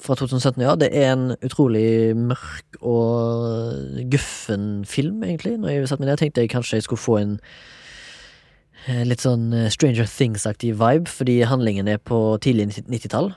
[0.00, 0.76] fra 2017, ja.
[0.78, 5.58] Det er en utrolig mørk og guffen film, egentlig.
[5.60, 7.36] Når jeg satt meg ned, tenkte jeg kanskje jeg skulle få en
[8.86, 13.34] eh, litt sånn eh, Stranger Things-aktig vibe, fordi handlingen er på tidlig 90-tall.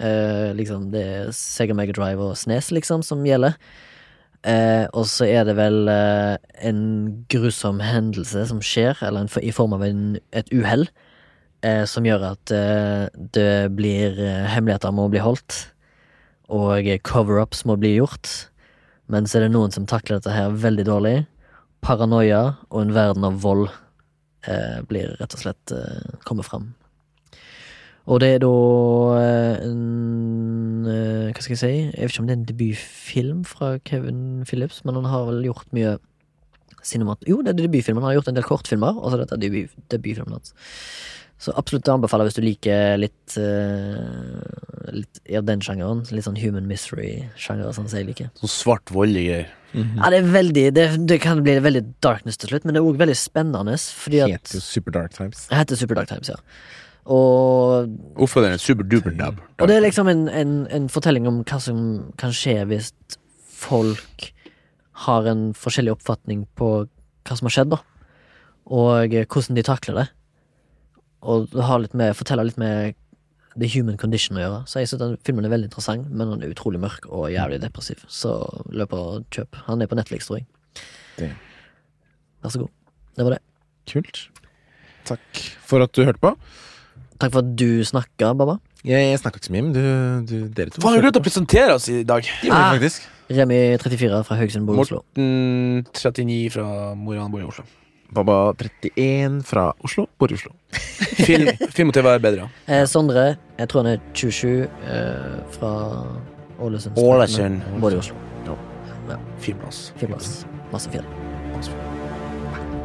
[0.00, 3.58] Eh, liksom, det er Sega Mega Drive og SNES, liksom, som gjelder.
[4.48, 6.80] Eh, og så er det vel eh, en
[7.28, 10.86] grusom hendelse som skjer, eller en, i form av en, et uhell,
[11.66, 12.54] eh, som gjør at
[13.36, 14.16] det blir
[14.54, 15.66] Hemmeligheter må bli holdt,
[16.50, 18.30] og cover-ups må bli gjort.
[19.10, 21.14] Men så er det noen som takler dette her veldig dårlig.
[21.82, 23.68] Paranoia og en verden av vold
[24.46, 26.72] eh, blir rett og slett eh, kommer fram.
[28.10, 28.52] Og det er da
[29.20, 31.72] eh, en eh, Hva skal jeg si?
[31.88, 35.44] Jeg vet ikke om det er en debutfilm fra Kevin Phillips, men han har vel
[35.46, 35.96] gjort mye
[36.86, 37.22] cinemat...
[37.28, 38.02] Jo, det er debutfilmen.
[38.02, 40.54] Han har gjort en del kortfilmer, og så dette er debut, debutfilmen hans.
[41.40, 44.40] Så absolutt det anbefaler hvis du liker litt uh,
[44.92, 46.02] Litt av den sjangeren.
[46.12, 48.28] Litt sånn human mystery-sjanger, sånn som jeg liker.
[48.40, 49.52] Sånn svart voldig greier.
[49.70, 52.88] Ja, det er veldig Det, det kan bli veldig darkness til slutt, men det er
[52.88, 55.44] òg veldig spennende, fordi at Heter jo Super Dark Times.
[55.54, 56.40] Heter Super Dark Times, ja.
[57.10, 59.38] Og er det en superduper dab?
[59.58, 61.78] Og det er liksom en, en, en fortelling om hva som
[62.20, 62.90] kan skje hvis
[63.60, 64.30] folk
[65.06, 67.80] har en forskjellig oppfatning på hva som har skjedd, da.
[68.70, 70.06] Og eh, hvordan de takler det.
[71.22, 71.48] Og
[71.82, 72.94] litt med, forteller litt med
[73.58, 74.60] the human condition å gjøre.
[74.70, 77.60] Så jeg synes den filmen er veldig interessant, men den er utrolig mørk og jævlig
[77.60, 78.04] depressiv.
[78.08, 78.32] Så
[78.72, 79.58] løp og kjøp.
[79.66, 80.46] Han er på Netflix, tror jeg.
[81.18, 81.30] Det.
[82.44, 82.70] Vær så god.
[83.18, 83.40] Det var det.
[83.90, 84.22] Kult.
[85.10, 86.34] Takk for at du hørte på.
[87.20, 88.58] Takk for at du snakka, Baba.
[88.86, 89.82] Jeg, jeg snakka ikke så mye, men du,
[90.24, 92.24] du dere to Faen, vi glemte å presentere oss i dag.
[92.24, 92.70] Det gjorde Ah.
[92.78, 93.08] faktisk.
[93.30, 95.02] Remi 34 fra Haugesund bor i Oslo.
[95.04, 96.64] Morten 39 fra
[96.98, 97.66] Mo i Oslo.
[98.14, 100.52] Baba 31 fra Oslo, bor i Oslo.
[101.20, 102.48] Film, film og TV er bedre.
[102.70, 105.72] Eh, Sondre, jeg tror han er 27, eh, fra
[106.60, 106.98] Ålesund.
[106.98, 107.62] Ålesund.
[107.80, 108.16] Bor i Oslo.
[109.40, 109.92] Fin plass.
[109.96, 110.46] Fin plass.
[110.72, 111.04] Masse fjell.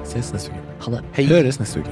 [0.06, 0.61] Ses neste uke.
[0.85, 1.27] Ha det.
[1.30, 1.91] Høres neste uke.